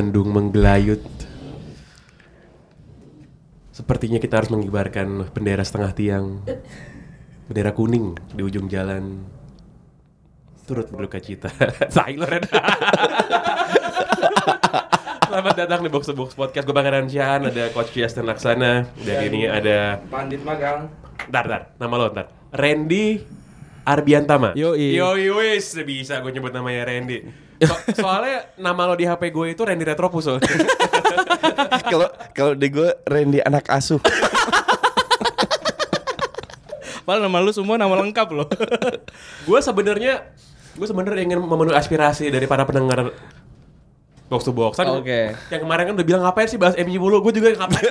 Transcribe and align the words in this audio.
Mendung 0.00 0.32
menggelayut. 0.32 1.04
Sepertinya 3.68 4.16
kita 4.16 4.40
harus 4.40 4.48
mengibarkan 4.48 5.28
bendera 5.28 5.60
setengah 5.60 5.92
tiang. 5.92 6.40
Bendera 7.44 7.76
kuning 7.76 8.16
di 8.32 8.40
ujung 8.40 8.64
jalan. 8.72 9.28
Turut 10.64 10.88
berduka 10.88 11.20
cita. 11.20 11.52
Sailor 11.92 12.32
Selamat 15.30 15.54
datang 15.54 15.84
di 15.84 15.92
Box 15.92 16.08
to 16.08 16.16
Box 16.16 16.32
Podcast. 16.32 16.64
Gue 16.64 16.72
Bang 16.72 16.88
Syahan, 17.06 17.44
ada 17.52 17.68
Coach 17.70 17.92
Justin 17.92 18.24
Laksana. 18.24 18.88
Dan 19.04 19.16
ini 19.28 19.46
ada... 19.46 20.00
Pandit 20.08 20.40
Magang. 20.42 20.88
Ntar, 21.28 21.44
ntar. 21.44 21.62
Nama 21.76 21.94
lo 21.94 22.08
ntar. 22.08 22.26
Randy 22.56 23.20
Arbiantama. 23.84 24.56
Yoi. 24.56 24.96
Yoi 24.96 25.28
wis. 25.28 25.76
Bisa 25.84 26.24
gue 26.24 26.32
nyebut 26.32 26.50
namanya 26.50 26.88
Randy. 26.88 27.49
So- 27.60 28.00
soalnya 28.00 28.48
nama 28.56 28.88
lo 28.88 28.94
di 28.96 29.04
HP 29.04 29.28
gue 29.28 29.46
itu 29.52 29.62
Randy 29.62 29.84
Retropus 29.84 30.24
soalnya. 30.24 30.48
Kalau 31.92 32.08
kalau 32.32 32.52
di 32.54 32.68
gue 32.70 32.88
Randy 33.04 33.42
anak 33.42 33.66
asuh. 33.68 34.00
Padahal 37.02 37.26
nama 37.26 37.38
lu 37.42 37.50
semua 37.50 37.74
nama 37.74 37.90
lengkap 37.98 38.28
loh. 38.32 38.48
gue 39.48 39.58
sebenarnya 39.60 40.30
gue 40.78 40.86
sebenarnya 40.86 41.22
ingin 41.26 41.42
memenuhi 41.42 41.74
aspirasi 41.74 42.30
dari 42.30 42.46
para 42.46 42.62
pendengar 42.62 43.10
box 44.30 44.46
to 44.46 44.54
box 44.54 44.78
kan 44.78 44.86
Oke. 44.94 45.34
yang 45.50 45.60
kemarin 45.66 45.90
kan 45.90 45.94
udah 45.98 46.06
bilang 46.06 46.22
ngapain 46.22 46.46
sih 46.46 46.54
bahas 46.54 46.78
MU 46.78 47.02
mulu 47.02 47.18
gue 47.26 47.34
juga 47.34 47.50
ngapain 47.58 47.90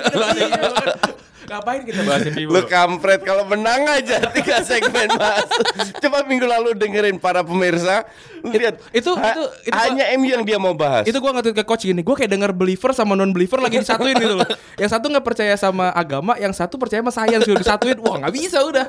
ngapain 1.50 1.82
kita 1.82 2.06
bahas 2.06 2.22
MU 2.30 2.46
Lu 2.46 2.62
kampret 2.64 3.20
kalau 3.20 3.42
menang 3.42 3.82
aja 3.84 4.22
tiga 4.38 4.62
segmen 4.62 5.10
mas. 5.10 5.50
Coba 5.98 6.22
minggu 6.22 6.46
lalu 6.46 6.72
dengerin 6.72 7.18
para 7.18 7.42
pemirsa, 7.42 8.06
lihat 8.46 8.78
itu- 8.94 9.18
ha- 9.18 9.34
itu- 9.34 9.50
itu- 9.66 9.74
hanya 9.74 10.04
MU 10.14 10.30
yang 10.30 10.44
dia 10.46 10.56
mau 10.56 10.70
bahas. 10.72 11.04
itu 11.04 11.18
gua 11.18 11.34
nge 11.34 11.50
ke 11.50 11.64
coach 11.66 11.82
gini, 11.82 12.00
gua 12.00 12.14
kayak 12.14 12.30
denger 12.30 12.54
believer 12.54 12.94
sama 12.94 13.18
non 13.18 13.34
believer 13.34 13.58
lagi 13.58 13.76
disatuin 13.76 14.14
gitu 14.14 14.38
loh. 14.38 14.46
Yang 14.80 14.90
satu 14.94 15.10
nggak 15.10 15.26
percaya 15.26 15.54
sama 15.54 15.90
agama, 15.90 16.38
yang 16.38 16.54
satu 16.54 16.78
percaya 16.78 17.02
sama 17.02 17.10
sains 17.10 17.42
gitu 17.42 17.58
disatuin. 17.58 17.98
Wah 17.98 18.22
nggak 18.22 18.32
bisa 18.32 18.62
udah. 18.62 18.86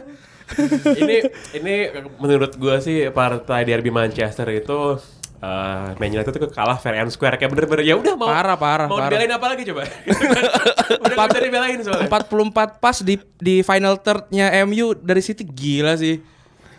ini 0.94 1.24
ini 1.56 1.76
menurut 2.20 2.54
gue 2.54 2.76
sih 2.80 3.08
partai 3.10 3.64
derby 3.64 3.88
Manchester 3.88 4.44
itu 4.52 5.00
eh 5.42 5.88
Man 5.98 6.10
United 6.12 6.30
itu 6.32 6.48
kalah 6.48 6.78
fair 6.78 6.96
and 6.96 7.10
square 7.10 7.34
kayak 7.34 7.50
bener-bener 7.50 7.82
ya 7.84 7.98
udah 7.98 8.14
mau 8.14 8.30
Parah, 8.30 8.54
parah, 8.54 8.86
mau 8.86 8.96
parah. 8.96 9.10
dibelain 9.10 9.32
apa 9.32 9.48
lagi 9.48 9.64
coba 9.66 9.82
udah 11.02 11.12
nggak 11.12 11.28
bisa 11.28 11.42
dibelain 11.42 11.78
soalnya 11.82 12.06
44 12.06 12.78
pas 12.78 12.98
di 13.00 13.16
di 13.36 13.56
final 13.60 13.98
thirdnya 13.98 14.54
MU 14.64 14.94
dari 14.94 15.20
City 15.20 15.42
gila 15.42 15.96
sih. 15.96 16.22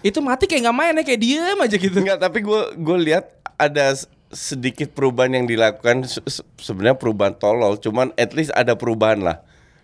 Itu 0.00 0.18
mati 0.18 0.46
kayak 0.46 0.62
nggak 0.62 0.76
main 0.76 0.94
ya 0.94 1.04
kayak 1.04 1.20
diem 1.20 1.58
aja 1.58 1.76
gitu. 1.76 1.96
Enggak, 1.96 2.18
tapi 2.18 2.38
gue 2.40 2.60
gue 2.76 2.98
lihat 3.02 3.26
ada 3.56 3.94
sedikit 4.28 4.90
perubahan 4.90 5.30
yang 5.32 5.46
dilakukan 5.46 6.02
se- 6.04 6.22
se- 6.24 6.46
sebenarnya 6.56 6.94
perubahan 6.94 7.30
tolol, 7.32 7.74
cuman 7.76 8.10
at 8.16 8.30
least 8.30 8.50
ada 8.52 8.74
perubahan 8.74 9.20
lah. 9.20 9.42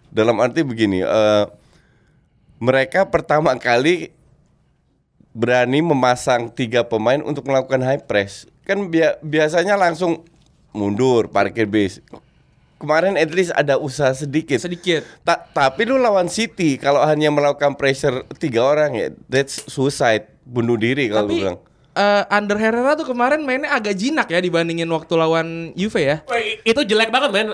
Dalam 0.09 0.39
arti 0.39 0.63
begini, 0.63 1.03
eh, 1.03 1.45
mereka 2.59 3.07
pertama 3.07 3.55
kali 3.55 4.11
berani 5.31 5.79
memasang 5.79 6.51
tiga 6.51 6.83
pemain 6.83 7.21
untuk 7.21 7.45
melakukan 7.45 7.79
high 7.79 8.01
press. 8.01 8.43
Kan 8.69 8.87
bia- 8.87 9.17
biasanya 9.19 9.75
langsung 9.75 10.21
mundur 10.71 11.27
parkir 11.27 11.65
base. 11.65 12.05
Kemarin 12.77 13.17
at 13.17 13.33
least 13.33 13.51
ada 13.51 13.75
usaha 13.75 14.13
sedikit. 14.13 14.61
Sedikit. 14.61 15.03
Ta- 15.25 15.43
tapi 15.43 15.83
lu 15.83 15.97
lawan 15.97 16.29
City 16.29 16.77
kalau 16.77 17.01
hanya 17.01 17.27
melakukan 17.29 17.75
pressure 17.75 18.23
tiga 18.37 18.63
orang 18.63 18.93
ya 18.93 19.07
that's 19.25 19.65
suicide 19.67 20.29
bunuh 20.45 20.77
diri 20.77 21.09
kalau 21.09 21.25
lu 21.25 21.29
Tapi 21.29 21.41
bilang. 21.41 21.59
eh, 21.97 22.23
Under 22.31 22.55
Herrera 22.55 22.95
tuh 22.95 23.09
kemarin 23.09 23.43
mainnya 23.43 23.73
agak 23.73 23.97
jinak 23.97 24.29
ya 24.29 24.39
dibandingin 24.39 24.87
waktu 24.87 25.11
lawan 25.13 25.49
Juve 25.75 25.99
ya. 25.99 26.17
Itu 26.63 26.85
jelek 26.85 27.09
banget 27.09 27.31
men 27.33 27.49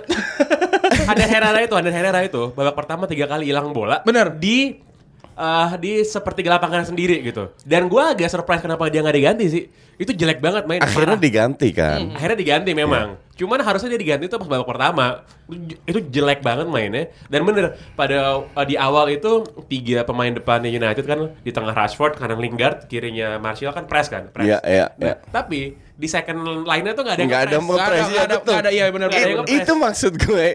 ada 1.11 1.25
Herrera 1.25 1.59
itu 1.59 1.73
ada 1.73 1.89
Herrera 1.89 2.21
itu 2.21 2.53
babak 2.53 2.77
pertama 2.77 3.07
tiga 3.07 3.25
kali 3.25 3.49
hilang 3.49 3.71
bola 3.71 4.03
Bener. 4.03 4.29
di 4.29 4.77
eh, 5.35 5.71
di 5.77 5.93
sepertiga 6.01 6.55
lapangan 6.55 6.87
sendiri 6.87 7.21
gitu 7.21 7.51
dan 7.63 7.87
gue 7.87 8.03
agak 8.03 8.29
surprise 8.29 8.61
kenapa 8.61 8.87
dia 8.87 9.01
nggak 9.01 9.17
diganti 9.17 9.47
sih 9.47 9.65
itu 9.95 10.11
jelek 10.11 10.39
banget 10.39 10.67
main 10.67 10.83
Akhirnya 10.83 11.15
parah. 11.15 11.23
diganti 11.23 11.69
kan. 11.71 12.11
Akhirnya 12.11 12.35
diganti 12.35 12.75
memang. 12.75 13.15
Cuman 13.35 13.63
harusnya 13.63 13.95
dia 13.95 14.01
diganti 14.03 14.27
itu 14.27 14.35
pas 14.35 14.51
babak 14.51 14.67
pertama. 14.67 15.23
Itu 15.87 16.03
jelek 16.03 16.43
banget 16.43 16.67
mainnya. 16.67 17.15
Dan 17.31 17.47
bener 17.47 17.79
pada 17.95 18.43
uh, 18.43 18.67
di 18.67 18.75
awal 18.75 19.07
itu 19.09 19.47
tiga 19.71 20.03
pemain 20.03 20.35
depannya 20.35 20.67
United 20.67 21.07
kan 21.07 21.31
di 21.39 21.55
tengah 21.55 21.71
Rashford, 21.71 22.19
kanan 22.19 22.43
Lingard, 22.43 22.91
kirinya 22.91 23.39
Martial 23.39 23.71
kan 23.71 23.87
press 23.87 24.11
kan, 24.11 24.35
press. 24.35 24.43
Iya, 24.45 24.59
iya, 24.67 24.87
Nah, 24.91 25.07
iya. 25.07 25.15
Tapi 25.31 25.61
di 25.79 26.09
second 26.11 26.67
line-nya 26.67 26.91
tuh 26.93 27.03
nggak 27.07 27.15
ada 27.15 27.23
yang 27.23 27.31
Nggak 27.31 27.43
ada 27.45 27.59
mau 27.63 27.77
press 27.79 28.07
ya 28.09 28.23
ada- 28.27 28.43
ada, 28.43 28.71
iya, 28.75 28.85
benar, 28.91 29.07
benar. 29.07 29.15
It- 29.15 29.31
Nggak 29.31 29.47
ada 29.47 29.47
yang 29.47 29.63
itu 29.63 29.73
maksud 29.79 30.13
gue. 30.19 30.47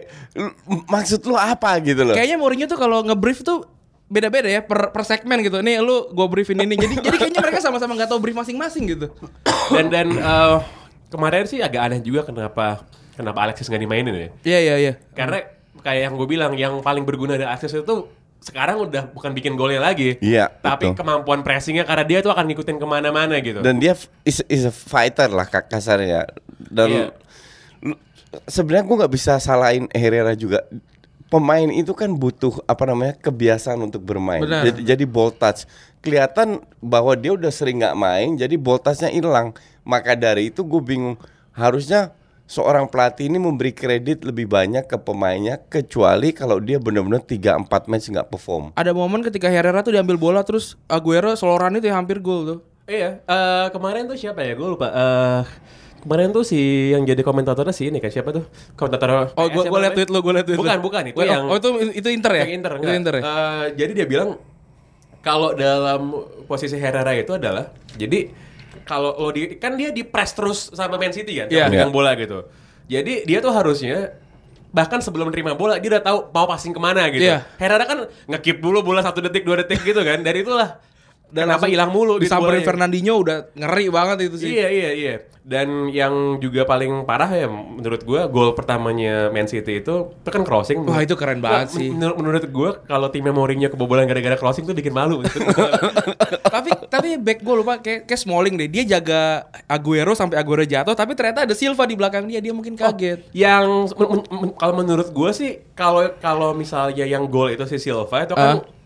Maksud 0.84 1.20
lu 1.24 1.36
apa 1.36 1.80
gitu 1.80 2.04
loh? 2.04 2.12
Kayaknya 2.12 2.36
Mourinho 2.36 2.66
tuh 2.66 2.76
kalau 2.76 3.00
nge-brief 3.02 3.40
tuh 3.40 3.64
beda-beda 4.10 4.50
ya 4.50 4.60
per, 4.60 4.90
per 4.90 5.06
segmen 5.06 5.38
gitu. 5.40 5.62
Nih 5.62 5.78
lu 5.78 6.10
gua 6.10 6.26
briefin 6.26 6.58
ini. 6.58 6.74
Jadi 6.74 6.98
jadi 6.98 7.16
kayaknya 7.16 7.40
mereka 7.40 7.62
sama-sama 7.62 7.94
nggak 7.94 8.10
tahu 8.10 8.18
brief 8.18 8.34
masing-masing 8.34 8.84
gitu. 8.90 9.06
Dan 9.74 9.86
dan 9.86 10.10
uh, 10.18 10.58
kemarin 11.08 11.46
sih 11.46 11.62
agak 11.62 11.80
aneh 11.86 12.00
juga 12.02 12.26
kenapa 12.26 12.82
kenapa 13.14 13.38
Alexis 13.46 13.70
nggak 13.70 13.80
dimainin 13.80 14.10
ya. 14.12 14.28
Iya 14.42 14.58
iya 14.58 14.74
iya. 14.76 14.92
Karena 15.14 15.46
kayak 15.80 16.10
yang 16.10 16.14
gue 16.18 16.26
bilang 16.26 16.52
yang 16.52 16.82
paling 16.82 17.06
berguna 17.06 17.38
dari 17.38 17.46
Alexis 17.46 17.72
itu 17.72 17.96
sekarang 18.40 18.80
udah 18.80 19.12
bukan 19.12 19.30
bikin 19.30 19.52
golnya 19.52 19.78
lagi. 19.78 20.16
Iya, 20.18 20.48
Tapi 20.48 20.90
betul. 20.90 20.96
kemampuan 20.96 21.44
pressingnya 21.44 21.84
karena 21.84 22.02
dia 22.02 22.18
tuh 22.20 22.32
akan 22.32 22.48
ngikutin 22.48 22.76
ke 22.76 22.86
mana-mana 22.88 23.36
gitu. 23.36 23.60
Dan 23.60 23.76
dia 23.76 23.92
is, 24.24 24.40
is 24.48 24.64
a 24.64 24.72
fighter 24.72 25.28
lah 25.28 25.44
ka- 25.44 25.68
kasarnya. 25.68 26.24
Dan 26.56 26.88
Iya. 26.88 27.04
lu- 27.84 28.00
sebenarnya 28.48 28.88
gue 28.88 28.96
nggak 28.96 29.12
bisa 29.12 29.36
salahin 29.36 29.92
Herrera 29.92 30.32
juga. 30.32 30.64
Pemain 31.30 31.70
itu 31.70 31.94
kan 31.94 32.10
butuh 32.10 32.58
apa 32.66 32.90
namanya 32.90 33.14
kebiasaan 33.14 33.78
untuk 33.86 34.02
bermain. 34.02 34.42
Benar. 34.42 34.66
Jadi, 34.66 34.82
jadi 34.82 35.04
ball 35.06 35.30
touch. 35.30 35.62
Kelihatan 36.02 36.58
bahwa 36.82 37.14
dia 37.14 37.30
udah 37.38 37.54
sering 37.54 37.78
nggak 37.78 37.94
main, 37.94 38.34
jadi 38.34 38.58
ball 38.58 38.82
touchnya 38.82 39.14
hilang. 39.14 39.54
Maka 39.86 40.18
dari 40.18 40.50
itu 40.50 40.66
gue 40.66 40.82
bingung. 40.82 41.14
Harusnya 41.54 42.18
seorang 42.50 42.90
pelatih 42.90 43.30
ini 43.30 43.38
memberi 43.38 43.70
kredit 43.70 44.26
lebih 44.26 44.50
banyak 44.50 44.90
ke 44.90 44.98
pemainnya, 44.98 45.62
kecuali 45.70 46.34
kalau 46.34 46.58
dia 46.58 46.82
benar-benar 46.82 47.22
3-4 47.22 47.86
match 47.86 48.10
nggak 48.10 48.26
perform. 48.26 48.74
Ada 48.74 48.90
momen 48.90 49.22
ketika 49.22 49.46
Herrera 49.46 49.86
tuh 49.86 49.94
diambil 49.94 50.18
bola 50.18 50.42
terus 50.42 50.74
Aguero 50.90 51.30
seloran 51.38 51.78
itu 51.78 51.86
yang 51.86 52.02
hampir 52.02 52.18
gol 52.18 52.42
tuh. 52.42 52.58
Iya, 52.90 53.22
eh, 53.22 53.66
kemarin 53.70 54.10
tuh 54.10 54.18
siapa 54.18 54.42
ya? 54.42 54.58
Gue 54.58 54.74
lupa. 54.74 54.90
Eh, 54.90 55.42
kemarin 56.00 56.30
tuh 56.30 56.42
si 56.42 56.58
yang 56.90 57.04
jadi 57.04 57.20
komentatornya 57.20 57.70
si 57.70 57.88
ini 57.88 58.00
kan 58.00 58.08
siapa 58.08 58.32
tuh? 58.32 58.44
Komentator 58.74 59.32
Oh, 59.34 59.46
gua 59.48 59.64
gua 59.68 59.78
liat 59.80 59.94
tweet 59.94 60.08
lu, 60.08 60.18
gua 60.20 60.40
liat 60.40 60.46
tweet 60.48 60.56
lu. 60.56 60.64
Bukan, 60.64 60.78
bukan 60.80 61.02
itu 61.08 61.16
Oh, 61.16 61.24
yang 61.24 61.44
Oh, 61.46 61.56
itu 61.56 61.68
itu 61.94 62.08
Inter 62.08 62.32
ya? 62.34 62.44
Yang 62.44 62.52
Inter, 62.56 62.72
Itu. 62.76 62.88
Inter 62.90 63.14
ya? 63.16 63.22
Eh, 63.22 63.64
jadi 63.76 63.92
dia 63.94 64.06
bilang 64.06 64.28
kalau 65.20 65.52
dalam 65.52 66.16
posisi 66.44 66.74
Herrera 66.74 67.12
itu 67.12 67.32
adalah 67.32 67.68
jadi 67.92 68.32
kalau 68.82 69.14
lo 69.14 69.28
di 69.30 69.54
kan 69.54 69.76
dia 69.76 69.92
di 69.92 70.02
press 70.02 70.32
terus 70.32 70.72
sama 70.72 70.96
Man 70.96 71.12
City 71.12 71.36
kan, 71.36 71.46
Iya. 71.46 71.68
sama 71.68 71.72
pegang 71.76 71.90
Iya. 71.90 71.96
bola 71.96 72.10
gitu. 72.16 72.38
Jadi 72.88 73.12
dia 73.22 73.38
tuh 73.38 73.52
harusnya 73.52 74.16
bahkan 74.70 74.98
sebelum 74.98 75.28
menerima 75.28 75.54
bola 75.54 75.76
dia 75.76 75.90
udah 75.94 76.02
tahu 76.02 76.18
mau 76.30 76.46
passing 76.46 76.72
ke 76.72 76.80
mana 76.80 77.06
gitu. 77.08 77.22
Iya. 77.22 77.44
Herrera 77.56 77.84
kan 77.84 77.98
ngekip 78.26 78.58
dulu 78.58 78.82
bola 78.82 79.00
satu 79.00 79.20
detik 79.20 79.44
dua 79.44 79.60
detik 79.60 79.82
gitu 79.82 80.00
kan. 80.00 80.22
Dari 80.22 80.42
itulah 80.42 80.80
Dan 81.30 81.46
kenapa 81.46 81.66
hilang 81.66 81.90
mulu 81.90 82.18
Disamperin. 82.18 82.66
Fernandinho 82.66 83.14
udah 83.16 83.54
ngeri 83.54 83.86
banget 83.88 84.16
itu 84.26 84.36
sih. 84.42 84.50
Iya 84.50 84.68
iya 84.68 84.90
iya. 84.92 85.14
Dan 85.40 85.88
yang 85.88 86.36
juga 86.36 86.62
paling 86.62 87.02
parah 87.02 87.30
ya 87.32 87.48
menurut 87.48 88.04
gua 88.04 88.28
gol 88.28 88.52
pertamanya 88.52 89.30
Man 89.30 89.46
City 89.46 89.80
itu 89.80 90.12
itu 90.12 90.28
kan 90.28 90.42
crossing. 90.42 90.84
Wah, 90.84 91.00
itu 91.00 91.14
keren 91.14 91.40
banget 91.40 91.70
Wah, 91.70 91.76
sih. 91.80 91.88
Menurut, 91.90 92.16
menurut 92.18 92.44
gua 92.50 92.70
kalau 92.84 93.08
timnya 93.08 93.30
Mourinho 93.30 93.66
kebobolan 93.66 94.04
gara-gara 94.04 94.36
crossing 94.36 94.66
tuh 94.66 94.74
bikin 94.74 94.92
malu. 94.92 95.22
tapi 96.54 96.70
tapi 96.90 97.08
back 97.16 97.40
gue 97.40 97.54
lupa 97.56 97.78
kayak, 97.78 98.04
kayak 98.04 98.20
Smalling 98.20 98.58
deh 98.58 98.66
dia 98.66 98.82
jaga 98.84 99.46
Aguero 99.64 100.12
sampai 100.12 100.36
Aguero 100.36 100.62
jatuh 100.62 100.92
tapi 100.92 101.14
ternyata 101.14 101.46
ada 101.46 101.54
Silva 101.54 101.86
di 101.86 101.94
belakang 101.94 102.26
dia 102.26 102.42
dia 102.42 102.50
mungkin 102.50 102.74
kaget 102.74 103.30
yang 103.30 103.86
men- 103.88 104.10
men- 104.10 104.28
men- 104.28 104.54
kalau 104.58 104.74
menurut 104.76 105.08
gua 105.10 105.30
sih 105.30 105.62
kalau 105.72 106.10
kalau 106.18 106.50
misalnya 106.52 107.06
yang 107.06 107.24
gol 107.26 107.48
itu 107.48 107.62
si 107.66 107.78
Silva 107.80 108.26
itu 108.26 108.34
kan 108.34 108.58
Ah. 108.58 108.79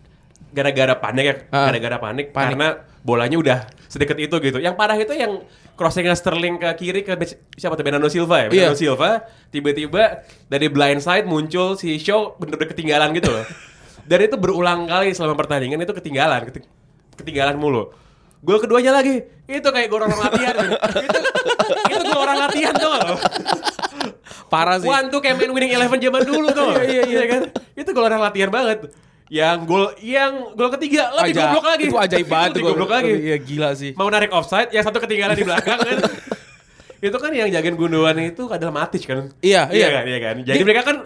Gara-gara 0.55 0.95
panik 0.95 1.25
ya, 1.27 1.35
Ah. 1.51 1.67
gara-gara 1.67 1.99
panik, 1.99 2.31
Panik. 2.31 2.55
karena 2.55 2.69
bolanya 3.03 3.37
udah 3.37 3.59
sedekat 3.85 4.17
itu 4.23 4.37
gitu. 4.39 4.59
Yang 4.59 4.75
parah 4.75 4.95
itu 4.95 5.11
yang 5.11 5.43
crossingnya 5.75 6.15
Sterling 6.15 6.57
ke 6.57 6.71
kiri 6.79 7.03
ke 7.03 7.19
siapa 7.53 7.75
tuh 7.75 7.83
Bernardo 7.83 8.07
Silva 8.07 8.47
ya? 8.47 8.49
Bernardo 8.49 8.73
Iya. 8.73 8.79
Silva 8.79 9.11
tiba-tiba 9.51 10.23
dari 10.47 10.71
blind 10.71 11.03
side 11.03 11.27
muncul 11.27 11.75
si 11.75 11.99
Shaw 11.99 12.39
bener-bener 12.39 12.71
ketinggalan 12.71 13.11
gitu 13.13 13.29
loh. 13.29 13.43
Dan 14.09 14.19
itu 14.23 14.37
berulang 14.37 14.87
kali 14.87 15.11
selama 15.11 15.35
pertandingan 15.35 15.81
itu 15.81 15.91
ketinggalan, 15.91 16.47
keti- 16.47 16.69
ketinggalan 17.17 17.57
mulu. 17.57 17.91
Gol 18.45 18.61
keduanya 18.61 18.93
lagi, 18.93 19.25
itu 19.45 19.65
kayak 19.65 19.89
gol 19.89 20.05
orang 20.05 20.21
latihan. 20.21 20.55
itu 21.09 21.19
itu 21.91 22.03
gol 22.05 22.21
orang 22.21 22.39
latihan 22.45 22.75
tuh 22.77 22.93
loh. 22.93 23.17
Parah 24.47 24.77
sih. 24.77 24.85
One 24.85 25.09
tuh 25.09 25.19
kayak 25.19 25.41
main 25.41 25.51
winning 25.51 25.73
eleven 25.73 25.97
zaman 25.97 26.23
dulu 26.23 26.53
tuh. 26.53 26.77
iya, 26.85 27.03
iya, 27.05 27.23
kan. 27.27 27.43
Itu 27.73 27.91
gol 27.91 28.05
orang 28.05 28.21
latihan 28.21 28.53
banget. 28.53 28.93
Yang 29.35 29.59
gol 29.67 29.87
yang 29.99 30.55
gol 30.55 30.71
ketiga 30.79 31.11
lebih 31.11 31.35
Aja- 31.35 31.51
goblok 31.51 31.67
lagi. 31.67 31.85
Itu 31.91 31.99
ajaib 31.99 32.27
banget 32.31 32.51
Lebih 32.55 32.65
goblok 32.71 32.91
lagi. 32.95 33.13
Iya 33.19 33.37
gila 33.43 33.71
sih. 33.75 33.91
Mau 33.99 34.07
narik 34.07 34.31
offside, 34.31 34.71
yang 34.71 34.87
satu 34.87 35.03
ketinggalan 35.03 35.35
di 35.35 35.43
belakang 35.43 35.79
kan. 35.83 35.99
itu 37.11 37.17
kan 37.19 37.31
yang 37.35 37.51
jagain 37.51 37.75
gunduan 37.75 38.15
itu 38.23 38.47
adalah 38.47 38.71
Matic 38.71 39.11
kan. 39.11 39.35
Iya, 39.43 39.67
iya. 39.75 39.89
kan, 39.91 40.05
iya 40.07 40.19
kan. 40.23 40.35
Jadi 40.47 40.63
mereka 40.63 40.83
kan 40.87 40.97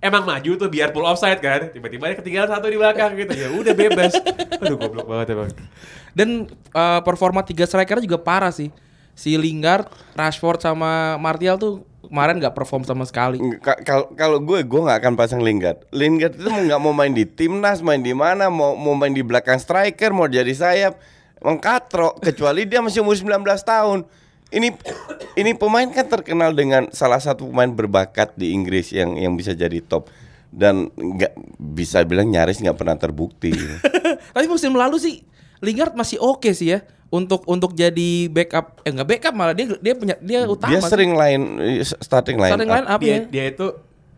emang 0.00 0.24
maju 0.24 0.50
tuh 0.56 0.68
biar 0.72 0.88
pull 0.96 1.04
offside 1.04 1.36
kan. 1.44 1.68
Tiba-tiba 1.68 2.08
dia 2.08 2.16
ketinggalan 2.16 2.48
satu 2.48 2.66
di 2.72 2.80
belakang 2.80 3.12
gitu. 3.20 3.32
Ya 3.36 3.52
udah 3.52 3.74
bebas. 3.76 4.16
Aduh 4.56 4.80
goblok 4.80 5.04
banget 5.04 5.36
emang. 5.36 5.52
Dan 6.16 6.48
eh, 6.50 7.00
performa 7.04 7.44
tiga 7.44 7.68
striker 7.68 8.00
juga 8.00 8.16
parah 8.16 8.50
sih. 8.50 8.72
Si 9.12 9.36
Lingard, 9.36 9.84
Rashford 10.16 10.64
sama 10.64 11.20
Martial 11.20 11.60
tuh 11.60 11.84
kemarin 12.10 12.36
nggak 12.36 12.52
perform 12.52 12.82
sama 12.82 13.06
sekali. 13.06 13.38
Ka- 13.56 13.78
Kalau 13.80 14.10
kalau 14.12 14.38
gue 14.38 14.60
gue 14.60 14.80
nggak 14.82 14.98
akan 14.98 15.14
pasang 15.14 15.40
Lingard. 15.40 15.86
Lingard 15.88 16.34
itu 16.34 16.44
nggak 16.44 16.76
mau 16.76 16.90
main 16.90 17.10
di 17.10 17.22
timnas, 17.22 17.78
main 17.80 17.98
di 17.98 18.10
mana, 18.10 18.50
mau 18.50 18.74
mau 18.74 18.92
main 18.92 19.14
di 19.14 19.22
belakang 19.22 19.56
striker, 19.56 20.10
mau 20.10 20.26
jadi 20.26 20.50
sayap, 20.50 20.98
emang 21.38 21.56
katro. 21.56 22.18
Kecuali 22.18 22.66
dia 22.66 22.82
masih 22.82 23.00
umur 23.00 23.14
19 23.14 23.30
tahun. 23.62 24.02
Ini 24.50 24.74
ini 25.38 25.54
pemain 25.54 25.86
kan 25.86 26.04
terkenal 26.04 26.50
dengan 26.50 26.90
salah 26.90 27.22
satu 27.22 27.46
pemain 27.46 27.70
berbakat 27.70 28.34
di 28.34 28.50
Inggris 28.50 28.90
yang 28.90 29.14
yang 29.14 29.38
bisa 29.38 29.54
jadi 29.54 29.78
top 29.78 30.10
dan 30.50 30.90
nggak 30.90 31.38
bisa 31.56 32.02
bilang 32.02 32.26
nyaris 32.26 32.58
nggak 32.58 32.74
pernah 32.74 32.98
terbukti. 32.98 33.54
Tapi 34.34 34.46
musim 34.50 34.74
lalu 34.74 34.98
sih 34.98 35.22
Lingard 35.60 35.92
masih 35.96 36.16
oke 36.20 36.50
sih 36.56 36.76
ya 36.76 36.80
untuk 37.10 37.42
untuk 37.50 37.74
jadi 37.74 38.30
backup 38.30 38.80
eh 38.86 38.90
nggak 38.94 39.08
backup 39.08 39.34
malah 39.34 39.54
dia 39.54 39.66
dia 39.82 39.94
punya 39.98 40.14
dia 40.22 40.46
utama 40.46 40.70
dia 40.70 40.80
sering 40.80 41.12
line 41.18 41.44
starting 42.00 42.38
line. 42.38 42.52
starting 42.54 42.70
up. 42.70 42.76
line 42.78 42.88
up 42.88 43.00
dia, 43.02 43.10
ya. 43.10 43.20
dia 43.26 43.44
itu 43.50 43.66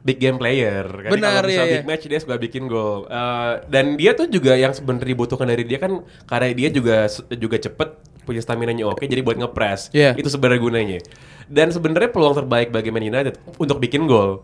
big 0.02 0.18
game 0.18 0.36
player. 0.36 0.84
Kan 0.84 1.10
Benar, 1.14 1.30
kalau 1.40 1.48
iya, 1.48 1.54
misal 1.54 1.64
iya. 1.66 1.74
big 1.78 1.86
match 1.86 2.04
dia 2.10 2.18
suka 2.18 2.34
bikin 2.36 2.66
gol. 2.66 3.06
Eh, 3.06 3.52
dan 3.70 3.94
dia 3.94 4.12
tuh 4.12 4.26
juga 4.28 4.58
yang 4.58 4.74
sebenarnya 4.74 5.14
dibutuhkan 5.14 5.46
dari 5.46 5.64
dia 5.64 5.78
kan 5.78 6.02
karena 6.26 6.50
dia 6.52 6.68
juga 6.74 7.06
juga 7.32 7.56
cepet 7.58 7.88
punya 8.22 8.38
stamina 8.38 8.70
nya 8.70 8.86
oke 8.86 9.02
jadi 9.02 9.22
buat 9.22 9.38
ngepres. 9.38 9.94
Iya. 9.94 10.18
Itu 10.18 10.28
sebenarnya 10.28 10.60
gunanya. 10.60 10.98
Dan 11.46 11.70
sebenarnya 11.70 12.10
peluang 12.10 12.34
terbaik 12.34 12.74
bagi 12.74 12.90
Man 12.90 13.06
United 13.06 13.38
untuk 13.56 13.78
bikin 13.78 14.04
gol 14.10 14.42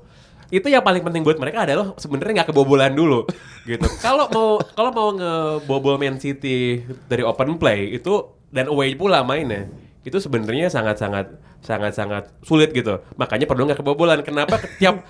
itu 0.48 0.64
yang 0.64 0.80
paling 0.80 1.00
penting 1.00 1.20
buat 1.20 1.36
mereka 1.36 1.62
adalah 1.62 1.92
sebenarnya 1.94 2.40
nggak 2.40 2.48
kebobolan 2.48 2.92
dulu 2.92 3.28
gitu. 3.64 3.84
Kalau 4.00 4.28
mau 4.28 4.48
kalau 4.72 4.90
mau 4.90 5.08
ngebobol 5.12 5.96
Man 5.96 6.16
City 6.16 6.80
dari 7.04 7.20
open 7.20 7.56
play 7.56 7.92
itu 7.92 8.24
dan 8.48 8.66
away 8.66 8.92
pula 8.92 9.20
mainnya 9.20 9.68
itu 10.00 10.16
sebenarnya 10.16 10.72
sangat-sangat 10.72 11.36
sangat-sangat 11.60 12.32
sulit 12.40 12.72
gitu. 12.72 12.96
Makanya 13.14 13.44
perlu 13.44 13.68
nggak 13.68 13.78
kebobolan. 13.78 14.24
Kenapa 14.24 14.56
tiap 14.80 15.04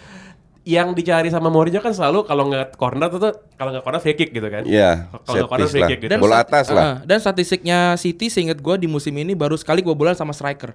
yang 0.66 0.92
dicari 0.92 1.30
sama 1.30 1.48
Mourinho 1.48 1.78
kan 1.78 1.94
selalu 1.94 2.26
kalau 2.26 2.44
nggak 2.44 2.76
corner 2.76 3.08
tuh 3.08 3.20
tuh- 3.22 3.36
kalau 3.54 3.70
nggak 3.70 3.80
corner 3.80 4.00
free 4.02 4.12
kick 4.12 4.34
gitu 4.34 4.48
kan. 4.50 4.66
Iya, 4.66 5.06
Kalau 5.08 5.22
set 5.24 5.38
nggak 5.38 5.48
corner 5.48 5.68
free 5.70 5.80
lah. 5.80 5.88
kick 5.88 5.98
gitu. 6.02 6.10
Dan- 6.12 6.20
Bola 6.20 6.36
atas 6.42 6.66
lah. 6.68 6.82
Ah, 6.82 6.96
dan 7.06 7.18
statistiknya 7.22 7.94
City 7.94 8.28
seingat 8.28 8.58
gue 8.58 8.74
di 8.76 8.84
musim 8.84 9.14
ini 9.14 9.32
baru 9.32 9.54
sekali 9.54 9.80
kebobolan 9.80 10.12
sama 10.12 10.34
striker. 10.34 10.74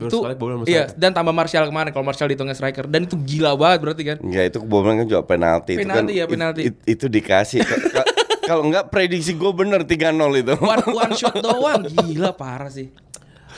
Itu 0.00 0.16
sekali 0.16 0.32
kebobolan 0.32 0.56
sama 0.56 0.66
iya 0.68 0.86
dan 0.94 1.10
tambah 1.10 1.30
Martial 1.30 1.66
kemarin 1.66 1.90
kalau 1.90 2.06
Martial 2.06 2.26
dihitungnya 2.26 2.54
striker 2.54 2.86
dan 2.86 3.02
itu 3.02 3.18
gila 3.18 3.52
banget 3.54 3.78
berarti 3.82 4.02
kan. 4.04 4.16
Enggak 4.20 4.44
itu 4.46 4.58
kebobolan 4.60 4.94
kan 4.96 5.06
juga 5.06 5.22
penalti. 5.24 5.72
itu 5.72 5.80
kan, 5.80 5.90
Penalti 5.90 6.12
ya, 6.12 6.22
it- 6.22 6.30
penalti. 6.30 6.60
it- 6.64 6.82
itu 6.86 7.04
dikasih. 7.06 7.60
Ka- 7.60 7.82
ka- 7.92 8.08
Kalau 8.46 8.62
enggak 8.64 8.88
prediksi 8.88 9.34
gue 9.34 9.50
bener 9.50 9.82
3-0 9.82 10.08
itu. 10.34 10.54
One, 10.56 10.80
one 11.02 11.12
shot 11.12 11.36
doang 11.36 11.82
gila 11.84 12.32
parah 12.32 12.70
sih. 12.70 12.88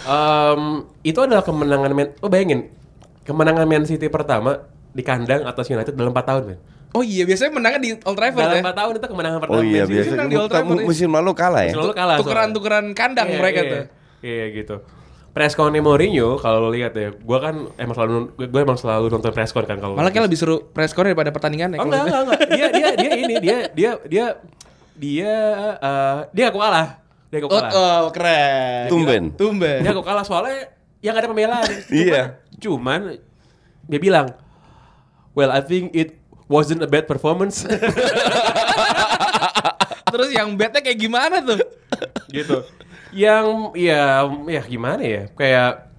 Em, 0.01 0.63
itu 1.03 1.19
adalah 1.19 1.41
kemenangan 1.41 1.93
Man, 1.93 2.17
oh 2.17 2.27
bayangin 2.27 2.73
kemenangan 3.23 3.65
Man 3.65 3.85
City 3.85 4.09
pertama 4.09 4.65
di 4.91 5.03
kandang 5.03 5.45
atas 5.45 5.69
United 5.69 5.93
dalam 5.93 6.11
4 6.11 6.25
tahun 6.25 6.43
kan. 6.47 6.59
Oh 6.91 7.05
iya 7.05 7.23
biasanya 7.23 7.53
menangnya 7.53 7.79
di 7.79 7.91
Old 8.01 8.17
Trafford 8.17 8.43
Dalam 8.43 8.57
ya. 8.57 8.63
4 8.67 8.75
tahun 8.75 8.93
itu 8.97 9.07
kemenangan 9.07 9.39
pertama 9.39 9.55
Oh 9.55 9.63
iya 9.63 9.71
Man 9.77 9.87
City. 9.87 9.95
biasa. 9.95 10.11
menang 10.11 10.27
di 10.27 10.37
Old 10.37 10.51
Trafford 10.51 10.75
ya. 10.75 10.87
Musim 10.89 11.09
lalu 11.13 11.31
kalah 11.33 11.63
ya. 11.63 11.73
Selalu 11.73 11.93
kalah. 11.93 12.01
soalnya. 12.11 12.25
Tukeran-tukeran 12.25 12.87
kandang 12.91 13.29
Iya, 13.29 13.39
mereka 13.39 13.61
iya. 13.61 13.71
tuh. 13.71 13.81
Iya 14.21 14.45
gitu. 14.51 14.77
Preskon 15.31 15.73
Mourinho 15.79 16.37
kalau 16.37 16.67
lu 16.67 16.75
lihat 16.75 16.93
ya, 16.93 17.15
gua 17.15 17.39
kan 17.39 17.71
emang 17.79 17.95
selalu 17.95 18.35
gue 18.35 18.61
emang 18.61 18.75
selalu 18.75 19.07
nonton 19.09 19.31
preskon 19.31 19.63
kan 19.63 19.79
kalau 19.79 19.95
Malah 19.95 20.11
kayak 20.11 20.27
lebih 20.27 20.35
seru 20.35 20.67
press 20.67 20.91
score 20.91 21.07
daripada 21.07 21.31
pertandingan 21.31 21.75
ya. 21.75 21.79
Oh 21.79 21.87
enggak, 21.87 22.03
enggak, 22.03 22.21
enggak. 22.21 22.41
Dia 22.51 22.67
dia 22.69 22.89
dia 22.99 23.11
ini 23.15 23.35
dia 23.39 23.57
dia 23.71 23.91
dia 24.05 24.27
dia 24.99 25.33
eh, 25.79 26.19
dia 26.35 26.45
aku 26.51 26.59
kalah. 26.59 26.99
Dia 27.31 27.39
aku 27.39 27.47
Oh, 27.47 27.63
kalah. 27.63 27.71
oh, 27.71 28.03
keren. 28.11 28.85
Tumben. 28.91 29.23
Tumben. 29.39 29.79
Dia 29.87 29.95
aku 29.95 30.03
kalah 30.03 30.27
soalnya 30.27 30.75
yang 30.99 31.15
ada 31.15 31.31
pembelaan. 31.31 31.71
Iya. 31.95 32.43
Cuman 32.59 33.17
dia 33.87 34.01
bilang, 34.03 34.35
"Well, 35.33 35.49
I 35.49 35.63
think 35.63 35.95
it 35.95 36.19
wasn't 36.45 36.83
a 36.83 36.91
bad 36.91 37.07
performance." 37.07 37.63
Terus 40.11 40.29
yang 40.35 40.59
betnya 40.59 40.83
kayak 40.83 40.99
gimana 40.99 41.39
tuh? 41.39 41.63
gitu. 42.29 42.67
Yang 43.13 43.47
ya 43.75 44.25
ya 44.47 44.63
gimana 44.63 45.03
ya? 45.03 45.23
Kayak 45.33 45.93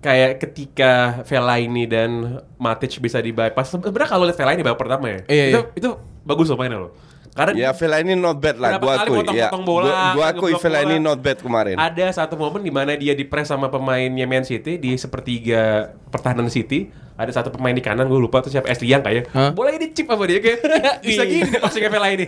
kayak 0.00 0.40
ketika 0.40 0.92
Fellaini 1.28 1.84
dan 1.84 2.40
Matic 2.56 2.96
bisa 2.98 3.20
di 3.20 3.32
bypass. 3.32 3.76
Sebenarnya 3.76 4.08
kalau 4.08 4.24
lihat 4.24 4.36
Fellaini 4.36 4.64
babak 4.64 4.80
pertama 4.80 5.06
ya, 5.08 5.20
Iya, 5.28 5.44
itu 5.52 5.60
iya. 5.60 5.76
itu 5.76 5.88
bagus 6.24 6.48
loh 6.48 6.56
mainnya 6.56 6.80
loh. 6.80 6.92
Karena 7.30 7.54
Ya 7.54 7.70
Vela 7.70 8.02
ini 8.02 8.18
not 8.18 8.42
bad 8.42 8.58
lah, 8.58 8.82
gua 8.82 9.06
akui. 9.06 9.22
Ya, 9.30 9.54
bola, 9.54 9.62
gua, 9.62 9.94
gua 10.12 10.24
akui 10.34 10.50
ini 10.50 10.98
bola. 10.98 11.14
not 11.14 11.18
bad 11.22 11.38
kemarin. 11.38 11.78
ada 11.78 12.06
satu 12.10 12.34
momen 12.34 12.58
di 12.58 12.74
mana 12.74 12.98
dia 12.98 13.14
dipres 13.14 13.46
sama 13.46 13.70
pemainnya 13.70 14.26
Man 14.26 14.42
City 14.42 14.82
di 14.82 14.98
sepertiga 14.98 15.94
pertahanan 16.10 16.50
City. 16.50 16.90
Ada 17.14 17.44
satu 17.44 17.52
pemain 17.52 17.76
di 17.76 17.84
kanan, 17.84 18.08
gue 18.08 18.16
lupa 18.16 18.40
tuh 18.40 18.48
siapa 18.48 18.72
Ashley 18.72 18.88
Young 18.90 19.04
kayak. 19.04 19.28
Hah? 19.30 19.52
Boleh 19.52 19.76
dicip 19.76 20.08
sama 20.08 20.24
dia 20.24 20.40
kayak 20.40 20.58
bisa 21.06 21.22
Iya. 21.22 21.30
gini 21.30 21.48
passingnya 21.60 21.90
Fellaini 21.92 22.26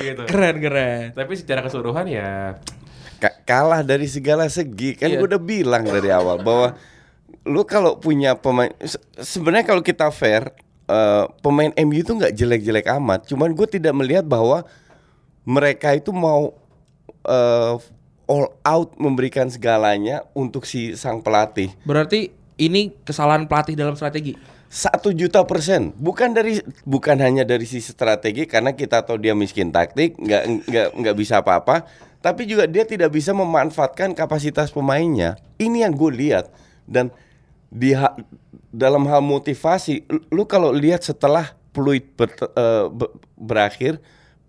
gitu. 0.00 0.22
Keren 0.24 0.56
keren. 0.58 1.04
Tapi 1.12 1.32
secara 1.36 1.60
keseluruhan 1.60 2.08
ya 2.08 2.56
kalah 3.42 3.80
dari 3.80 4.04
segala 4.04 4.46
segi. 4.46 4.94
Kan 4.94 5.08
Iya. 5.08 5.18
gue 5.18 5.28
udah 5.28 5.42
bilang 5.42 5.82
dari 5.82 6.08
awal 6.08 6.38
bahwa 6.38 6.74
lu 7.42 7.64
kalau 7.64 7.96
punya 7.96 8.34
pemain 8.34 8.68
se- 8.78 9.00
sebenarnya 9.16 9.64
kalau 9.64 9.80
kita 9.80 10.08
fair 10.10 10.52
eh, 10.86 11.24
pemain 11.40 11.70
MU 11.80 11.96
itu 11.96 12.12
nggak 12.12 12.32
jelek-jelek 12.32 12.90
amat. 12.92 13.24
Cuman 13.24 13.50
gue 13.50 13.66
tidak 13.66 13.92
melihat 13.92 14.22
bahwa 14.22 14.66
mereka 15.42 15.92
itu 15.92 16.10
mau 16.10 16.52
eh, 17.22 17.74
all 18.26 18.46
out 18.62 18.94
memberikan 18.96 19.46
segalanya 19.46 20.22
untuk 20.32 20.62
si 20.62 20.94
sang 20.94 21.18
pelatih. 21.18 21.70
Berarti 21.82 22.30
ini 22.56 22.94
kesalahan 23.00 23.44
pelatih 23.44 23.74
dalam 23.74 23.94
strategi. 23.94 24.36
satu 24.68 25.10
juta 25.10 25.42
persen. 25.42 25.90
Bukan 25.92 26.30
dari 26.30 26.62
bukan 26.84 27.18
hanya 27.18 27.42
dari 27.42 27.66
sisi 27.66 27.90
strategi 27.90 28.46
karena 28.46 28.70
kita 28.70 29.02
tahu 29.02 29.18
dia 29.18 29.34
miskin 29.34 29.70
taktik 29.70 30.14
nggak 30.14 30.42
nggak 30.62 30.88
nggak 30.94 31.16
bisa 31.16 31.42
apa-apa 31.42 31.90
tapi 32.20 32.44
juga 32.44 32.64
dia 32.64 32.84
tidak 32.84 33.10
bisa 33.10 33.32
memanfaatkan 33.32 34.12
kapasitas 34.12 34.68
pemainnya 34.68 35.36
ini 35.56 35.82
yang 35.82 35.92
gue 35.92 36.12
lihat 36.12 36.52
dan 36.84 37.08
di 37.66 37.92
ha- 37.92 38.16
dalam 38.68 39.04
hal 39.04 39.20
motivasi 39.20 40.04
lu- 40.28 40.44
kalau 40.44 40.70
lihat 40.70 41.00
setelah 41.00 41.52
peluit 41.70 42.04
ber- 42.12 42.34
eh, 42.36 42.86
be- 42.88 43.12
berakhir 43.34 43.98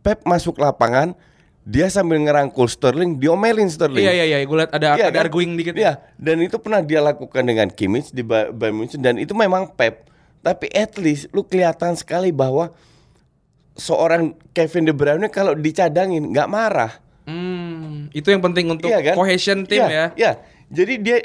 Pep 0.01 0.25
masuk 0.25 0.57
lapangan 0.57 1.13
dia 1.61 1.85
sambil 1.85 2.17
ngerangkul 2.17 2.65
Sterling 2.65 3.21
diomelin 3.21 3.69
Sterling 3.69 4.01
Iya 4.01 4.13
iya 4.15 4.25
iya, 4.25 4.37
gue 4.41 4.57
liat 4.57 4.73
ada 4.73 4.97
Iya 4.97 5.07
ada 5.07 5.21
kan? 5.21 5.29
arguing 5.29 5.53
dikit. 5.53 5.77
Iya, 5.77 6.01
dan 6.17 6.41
itu 6.41 6.57
pernah 6.57 6.81
dia 6.81 6.97
lakukan 6.99 7.45
dengan 7.45 7.69
Kimmich 7.69 8.09
di 8.09 8.25
Ba- 8.25 8.49
Bayern 8.49 8.81
Munchen 8.81 8.97
dan 8.97 9.21
itu 9.21 9.37
memang 9.37 9.69
Pep. 9.69 10.09
Tapi 10.41 10.73
at 10.73 10.97
least 10.97 11.29
lu 11.29 11.45
kelihatan 11.45 11.93
sekali 11.93 12.33
bahwa 12.33 12.73
seorang 13.73 14.33
Kevin 14.51 14.89
De 14.89 14.93
Bruyne 14.93 15.29
kalau 15.29 15.53
dicadangin 15.53 16.33
nggak 16.33 16.49
marah. 16.49 16.97
Itu 18.11 18.27
yang 18.27 18.39
penting 18.39 18.67
untuk 18.67 18.87
Iya 18.87 18.99
kan? 19.01 19.15
cohesion 19.15 19.63
tim 19.63 19.81
Iya, 19.81 19.89
ya. 19.89 20.05
Iya. 20.13 20.31
Jadi 20.67 20.93
dia 20.97 21.17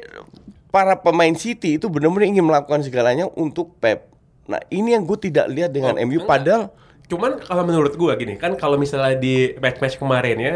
para 0.68 0.96
pemain 0.96 1.32
City 1.32 1.76
itu 1.76 1.86
benar-benar 1.86 2.26
ingin 2.26 2.42
melakukan 2.42 2.82
segalanya 2.82 3.26
untuk 3.32 3.78
Pep. 3.78 4.10
Nah, 4.46 4.62
ini 4.68 4.94
yang 4.94 5.02
gue 5.02 5.18
tidak 5.18 5.46
lihat 5.46 5.70
dengan 5.70 5.94
Oh, 5.94 6.02
MU 6.02 6.20
enggak. 6.20 6.28
padahal 6.28 6.64
Cuman 7.06 7.38
kalau 7.38 7.62
menurut 7.62 7.94
gua 7.94 8.18
gini, 8.18 8.34
kan 8.34 8.58
kalau 8.58 8.74
misalnya 8.74 9.14
di 9.14 9.54
match-match 9.56 9.94
kemarin 9.94 10.36
ya, 10.36 10.54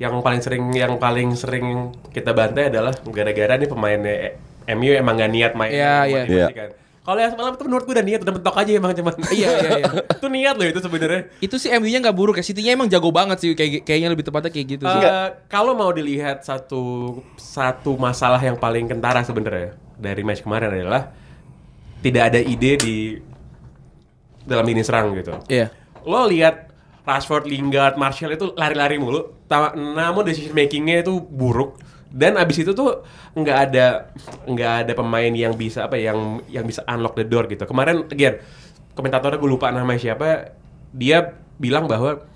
yang 0.00 0.16
paling 0.24 0.40
sering 0.40 0.72
yang 0.72 0.96
paling 0.96 1.36
sering 1.36 1.92
kita 2.08 2.32
bantai 2.32 2.72
adalah 2.72 2.96
gara-gara 3.04 3.60
nih 3.60 3.68
pemainnya 3.68 4.32
MU 4.66 4.96
emang 4.96 5.20
gak 5.20 5.28
niat 5.28 5.52
main 5.52 5.68
Iya, 5.68 6.08
iya. 6.08 6.20
motivasi 6.24 6.54
kan. 6.56 6.70
Kalau 7.10 7.26
yang 7.26 7.34
semalam 7.34 7.58
itu 7.58 7.64
menurut 7.66 7.84
gue 7.90 7.94
udah 7.98 8.06
niat, 8.06 8.20
udah 8.22 8.34
mentok 8.38 8.54
aja 8.54 8.70
emang 8.70 8.94
cuman. 8.94 9.14
Iya, 9.34 9.50
iya, 9.50 9.70
iya. 9.82 9.90
itu 10.14 10.26
niat 10.30 10.54
loh 10.54 10.66
itu 10.70 10.78
sebenarnya. 10.78 11.22
Itu 11.42 11.58
sih 11.58 11.74
MU-nya 11.74 11.98
nggak 12.06 12.14
buruk 12.14 12.38
ya. 12.38 12.44
City-nya 12.46 12.78
emang 12.78 12.86
jago 12.86 13.10
banget 13.10 13.42
sih 13.42 13.50
kayak 13.58 13.82
kayaknya 13.82 14.14
lebih 14.14 14.30
tepatnya 14.30 14.54
kayak 14.54 14.66
gitu 14.78 14.84
sih. 14.86 15.02
Eh, 15.02 15.28
kalau 15.50 15.74
mau 15.74 15.90
dilihat 15.90 16.46
satu 16.46 17.18
satu 17.34 17.98
masalah 17.98 18.38
yang 18.38 18.54
paling 18.54 18.86
kentara 18.86 19.26
sebenarnya 19.26 19.74
dari 19.98 20.22
match 20.22 20.46
kemarin 20.46 20.70
adalah 20.70 21.10
tidak 21.98 22.22
ada 22.30 22.38
ide 22.46 22.78
di 22.78 22.96
dalam 24.46 24.62
lini 24.62 24.86
serang 24.86 25.10
gitu. 25.18 25.34
Iya. 25.50 25.74
Lo 26.06 26.30
lihat 26.30 26.70
Rashford, 27.02 27.50
Lingard, 27.50 27.98
Martial 27.98 28.30
itu 28.30 28.54
lari-lari 28.54 29.02
mulu, 29.02 29.34
namun 29.74 30.22
decision 30.22 30.54
makingnya 30.54 31.02
itu 31.02 31.18
buruk. 31.18 31.74
Dan 32.10 32.34
abis 32.36 32.66
itu 32.66 32.74
tuh 32.74 33.06
nggak 33.38 33.58
ada 33.70 34.10
nggak 34.50 34.72
ada 34.86 34.92
pemain 34.98 35.30
yang 35.30 35.54
bisa 35.54 35.86
apa 35.86 35.94
ya, 35.94 36.10
yang 36.10 36.42
yang 36.50 36.64
bisa 36.66 36.82
unlock 36.90 37.14
the 37.14 37.22
door 37.22 37.46
gitu. 37.46 37.62
Kemarin 37.64 38.10
again 38.10 38.42
komentatornya 38.98 39.38
gue 39.38 39.50
lupa 39.50 39.70
namanya 39.70 40.00
siapa, 40.02 40.52
dia 40.90 41.38
bilang 41.56 41.86
bahwa 41.86 42.26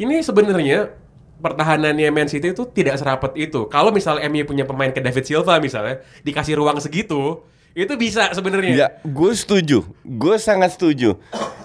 ini 0.00 0.18
sebenarnya 0.24 0.90
pertahanannya 1.38 2.10
Man 2.10 2.26
City 2.26 2.50
itu 2.50 2.66
tidak 2.72 2.98
serapat 2.98 3.36
itu. 3.38 3.70
Kalau 3.70 3.94
misalnya 3.94 4.26
MU 4.26 4.42
punya 4.42 4.66
pemain 4.66 4.90
ke 4.90 4.98
David 4.98 5.24
Silva 5.28 5.62
misalnya 5.62 6.02
dikasih 6.26 6.58
ruang 6.58 6.82
segitu, 6.82 7.42
itu 7.78 7.92
bisa 7.94 8.34
sebenarnya. 8.34 8.74
Ya, 8.74 8.88
gue 9.06 9.32
setuju. 9.34 9.86
Gue 10.02 10.36
sangat 10.42 10.74
setuju. 10.74 11.14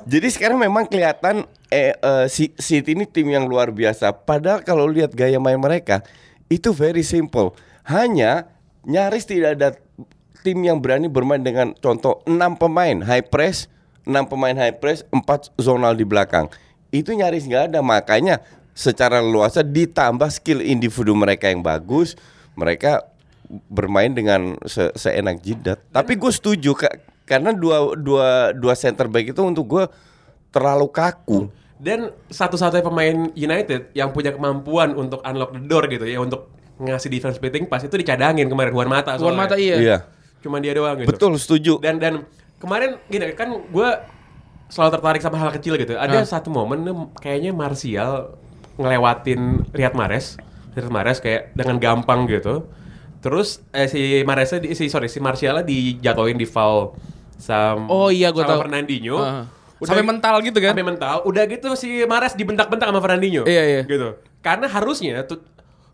Jadi 0.03 0.27
sekarang 0.29 0.59
memang 0.59 0.85
kelihatan 0.85 1.47
eh, 1.71 1.95
si 2.29 2.53
City 2.59 2.93
ini 2.93 3.09
tim 3.09 3.25
yang 3.31 3.47
luar 3.49 3.73
biasa. 3.73 4.13
Padahal 4.13 4.61
kalau 4.61 4.85
lihat 4.85 5.15
gaya 5.15 5.41
main 5.41 5.57
mereka 5.57 6.05
itu 6.53 6.69
very 6.69 7.01
simple. 7.01 7.57
Hanya 7.83 8.47
nyaris 8.85 9.25
tidak 9.25 9.57
ada 9.59 9.69
tim 10.43 10.59
yang 10.61 10.77
berani 10.83 11.07
bermain 11.07 11.41
dengan 11.41 11.73
contoh 11.79 12.21
6 12.27 12.37
pemain 12.61 12.99
high 13.01 13.25
press, 13.25 13.71
6 14.05 14.13
pemain 14.29 14.53
high 14.53 14.75
press, 14.75 15.07
4 15.09 15.23
zonal 15.57 15.95
di 15.97 16.05
belakang. 16.05 16.51
Itu 16.93 17.15
nyaris 17.15 17.47
nggak 17.49 17.73
ada. 17.73 17.79
Makanya 17.81 18.43
secara 18.75 19.23
luasa 19.23 19.65
ditambah 19.65 20.29
skill 20.29 20.61
individu 20.61 21.17
mereka 21.17 21.49
yang 21.49 21.63
bagus, 21.63 22.13
mereka 22.53 23.07
bermain 23.69 24.11
dengan 24.13 24.57
se 24.65 24.89
seenak 24.97 25.41
jidat. 25.41 25.79
Tapi 25.93 26.17
gue 26.17 26.31
setuju 26.33 26.73
Kak, 26.73 27.25
karena 27.25 27.53
dua 27.53 27.93
dua 27.97 28.51
dua 28.53 28.73
center 28.73 29.07
back 29.07 29.31
itu 29.31 29.41
untuk 29.41 29.65
gue 29.65 29.85
terlalu 30.53 30.89
kaku. 30.89 31.49
Dan 31.83 32.15
satu-satunya 32.31 32.79
pemain 32.79 33.17
United 33.35 33.91
yang 33.91 34.15
punya 34.15 34.31
kemampuan 34.31 34.95
untuk 34.95 35.19
unlock 35.19 35.51
the 35.51 35.67
door 35.67 35.83
gitu 35.91 36.07
ya 36.07 36.23
untuk 36.23 36.47
ngasih 36.79 37.11
defense 37.11 37.37
splitting 37.37 37.67
pas 37.67 37.83
itu 37.83 37.91
dicadangin 37.91 38.47
kemarin 38.47 38.71
Juan 38.71 38.87
Mata 38.87 39.19
soalnya. 39.19 39.35
mata 39.43 39.55
iya. 39.59 39.75
Iya. 39.77 39.97
Cuma 40.39 40.63
dia 40.63 40.71
doang 40.71 40.95
gitu. 41.03 41.11
Betul 41.11 41.35
setuju. 41.35 41.73
Dan 41.83 41.99
dan 41.99 42.23
kemarin 42.63 42.95
gini 43.11 43.35
kan 43.35 43.51
gue 43.51 43.89
selalu 44.71 44.89
tertarik 44.95 45.21
sama 45.21 45.37
hal 45.37 45.51
kecil 45.51 45.75
gitu. 45.75 45.99
Ada 45.99 46.23
satu 46.23 46.49
momen 46.49 46.87
kayaknya 47.19 47.51
Martial 47.51 48.39
ngelewatin 48.79 49.69
Riyad 49.69 49.93
Mahrez, 49.93 50.39
Riyad 50.73 50.89
Mahrez 50.89 51.19
kayak 51.21 51.53
dengan 51.53 51.77
gampang 51.77 52.25
gitu. 52.25 52.65
Terus 53.21 53.61
eh, 53.75 53.85
si 53.91 54.01
Mahrez 54.25 54.55
si 54.55 54.87
sorry 54.89 55.11
si 55.11 55.21
Martial 55.21 55.61
dijatuhin 55.61 56.39
di 56.39 56.47
foul 56.49 56.97
sama 57.37 57.85
Oh 57.91 58.09
iya, 58.09 58.31
gua 58.31 58.47
sama 58.47 58.51
tahu. 58.55 58.61
Fernandinho. 58.67 59.17
Heeh. 59.83 59.89
Sampai 59.91 60.05
mental 60.05 60.35
gitu 60.41 60.57
kan? 60.57 60.71
Sampai 60.71 60.87
mental. 60.87 61.15
Udah 61.23 61.43
gitu 61.45 61.67
si 61.75 62.01
Mahrez 62.03 62.33
dibentak-bentak 62.33 62.87
sama 62.87 62.99
Fernandinho. 62.99 63.43
Iya, 63.43 63.63
iya. 63.63 63.81
Gitu. 63.83 64.15
Karena 64.39 64.65
harusnya 64.65 65.23
tu- 65.23 65.43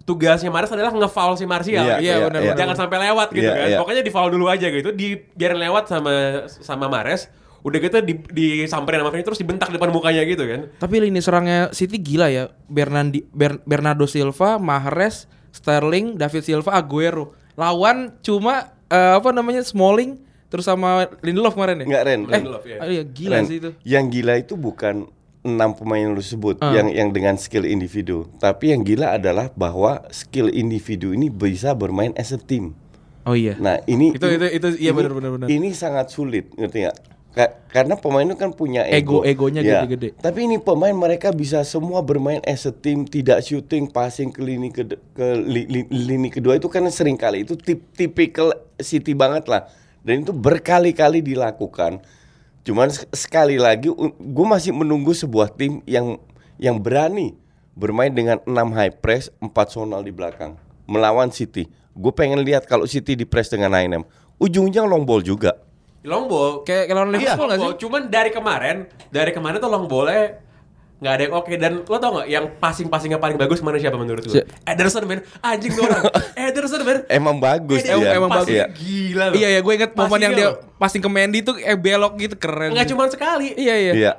tugasnya 0.06 0.50
Mahrez 0.50 0.70
adalah 0.70 0.90
nge-foul 0.90 1.36
si 1.36 1.46
Martial. 1.46 1.86
Iya, 1.86 1.96
iya, 2.00 2.14
benar, 2.24 2.42
benar. 2.42 2.58
Jangan 2.58 2.76
sampai 2.78 2.98
lewat 3.06 3.28
gitu 3.30 3.46
Iya, 3.46 3.54
kan. 3.54 3.68
iya. 3.68 3.78
Pokoknya 3.78 4.02
di 4.02 4.10
foul 4.10 4.30
dulu 4.30 4.46
aja 4.48 4.68
gitu. 4.68 4.90
Dibiarin 4.90 5.60
lewat 5.60 5.86
sama 5.86 6.14
sama 6.50 6.86
Mahrez. 6.86 7.30
Udah 7.60 7.76
gitu 7.78 8.00
di, 8.00 8.16
disamperin 8.32 9.04
sama 9.04 9.12
Fernandinho 9.12 9.28
terus 9.28 9.42
dibentak 9.44 9.70
depan 9.70 9.92
mukanya 9.92 10.24
gitu 10.24 10.48
kan. 10.48 10.62
Tapi 10.78 10.96
lini 10.98 11.20
serangnya 11.20 11.70
City 11.70 12.00
gila 12.00 12.32
ya. 12.32 12.50
Bernandi, 12.66 13.28
Ber- 13.30 13.62
Bernardo 13.68 14.08
Silva, 14.08 14.58
Mahrez, 14.58 15.28
Sterling, 15.52 16.16
David 16.16 16.42
Silva, 16.42 16.74
Aguero. 16.74 17.36
Lawan 17.54 18.16
cuma 18.24 18.72
eh, 18.88 19.14
apa 19.14 19.30
namanya 19.30 19.60
Smalling 19.62 20.18
terus 20.50 20.66
sama 20.66 21.08
Lindelof 21.22 21.54
kemarin 21.54 21.80
ya? 21.80 21.86
Enggak 21.86 22.04
Ren. 22.04 22.20
Eh, 22.20 22.32
Lindelof, 22.36 22.64
ya. 22.66 22.78
ah, 22.78 22.88
iya, 22.88 23.04
gila 23.06 23.36
Ren, 23.38 23.46
sih 23.46 23.58
itu. 23.58 23.70
Yang 23.82 24.06
gila 24.12 24.34
itu 24.36 24.54
bukan 24.54 24.96
enam 25.40 25.72
pemain 25.72 26.04
yang 26.04 26.12
lu 26.12 26.20
sebut 26.20 26.60
Ah. 26.60 26.76
yang 26.76 26.92
yang 26.92 27.10
dengan 27.10 27.40
skill 27.40 27.64
individu, 27.64 28.28
tapi 28.38 28.76
yang 28.76 28.84
gila 28.84 29.16
adalah 29.16 29.48
bahwa 29.54 30.04
skill 30.10 30.52
individu 30.52 31.16
ini 31.16 31.32
bisa 31.32 31.72
bermain 31.72 32.12
as 32.14 32.30
a 32.30 32.38
team. 32.38 32.76
Oh 33.24 33.32
iya. 33.32 33.56
Nah 33.56 33.80
ini 33.86 34.12
Itu- 34.12 34.28
itu- 34.28 34.52
itu- 34.52 34.80
iya, 34.80 34.92
benar, 34.92 35.14
benar, 35.14 35.32
benar. 35.32 35.48
Ini 35.48 35.72
sangat 35.72 36.10
sulit 36.10 36.52
ngerti 36.54 36.84
nggak? 36.84 36.98
Ka- 37.30 37.54
karena 37.70 37.94
pemain 37.94 38.26
itu 38.26 38.34
kan 38.34 38.50
punya 38.52 38.84
ego, 38.84 39.22
Ego- 39.22 39.24
egonya 39.24 39.62
Ya. 39.62 39.86
gede-gede. 39.86 40.18
Tapi 40.18 40.50
ini 40.50 40.58
pemain 40.58 40.92
mereka 40.92 41.30
bisa 41.30 41.62
semua 41.62 42.02
bermain 42.02 42.42
as 42.42 42.66
a 42.66 42.74
team, 42.74 43.06
tidak 43.06 43.40
shooting, 43.40 43.86
passing 43.86 44.34
ke 44.34 44.42
lini 44.42 44.74
ke, 44.74 44.82
ke 45.14 45.26
li- 45.38 45.70
li- 45.70 45.90
lini 45.90 46.28
kedua 46.28 46.58
itu 46.58 46.66
kan 46.66 46.82
sering 46.90 47.16
kali 47.16 47.46
itu 47.46 47.54
tip, 47.54 47.86
tipikal 47.94 48.50
City 48.76 49.14
banget 49.14 49.46
lah. 49.46 49.70
Dan 50.10 50.26
itu 50.26 50.34
berkali-kali 50.34 51.22
dilakukan. 51.22 52.02
Cuman 52.66 52.90
sek- 52.90 53.14
sekali 53.14 53.62
lagi 53.62 53.94
gue 54.18 54.46
masih 54.50 54.74
menunggu 54.74 55.14
sebuah 55.14 55.54
tim 55.54 55.86
yang 55.86 56.18
yang 56.58 56.82
berani 56.82 57.38
bermain 57.72 58.10
dengan 58.10 58.42
6 58.44 58.52
high 58.74 58.92
press, 58.92 59.30
4 59.38 59.54
zonal 59.70 60.02
di 60.02 60.10
belakang 60.10 60.58
melawan 60.84 61.30
City. 61.30 61.70
Gue 61.94 62.10
pengen 62.10 62.42
lihat 62.42 62.66
kalau 62.66 62.84
City 62.84 63.14
di 63.14 63.24
press 63.24 63.48
dengan 63.48 63.70
9M. 63.70 64.02
Ujung-ujungnya 64.38 64.82
long 64.84 65.06
ball 65.06 65.22
juga. 65.22 65.62
Long 66.02 66.26
ball. 66.26 66.66
Kayak 66.66 66.90
lawan 66.90 67.12
Liverpool 67.12 67.28
Iya, 67.28 67.36
sih? 67.36 67.40
long 67.46 67.62
ball. 67.62 67.76
Cuman 67.78 68.02
dari 68.08 68.30
kemarin, 68.32 68.78
dari 69.12 69.30
kemarin 69.30 69.62
tuh 69.62 69.70
long 69.70 69.86
ballnya 69.86 70.42
nggak 71.00 71.14
ada 71.16 71.22
yang 71.22 71.34
oke 71.34 71.52
dan 71.56 71.74
lo 71.82 71.96
tau 71.96 72.12
nggak 72.14 72.28
yang 72.28 72.46
passing-passingnya 72.56 73.18
paling 73.18 73.40
bagus 73.40 73.60
mana 73.60 73.80
siapa 73.80 73.96
menurut? 73.96 74.20
Si- 74.26 74.44
Ederson 74.64 75.04
men, 75.04 75.24
anjing 75.40 75.72
tuh 75.72 75.88
orang. 75.88 76.04
Ederson 76.46 76.82
men. 76.84 76.98
Emang 77.08 77.40
bagus 77.40 77.80
dia 77.82 77.96
dia. 77.96 78.12
emang 78.14 78.28
passing 78.30 78.54
Iya. 78.54 78.68
gila 78.70 79.26
loh. 79.26 79.36
Iya 79.36 79.48
ya, 79.50 79.60
gue 79.60 79.74
inget 79.74 79.92
momen 79.94 80.20
yang 80.20 80.34
Passingnya 80.36 80.60
dia 80.60 80.78
passing 80.78 81.02
ke 81.02 81.10
Mendy 81.10 81.40
tuh 81.40 81.56
eh 81.56 81.76
belok 81.76 82.14
gitu 82.18 82.36
keren. 82.36 82.76
Nggak 82.76 82.88
cuma 82.90 83.08
sekali. 83.08 83.56
Iya 83.56 83.76
iya. 83.76 83.94
Iya. 83.96 84.14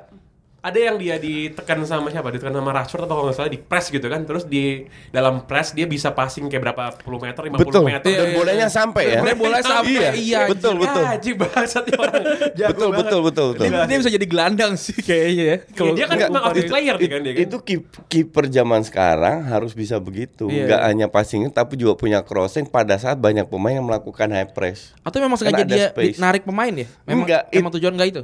Ada 0.61 0.77
yang 0.77 1.01
dia 1.01 1.17
ditekan 1.17 1.81
sama 1.83 2.07
siapa? 2.07 2.29
Ditekan 2.29 2.53
sama 2.53 2.69
Rashford 2.69 3.01
atau 3.01 3.17
kalau 3.17 3.25
nggak 3.25 3.33
salah 3.33 3.49
di 3.49 3.57
press 3.57 3.89
gitu 3.89 4.05
kan. 4.05 4.21
Terus 4.21 4.45
di 4.45 4.85
dalam 5.09 5.41
press 5.43 5.73
dia 5.73 5.89
bisa 5.89 6.13
passing 6.13 6.45
kayak 6.45 6.61
berapa 6.63 7.01
puluh 7.01 7.17
meter, 7.17 7.41
50 7.41 7.57
Betul. 7.57 7.81
meter. 7.83 8.05
Dan 8.05 8.29
bolanya 8.31 8.67
sampai 8.69 9.03
ya. 9.09 9.19
Bolanya 9.19 9.39
bola 9.41 9.57
sampai, 9.59 9.89
Iya. 9.89 10.09
iya, 10.13 10.39
Betul, 10.45 10.77
betul. 10.77 11.01
Orang. 11.01 11.17
Betul, 11.17 11.35
banget. 11.41 12.93
betul, 12.93 13.19
betul, 13.25 13.45
betul. 13.51 13.65
Dia, 13.65 13.89
dia 13.89 13.97
bisa 13.97 14.11
jadi 14.11 14.27
gelandang 14.27 14.73
sih 14.77 14.93
kayaknya 14.95 15.43
ya. 15.43 15.57
Iya, 15.65 15.91
dia 15.91 16.05
kan 16.05 16.15
Enggak, 16.15 16.29
emang 16.29 16.43
offensive 16.45 16.69
player 16.69 16.95
nih 16.95 17.09
kan 17.09 17.19
dia 17.19 17.33
kan. 17.33 17.41
Itu 17.41 17.57
kip- 17.59 17.97
kiper 18.05 18.45
zaman 18.47 18.81
sekarang 18.83 19.37
harus 19.43 19.73
bisa 19.73 19.97
begitu. 19.97 20.45
Iya, 20.45 20.69
Nggak 20.69 20.79
iya. 20.79 20.87
hanya 20.87 21.07
passing 21.09 21.41
tapi 21.49 21.73
juga 21.73 21.97
punya 21.97 22.21
crossing 22.21 22.65
pada 22.65 22.93
saat 22.95 23.17
banyak 23.17 23.49
pemain 23.49 23.73
yang 23.73 23.87
melakukan 23.87 24.29
high 24.29 24.45
press. 24.47 24.93
Atau 25.01 25.17
memang 25.19 25.35
Kan 25.35 25.49
sengaja 25.49 25.65
dia 25.65 25.89
space. 25.89 26.21
narik 26.21 26.45
pemain 26.45 26.69
ya? 26.69 26.85
Memang 27.03 27.25
Enggak, 27.25 27.41
emang 27.49 27.71
it- 27.71 27.75
tujuan 27.75 27.93
enggak 27.97 28.09
itu? 28.11 28.21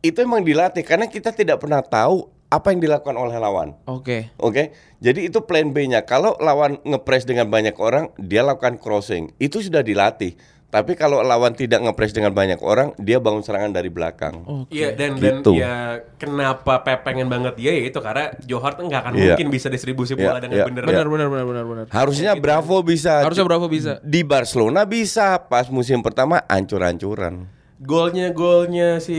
Itu 0.00 0.18
emang 0.22 0.42
dilatih 0.42 0.86
karena 0.86 1.06
kita 1.06 1.34
tidak 1.34 1.58
pernah 1.58 1.82
tahu 1.82 2.30
apa 2.48 2.72
yang 2.72 2.80
dilakukan 2.80 3.12
oleh 3.12 3.36
lawan. 3.36 3.76
Oke. 3.84 4.32
Oke, 4.40 4.72
jadi 5.04 5.28
itu 5.28 5.44
plan 5.44 5.68
B-nya. 5.68 6.08
Kalau 6.08 6.32
lawan 6.40 6.80
ngepres 6.80 7.28
dengan 7.28 7.52
banyak 7.52 7.76
orang, 7.76 8.08
dia 8.16 8.40
lakukan 8.40 8.80
crossing. 8.80 9.36
Itu 9.36 9.60
sudah 9.60 9.84
dilatih. 9.84 10.32
Tapi 10.68 11.00
kalau 11.00 11.24
lawan 11.24 11.56
tidak 11.56 11.80
ngepres 11.80 12.12
dengan 12.12 12.36
banyak 12.36 12.60
orang, 12.60 12.92
dia 13.00 13.16
bangun 13.16 13.40
serangan 13.40 13.72
dari 13.72 13.88
belakang. 13.88 14.44
Oke. 14.44 14.76
Iya 14.76 14.92
dan 14.92 15.16
Gitu. 15.16 15.56
dan 15.56 15.64
ya 15.64 15.76
kenapa 16.20 16.84
Pep 16.84 17.08
pengen 17.08 17.28
banget 17.32 17.56
dia 17.56 17.72
ya 17.72 17.88
itu 17.88 17.96
karena 18.04 18.36
Joe 18.44 18.60
Hart 18.60 18.76
nggak 18.76 19.00
akan 19.00 19.12
Iya. 19.16 19.32
mungkin 19.32 19.48
bisa 19.48 19.72
distribusi 19.72 20.12
Iya, 20.12 20.28
bola 20.28 20.38
dengan 20.44 20.60
iya. 20.60 20.66
bener. 20.68 20.84
Benar 20.84 21.06
benar 21.08 21.28
benar 21.32 21.44
benar 21.48 21.64
benar. 21.64 21.84
Harusnya 21.88 22.36
Bravo 22.36 22.84
bisa. 22.84 23.24
Harusnya 23.24 23.48
Bravo 23.48 23.64
bisa. 23.64 23.96
Di 24.04 24.20
Barcelona 24.28 24.84
bisa. 24.84 25.40
Pas 25.48 25.72
musim 25.72 26.04
pertama 26.04 26.44
ancur-ancuran. 26.44 27.48
Golnya 27.80 28.28
golnya 28.36 29.00
si 29.00 29.16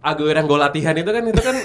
Aguero 0.00 0.32
yang 0.34 0.48
gol 0.48 0.56
latihan 0.56 0.96
itu 0.96 1.06
kan 1.06 1.20
itu 1.22 1.40
kan 1.40 1.56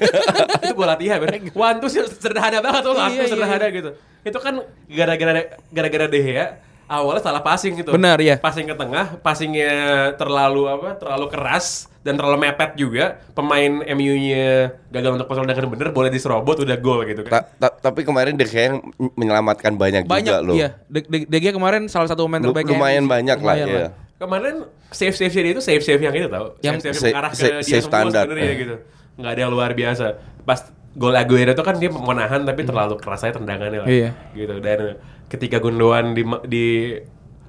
itu 0.64 0.72
gol 0.72 0.88
latihan 0.88 1.20
kan. 1.20 1.36
One 1.52 1.76
two 1.78 1.88
sih 1.88 2.00
sederhana 2.08 2.58
banget 2.58 2.80
tuh, 2.80 2.92
Iya, 2.92 3.02
one 3.02 3.12
two 3.12 3.20
iya, 3.20 3.28
sederhana 3.28 3.66
gitu. 3.68 3.90
Itu 4.24 4.38
kan 4.40 4.54
gara-gara 4.88 5.32
gara-gara 5.68 6.06
De 6.08 6.18
Gea 6.18 6.46
awalnya 6.84 7.20
salah 7.22 7.40
passing 7.40 7.76
gitu. 7.76 7.92
Benar, 7.92 8.16
iya. 8.18 8.36
Passing 8.36 8.64
ke 8.64 8.72
tengah, 8.72 9.20
passingnya 9.20 9.72
terlalu 10.14 10.64
apa? 10.66 10.96
Terlalu 10.96 11.26
keras 11.28 11.66
dan 12.00 12.16
terlalu 12.16 12.36
mepet 12.40 12.72
juga. 12.74 13.20
Pemain 13.32 13.84
MU-nya 13.86 14.72
gagal 14.88 15.10
untuk 15.16 15.26
kontrol 15.26 15.44
dengan 15.44 15.68
bener, 15.68 15.88
boleh 15.90 16.08
diserobot 16.08 16.60
udah 16.60 16.76
gol 16.76 17.04
gitu 17.04 17.20
kan. 17.20 17.44
Ta- 17.44 17.68
ta- 17.68 17.76
tapi 17.84 18.00
kemarin 18.00 18.32
De 18.32 18.44
Gea 18.44 18.72
yang 18.72 18.80
menyelamatkan 19.12 19.76
banyak, 19.76 20.04
Banyak 20.04 20.24
juga 20.30 20.40
loh. 20.40 20.56
iya. 20.56 20.72
De, 20.88 21.04
De, 21.04 21.28
De 21.28 21.36
Gea 21.36 21.52
kemarin 21.52 21.84
salah 21.88 22.08
satu 22.08 22.24
pemain 22.24 22.40
terbaik 22.40 22.64
lumayan 22.64 23.04
banyak 23.04 23.38
lah 23.40 23.56
Lumayan 23.56 23.68
ya. 23.68 23.88
Kemarin 24.14 24.54
save 24.88 25.12
save 25.12 25.32
dia 25.32 25.52
itu 25.52 25.58
save 25.58 25.80
save 25.80 25.98
yang 25.98 26.12
itu 26.12 26.26
tau, 26.26 26.54
Yang 26.60 26.80
save 26.82 26.96
save 26.96 27.10
mengarah 27.10 27.30
ke 27.30 27.36
dia 27.36 27.60
semua 27.76 27.82
standar. 27.82 28.24
sebenarnya 28.24 28.46
Eh. 28.46 28.56
gitu. 28.56 28.74
Nggak 29.14 29.30
ada 29.30 29.40
yang 29.40 29.52
luar 29.52 29.70
biasa. 29.72 30.04
Pas 30.42 30.60
gol 30.94 31.12
Aguero 31.12 31.50
itu 31.50 31.60
kan 31.60 31.74
dia 31.76 31.90
menahan 31.90 32.40
tapi 32.42 32.62
terlalu 32.62 32.94
keras 32.96 33.22
aja 33.22 33.34
tendangannya 33.34 33.80
lah. 33.82 33.88
Iya. 33.88 34.10
Gitu 34.32 34.54
dan 34.58 35.02
ketika 35.26 35.58
Gundogan 35.58 36.12
di, 36.12 36.22
di 36.46 36.66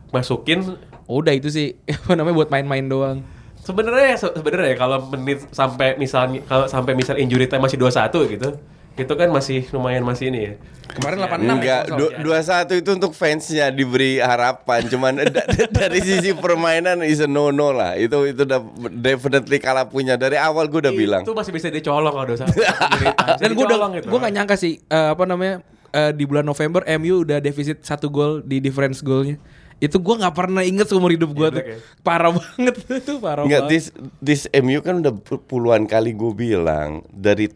masukin 0.10 0.78
Udah 1.06 1.32
itu 1.32 1.48
sih 1.48 1.78
apa 2.02 2.18
namanya 2.18 2.34
buat 2.36 2.50
main-main 2.50 2.82
doang. 2.84 3.22
Sebenarnya 3.62 4.14
se- 4.16 4.34
sebenarnya 4.34 4.74
kalau 4.74 5.06
menit 5.08 5.46
sampai 5.50 5.94
misalnya 5.96 6.42
kalau 6.44 6.66
sampai 6.66 6.94
misal 6.94 7.14
injury 7.16 7.46
time 7.46 7.62
masih 7.62 7.78
21 7.78 8.10
gitu. 8.28 8.58
Itu 8.96 9.14
kan 9.14 9.28
masih 9.28 9.68
lumayan 9.70 10.02
masih 10.02 10.32
ini 10.32 10.40
ya. 10.42 10.54
Kemarin 10.86 11.18
86 11.20 11.52
Enggak, 11.52 11.82
ya. 11.84 11.98
du- 11.98 12.14
dua 12.24 12.40
satu 12.40 12.72
itu 12.72 12.88
untuk 12.90 13.12
fansnya 13.12 13.68
diberi 13.68 14.18
harapan. 14.18 14.88
Cuman 14.88 15.20
da- 15.36 15.44
da- 15.44 15.68
dari 15.68 16.00
sisi 16.00 16.32
permainan 16.32 17.04
is 17.04 17.20
a 17.20 17.28
no 17.28 17.52
no 17.52 17.70
lah. 17.70 18.00
Itu 18.00 18.24
itu 18.24 18.42
udah 18.42 18.64
definitely 18.90 19.60
kalah 19.60 19.84
punya 19.84 20.16
dari 20.16 20.38
awal 20.38 20.66
gue 20.66 20.80
udah 20.80 20.94
bilang. 20.94 21.22
Itu 21.22 21.36
masih 21.36 21.52
bisa 21.52 21.68
dicolong 21.68 22.14
kalau 22.14 22.28
dosa. 22.30 22.48
Dan 23.42 23.52
gue 23.52 23.66
udah 23.66 23.80
gitu. 23.96 24.08
gue 24.08 24.20
gak 24.22 24.34
nyangka 24.34 24.56
sih 24.56 24.80
eh, 24.80 25.10
apa 25.12 25.28
namanya 25.28 25.60
eh, 25.92 26.12
di 26.12 26.24
bulan 26.24 26.46
November 26.46 26.88
MU 26.96 27.28
udah 27.28 27.40
defisit 27.40 27.84
satu 27.84 28.08
gol 28.08 28.40
di 28.40 28.64
difference 28.64 29.04
golnya. 29.04 29.36
Itu 29.76 30.00
gue 30.00 30.16
nggak 30.16 30.32
pernah 30.32 30.64
inget 30.64 30.88
seumur 30.88 31.12
hidup 31.12 31.36
gue 31.36 31.48
tuh. 31.52 31.60
Black 31.60 31.76
ya? 31.76 31.80
Parah 32.00 32.32
banget 32.32 32.76
itu 33.04 33.20
parah 33.20 33.44
Enggak, 33.44 33.68
banget. 33.68 33.74
this 33.76 33.86
this 34.24 34.42
MU 34.56 34.80
kan 34.80 35.04
udah 35.04 35.12
puluhan 35.44 35.84
kali 35.84 36.16
gue 36.16 36.32
bilang 36.32 37.04
dari 37.12 37.52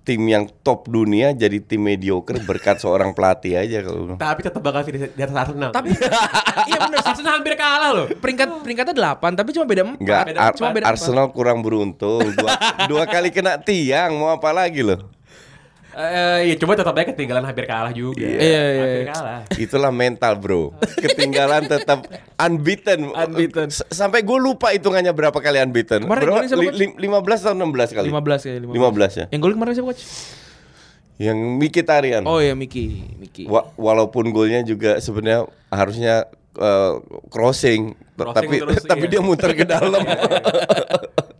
tim 0.00 0.22
yang 0.24 0.48
top 0.64 0.88
dunia 0.88 1.36
jadi 1.36 1.60
tim 1.60 1.84
mediocre 1.84 2.40
berkat 2.42 2.80
seorang 2.82 3.12
pelatih 3.12 3.60
aja 3.60 3.84
kalau 3.84 4.16
Tapi 4.16 4.40
tetap 4.40 4.60
bakal 4.64 4.80
finish 4.82 5.12
di 5.12 5.22
atas 5.22 5.36
Arsenal. 5.36 5.70
Tapi 5.70 5.92
iya 6.66 6.78
bener 6.88 6.98
sih. 7.04 7.10
Arsenal 7.12 7.32
hampir 7.38 7.54
kalah 7.54 7.90
loh. 7.92 8.06
Peringkat 8.08 8.48
peringkatnya 8.64 8.94
8 8.96 9.38
tapi 9.38 9.50
cuma 9.52 9.64
beda 9.68 9.82
4. 9.84 10.00
Enggak, 10.00 10.24
beda 10.26 10.38
Ar- 10.40 10.56
cuma 10.56 10.68
beda 10.72 10.84
empat. 10.88 10.94
Arsenal 10.96 11.26
kurang 11.30 11.58
beruntung. 11.60 12.24
Dua, 12.32 12.50
dua 12.88 13.04
kali 13.04 13.28
kena 13.30 13.60
tiang, 13.60 14.16
mau 14.16 14.32
apa 14.32 14.50
lagi 14.50 14.80
loh? 14.82 15.19
Eh, 15.90 16.40
ya 16.46 16.54
cuma 16.54 16.72
tetap 16.72 16.94
aja 16.94 17.10
ketinggalan 17.10 17.42
hampir 17.42 17.66
kalah 17.66 17.90
juga. 17.90 18.22
Iya, 18.22 18.38
iya, 18.38 18.60
Hampir 18.78 19.02
iya. 19.02 19.10
kalah. 19.10 19.40
Itulah 19.58 19.90
mental 19.90 20.38
bro. 20.38 20.70
Ketinggalan 20.96 21.66
tetap 21.66 22.06
unbeaten. 22.36 23.10
Unbeaten. 23.10 23.68
S- 23.68 23.82
Sampai 23.88 24.22
gue 24.22 24.38
lupa 24.38 24.70
hitungannya 24.70 25.10
berapa 25.10 25.34
kali 25.34 25.58
unbeaten. 25.58 26.06
Kemarin 26.06 26.22
Berapa? 26.22 26.36
golnya 26.36 26.48
siapa, 26.48 26.62
Li- 26.62 26.70
Coach? 26.70 26.78
lim- 26.78 26.96
15 26.96 27.40
atau 27.42 27.54
16 27.54 27.90
kali? 27.90 28.06
15 28.08 28.40
ya 28.40 28.52
15. 28.56 28.70
15 28.70 29.12
ya. 29.12 29.24
Yang 29.28 29.40
gol 29.42 29.52
kemarin 29.58 29.72
siapa 29.74 29.88
coach? 29.88 30.04
Yang 31.20 31.38
Mkhitaryan. 31.58 32.22
Oh 32.24 32.38
ya 32.38 32.54
Miki, 32.54 32.86
Miki. 33.18 33.44
Wa- 33.44 33.68
walaupun 33.74 34.30
golnya 34.30 34.62
juga 34.62 34.96
sebenarnya 34.98 35.44
harusnya 35.68 36.14
eh, 36.54 36.92
crossing, 37.28 37.92
Crossing 38.14 38.32
tapi 38.32 38.54
terus, 38.56 38.82
tapi 38.90 39.04
iya. 39.04 39.12
dia 39.12 39.20
muter 39.20 39.52
ke 39.52 39.66
dalam. 39.66 40.00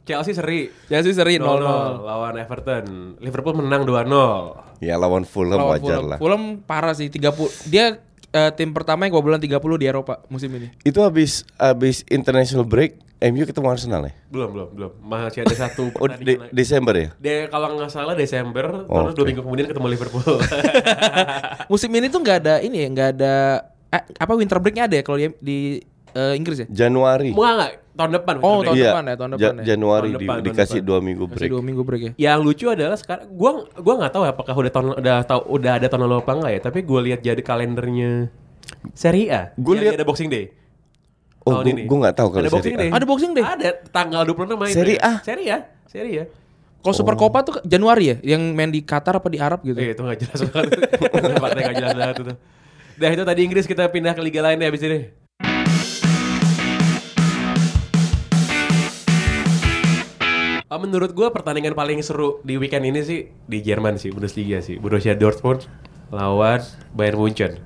Chelsea 0.03 0.33
seri. 0.33 0.69
Ya 0.87 1.01
sih 1.01 1.13
seri 1.13 1.37
0-0. 1.37 1.45
0-0 1.61 2.03
lawan 2.03 2.35
Everton. 2.37 2.85
Liverpool 3.19 3.55
menang 3.57 3.85
2-0. 3.85 4.81
ya 4.81 4.97
lawan 4.97 5.23
Fulham 5.23 5.59
Lawan 5.59 5.77
wajar 5.77 5.99
Fulham. 5.99 6.05
lah. 6.07 6.19
Fulham 6.19 6.43
parah 6.61 6.93
sih 6.93 7.07
30. 7.07 7.31
Dia 7.67 8.01
eh, 8.29 8.51
tim 8.51 8.71
pertama 8.71 9.05
yang 9.05 9.13
kebobolan 9.13 9.39
30 9.39 9.53
di 9.77 9.87
Eropa 9.87 10.25
musim 10.27 10.49
ini. 10.51 10.73
Itu 10.81 11.01
habis 11.01 11.45
habis 11.55 12.01
international 12.07 12.65
break, 12.65 12.97
MU 13.23 13.45
ketemu 13.45 13.69
Arsenal 13.69 14.03
ya? 14.03 14.13
Belum, 14.27 14.49
belum, 14.51 14.69
belum. 14.73 14.91
Masih 15.01 15.45
ada 15.45 15.53
satu 15.55 15.93
Oh, 16.01 16.09
de-. 16.09 16.49
Desember 16.51 16.95
ya? 16.95 17.09
De, 17.15 17.47
kalau 17.47 17.77
nggak 17.77 17.91
salah 17.91 18.15
Desember, 18.15 18.87
Oh, 18.87 19.05
terus 19.05 19.15
dua 19.15 19.23
oke. 19.23 19.29
minggu 19.29 19.43
kemudian 19.45 19.67
ketemu 19.69 19.87
Liverpool. 19.91 20.41
Musim 21.71 21.91
ini 21.93 22.09
tuh 22.09 22.19
nggak 22.19 22.39
ada 22.41 22.55
ini 22.59 22.77
ya, 22.81 22.89
nggak 22.89 23.09
ada 23.15 23.35
eh, 23.91 24.03
apa 24.17 24.33
winter 24.33 24.59
breaknya 24.59 24.87
ada 24.87 24.97
ya 24.97 25.03
kalau 25.03 25.19
di, 25.19 25.29
di 25.39 25.59
eh, 26.13 26.33
Inggris 26.35 26.59
ya? 26.61 26.67
Januari. 26.69 27.31
Mau 27.31 27.45
nggak? 27.45 27.73
Tahun 27.91 28.11
depan. 28.13 28.35
Oh, 28.41 28.63
tahun 28.63 28.75
Iya, 28.75 28.85
depan 28.89 29.03
ya, 29.03 29.15
tahun 29.15 29.31
Ja- 29.31 29.37
depan 29.37 29.55
ya. 29.55 29.65
Januari 29.67 30.01
Tahun 30.01 30.09
di- 30.09 30.17
depan, 30.17 30.37
tahun 30.37 30.47
dikasih 30.49 30.79
depan. 30.79 30.89
dua 30.89 30.99
minggu 31.01 31.25
Masih 31.25 31.35
break. 31.37 31.51
dua 31.51 31.63
minggu 31.63 31.83
break 31.83 32.03
ya. 32.03 32.13
Yang 32.17 32.39
lucu 32.41 32.67
adalah 32.67 32.97
sekarang 32.97 33.27
gua 33.31 33.51
gua 33.75 33.95
nggak 33.99 34.13
tahu 34.13 34.23
ya 34.23 34.31
apakah 34.31 34.55
udah 34.57 34.73
tahun 34.73 34.87
udah 34.97 35.17
tahu 35.23 35.41
udah 35.51 35.73
ada 35.75 35.87
tahun 35.87 36.03
lalu 36.05 36.17
apa 36.19 36.33
enggak 36.33 36.53
ya, 36.53 36.61
tapi 36.63 36.79
gua 36.81 37.01
lihat 37.03 37.21
jadi 37.21 37.41
kalendernya 37.41 38.11
Serie 38.95 39.27
A. 39.29 39.43
Gua 39.55 39.75
lihat- 39.77 39.95
ada 39.95 40.07
Boxing 40.07 40.29
Day. 40.29 40.45
Oh, 41.41 41.51
tahun 41.53 41.65
gua- 41.65 41.73
ini. 41.73 41.83
gua 41.85 41.99
nggak 42.01 42.17
tahu 42.17 42.29
kalau 42.31 42.41
ada 42.41 42.51
Boxing 42.51 42.65
Serie 42.71 42.79
A. 42.79 42.83
Day. 42.83 42.91
Ada 42.95 43.05
Boxing 43.05 43.33
Day? 43.33 43.45
Ada 43.45 43.69
tanggal 43.91 44.23
26 44.25 44.57
main. 44.57 44.73
Serie 44.73 44.99
A? 44.99 45.13
Serie 45.21 45.49
A. 45.51 45.59
Serie 45.85 46.17
A. 46.17 46.25
Kalau 46.81 46.95
Super 46.97 47.13
Copa 47.13 47.39
tuh 47.43 47.55
Januari 47.63 48.05
ya, 48.09 48.17
yang 48.25 48.57
main 48.57 48.73
di 48.73 48.81
Qatar 48.81 49.13
apa 49.15 49.29
di 49.29 49.37
Arab 49.37 49.61
gitu. 49.61 49.77
Eh, 49.77 49.93
itu 49.93 50.01
nggak 50.01 50.17
jelas 50.19 50.41
banget. 50.49 50.71
Partai 51.45 51.61
nggak 51.63 51.77
jelas 51.77 51.93
banget 51.95 52.17
itu. 52.17 52.33
Dah 52.97 53.11
itu 53.11 53.23
tadi 53.23 53.41
Inggris 53.43 53.65
kita 53.65 53.85
pindah 53.87 54.13
ke 54.13 54.23
liga 54.23 54.41
lain 54.41 54.57
deh 54.57 54.65
abis 54.65 54.81
ini. 54.81 55.01
Ah, 60.71 60.79
menurut 60.79 61.11
gua 61.11 61.35
pertandingan 61.35 61.75
paling 61.75 61.99
seru 61.99 62.39
di 62.41 62.55
weekend 62.55 62.87
ini 62.87 63.03
sih 63.03 63.21
di 63.45 63.59
Jerman 63.59 63.99
sih, 63.99 64.15
Bundesliga 64.15 64.63
sih. 64.63 64.79
Borussia 64.79 65.19
Dortmund 65.19 65.67
lawan 66.09 66.63
Bayern 66.95 67.19
Munchen. 67.19 67.59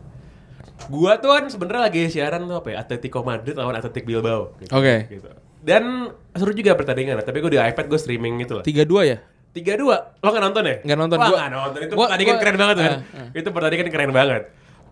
Gua 0.89 1.21
tuh 1.21 1.37
kan 1.37 1.45
sebenarnya 1.47 1.83
lagi 1.85 2.09
siaran 2.09 2.49
tuh 2.49 2.57
apa 2.57 2.73
ya? 2.73 2.81
Atletico 2.81 3.21
Madrid 3.21 3.53
lawan 3.53 3.77
Athletic 3.77 4.09
Bilbao. 4.09 4.57
Gitu, 4.57 4.73
Oke. 4.73 5.05
gitu. 5.13 5.29
Dan 5.61 6.09
seru 6.33 6.57
juga 6.57 6.73
pertandingan, 6.73 7.21
tapi 7.21 7.45
gua 7.45 7.53
di 7.53 7.61
iPad 7.61 7.85
gua 7.87 8.01
streaming 8.01 8.41
gitu 8.41 8.57
lah. 8.57 8.65
3-2 8.65 9.05
ya? 9.05 9.19
Tiga 9.55 9.79
dua, 9.79 10.19
lo 10.19 10.35
nggak 10.35 10.45
nonton 10.51 10.63
ya? 10.67 10.77
Nggak 10.83 10.99
nonton. 10.99 11.17
Wah 11.17 11.29
Gua- 11.29 11.39
nggak 11.39 11.53
nonton 11.53 11.79
itu 11.79 11.93
gua- 11.95 12.09
pertandingan 12.09 12.35
gua- 12.35 12.43
keren 12.43 12.57
banget 12.59 12.77
kan? 12.77 12.91
ah, 12.91 12.99
ah. 13.15 13.29
Itu 13.31 13.49
pertandingan 13.53 13.87
keren 13.87 14.11
banget. 14.11 14.43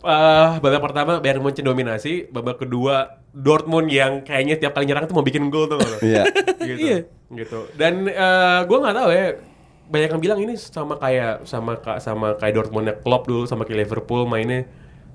Eh, 0.02 0.48
babak 0.58 0.82
pertama 0.82 1.12
Bayern 1.18 1.42
Munchen 1.42 1.62
dominasi, 1.62 2.26
babak 2.26 2.58
kedua 2.58 2.94
Dortmund 3.30 3.86
yang 3.86 4.20
kayaknya 4.20 4.58
tiap 4.58 4.74
kali 4.74 4.84
nyerang 4.84 5.06
tuh 5.06 5.14
mau 5.14 5.22
bikin 5.22 5.48
gol 5.48 5.66
tuh. 5.66 5.78
Iya. 5.98 6.22
gitu. 6.60 6.78
Iya. 6.78 6.98
Gitu. 7.32 7.66
Dan 7.74 8.06
eh, 8.06 8.60
gua 8.64 8.78
nggak 8.80 8.96
tahu 8.96 9.10
ya. 9.10 9.26
Banyak 9.88 10.08
yang 10.08 10.22
bilang 10.22 10.38
ini 10.40 10.54
sama 10.56 10.96
kayak 10.96 11.44
sama 11.44 11.76
sama 11.98 12.36
kayak 12.36 12.54
Dortmundnya 12.54 12.96
Klopp 12.96 13.24
dulu 13.24 13.44
sama 13.44 13.64
kayak 13.64 13.84
Liverpool 13.84 14.24
mainnya 14.24 14.64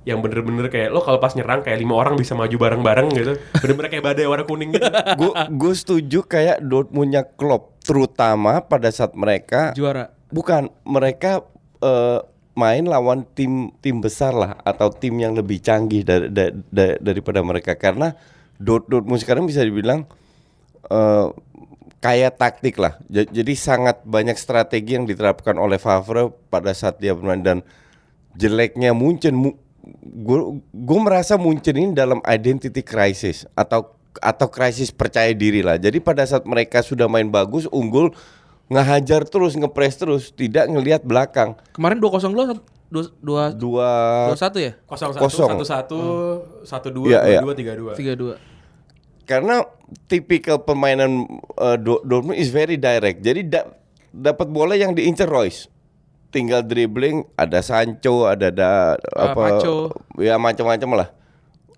yang 0.04 0.24
bener-bener 0.24 0.72
kayak 0.72 0.88
lo 0.88 1.04
kalau 1.04 1.20
pas 1.20 1.36
nyerang 1.36 1.60
kayak 1.60 1.78
lima 1.78 1.92
orang 1.94 2.16
bisa 2.16 2.32
maju 2.32 2.56
bareng-bareng 2.56 3.08
gitu. 3.12 3.34
Bener-bener 3.58 3.90
kayak 3.90 4.06
badai 4.06 4.24
warna 4.24 4.46
kuning 4.46 4.72
gitu. 4.72 4.88
Gue 5.20 5.32
gue 5.34 5.74
setuju 5.74 6.20
kayak 6.24 6.62
Dortmundnya 6.62 7.28
Klopp, 7.28 7.76
terutama 7.84 8.62
pada 8.62 8.88
saat 8.88 9.12
mereka 9.14 9.74
Juara. 9.74 10.14
bukan 10.30 10.72
mereka 10.86 11.44
eh, 11.82 12.20
main 12.54 12.88
lawan 12.88 13.28
tim 13.34 13.70
tim 13.78 14.00
besar 14.00 14.32
lah 14.32 14.56
atau 14.62 14.90
tim 14.90 15.14
yang 15.14 15.36
lebih 15.36 15.60
canggih 15.60 16.02
dari, 16.02 16.32
da- 16.32 16.56
da- 16.70 16.98
daripada 16.98 17.44
mereka 17.44 17.76
karena 17.76 18.16
Dort 18.58 18.88
Dortmund 18.88 19.20
sekarang 19.20 19.44
bisa 19.44 19.60
dibilang 19.60 20.08
eh, 20.88 21.26
kayak 22.08 22.40
taktik 22.40 22.80
lah. 22.80 22.96
Ja- 23.12 23.28
Jadi 23.28 23.52
sangat 23.54 24.00
banyak 24.08 24.40
strategi 24.40 24.96
yang 24.96 25.04
diterapkan 25.04 25.60
oleh 25.60 25.76
Favre 25.76 26.32
pada 26.48 26.72
saat 26.72 26.96
dia 26.98 27.12
bermain 27.12 27.44
dan 27.44 27.60
jeleknya 28.34 28.96
Munchen 28.96 29.36
gue 30.04 30.40
gue 30.64 31.00
merasa 31.00 31.36
Munchen 31.36 31.76
ini 31.76 31.92
dalam 31.92 32.24
identity 32.24 32.80
crisis 32.80 33.44
atau 33.52 33.92
atau 34.18 34.48
krisis 34.48 34.88
percaya 34.90 35.36
diri 35.36 35.60
lah. 35.60 35.76
Jadi 35.76 36.00
pada 36.00 36.24
saat 36.24 36.48
mereka 36.48 36.80
sudah 36.80 37.06
main 37.06 37.28
bagus, 37.28 37.68
unggul, 37.70 38.16
ngehajar 38.66 39.28
terus, 39.28 39.54
ngepres 39.54 39.94
terus, 39.94 40.32
tidak 40.32 40.66
ngelihat 40.66 41.04
belakang. 41.04 41.54
Kemarin 41.76 42.00
2-0 42.00 42.34
dua 42.88 43.04
dua 43.20 43.44
Dua 43.52 43.90
dua 44.32 44.40
satu 44.40 44.58
ya? 44.58 44.74
Kosong 44.88 45.12
satu, 45.12 45.28
satu 45.30 45.64
satu, 45.68 46.00
satu 46.64 46.88
dua, 46.90 47.06
Iya, 47.06 47.20
dua 47.20 47.30
iya. 47.30 47.40
dua, 47.44 47.54
tiga 47.54 47.74
dua. 47.76 47.92
Tiga 47.94 48.14
dua. 48.16 48.36
karena 49.28 49.60
tipikal 50.06 50.60
permainan 50.60 51.26
uh, 51.56 51.76
Dor- 51.76 52.04
Dortmund 52.04 52.36
is 52.36 52.50
very 52.50 52.76
direct. 52.76 53.20
Jadi 53.20 53.48
da- 53.48 53.72
dapat 54.10 54.48
bola 54.48 54.74
yang 54.74 54.92
diincar 54.92 55.28
Royce. 55.28 55.72
Tinggal 56.28 56.60
dribbling, 56.62 57.24
ada 57.34 57.64
Sancho, 57.64 58.28
ada 58.28 58.52
ada 58.52 59.00
Ah, 59.16 59.32
apa 59.32 59.64
Pacho. 59.64 59.96
ya 60.20 60.36
macam-macam 60.36 60.90
lah. 61.00 61.08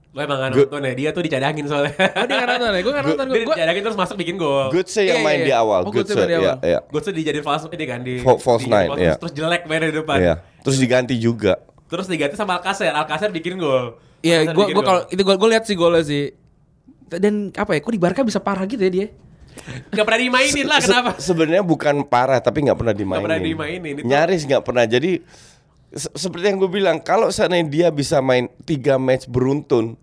Lo 0.10 0.26
emang 0.26 0.42
gak 0.42 0.58
nonton 0.58 0.82
ya? 0.82 0.94
Dia 0.98 1.10
tuh 1.14 1.22
dicadangin 1.22 1.70
soalnya. 1.70 1.94
Oh 2.18 2.26
dia 2.26 2.34
nggak 2.34 2.50
nonton 2.58 2.70
ya? 2.74 2.82
Gue 2.82 2.94
nggak 2.98 3.06
nonton. 3.06 3.26
Dia 3.30 3.46
dicadangin 3.46 3.82
terus 3.86 3.98
masuk 4.02 4.16
bikin 4.18 4.36
gol. 4.42 4.74
Good 4.74 4.90
sih 4.90 5.06
yang 5.06 5.22
main 5.22 5.46
di 5.46 5.54
iya. 5.54 5.62
awal. 5.62 5.86
Oh, 5.86 5.94
Good 5.94 6.10
Götze 6.10 6.18
main 6.18 6.26
di 6.26 6.34
ya, 6.34 6.40
awal. 6.42 6.58
ya. 6.66 6.80
Tuh 6.82 7.14
dijadiin 7.14 7.46
false 7.46 7.70
ini 7.70 7.86
kan 7.86 8.00
di 8.02 8.14
Fa- 8.26 8.42
false 8.42 8.66
di- 8.66 8.74
nine. 8.74 8.90
Terus 9.22 9.34
jelek 9.38 9.62
main 9.70 9.86
di 9.86 9.94
depan. 9.94 10.18
Iya. 10.18 10.34
Terus 10.66 10.78
diganti 10.82 11.14
juga. 11.22 11.62
Terus 11.86 12.10
diganti 12.10 12.34
sama 12.34 12.58
Alcacer. 12.58 12.90
Alcacer 12.90 13.30
bikin 13.30 13.62
gol. 13.62 14.02
Iya, 14.26 14.50
gue 14.50 14.66
kalau 14.82 15.06
itu 15.08 15.22
gue 15.22 15.36
gue 15.38 15.50
lihat 15.54 15.64
sih 15.70 15.78
golnya 15.78 16.02
sih. 16.02 16.34
Dan 17.18 17.50
apa 17.58 17.74
ya? 17.74 17.80
Kok 17.82 17.94
di 17.96 18.02
Barca 18.02 18.22
bisa 18.22 18.38
parah 18.38 18.70
gitu 18.70 18.80
ya 18.80 18.92
dia? 18.92 19.08
Gak 19.92 20.06
pernah 20.06 20.22
dimainin 20.22 20.66
lah 20.70 20.80
Se- 20.80 20.88
kenapa? 20.88 21.12
Sebenarnya 21.18 21.64
bukan 21.66 22.06
parah 22.06 22.40
tapi 22.40 22.64
nggak 22.64 22.78
pernah 22.78 22.96
dimainin. 22.96 23.26
pernah 23.26 23.42
dimainin, 23.42 23.94
itu- 23.98 24.08
Nyaris 24.08 24.42
nggak 24.46 24.64
pernah. 24.64 24.86
Jadi 24.86 25.20
se- 25.92 26.14
seperti 26.14 26.46
yang 26.54 26.58
gue 26.62 26.70
bilang, 26.70 27.02
kalau 27.02 27.34
seandainya 27.34 27.68
dia 27.68 27.88
bisa 27.90 28.22
main 28.22 28.48
tiga 28.64 29.02
match 29.02 29.26
beruntun, 29.26 29.98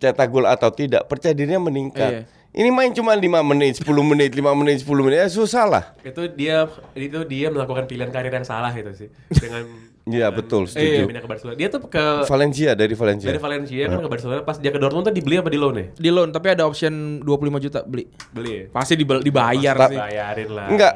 cetak 0.00 0.26
gol 0.26 0.48
atau 0.48 0.72
tidak, 0.72 1.04
percaya 1.06 1.36
dirinya 1.36 1.60
meningkat. 1.60 2.10
Iya. 2.10 2.22
Ini 2.50 2.66
main 2.74 2.90
cuma 2.90 3.14
5 3.14 3.46
menit, 3.46 3.78
10 3.78 4.02
menit, 4.02 4.34
5 4.34 4.50
menit, 4.58 4.82
10 4.82 5.06
menit, 5.06 5.22
ya 5.22 5.30
susah 5.30 5.70
lah. 5.70 5.84
Itu 6.02 6.26
dia 6.34 6.66
itu 6.98 7.22
dia 7.22 7.46
melakukan 7.46 7.86
pilihan 7.86 8.10
karir 8.10 8.34
yang 8.34 8.42
salah 8.42 8.74
itu 8.74 8.90
sih. 8.96 9.08
Dengan 9.30 9.70
Iya, 10.12 10.26
dengan- 10.26 10.36
betul, 10.36 10.62
Iya, 10.62 10.72
setuju. 10.72 11.02
pindah 11.06 11.22
ke 11.22 11.28
Barcelona. 11.28 11.54
Dia 11.54 11.68
tuh 11.68 11.80
ke 11.82 12.04
Valencia 12.24 12.70
dari 12.72 12.94
Valencia. 12.94 13.28
dari 13.28 13.38
Valencia 13.38 13.82
kan 13.86 13.98
ke 13.98 14.10
Barcelona 14.10 14.40
pas 14.40 14.56
dia 14.56 14.68
ke 14.68 14.78
Dortmund 14.78 15.04
tuh 15.04 15.12
dibeli 15.12 15.36
apa 15.36 15.46
di 15.46 15.56
loan 15.56 15.74
ya? 15.74 15.86
Di 15.92 16.10
loan 16.10 16.28
tapi 16.28 16.46
ada 16.48 16.62
option 16.62 16.92
25 17.20 17.30
juta 17.60 17.80
beli. 17.82 18.04
Beli 18.30 18.50
ya? 18.50 18.64
Pasti 18.68 18.94
dibel- 18.94 19.20
dibayar 19.20 19.74
Tapi- 19.74 19.94
sih. 19.94 20.00
Bayarin 20.00 20.50
lah. 20.50 20.66
Enggak, 20.66 20.94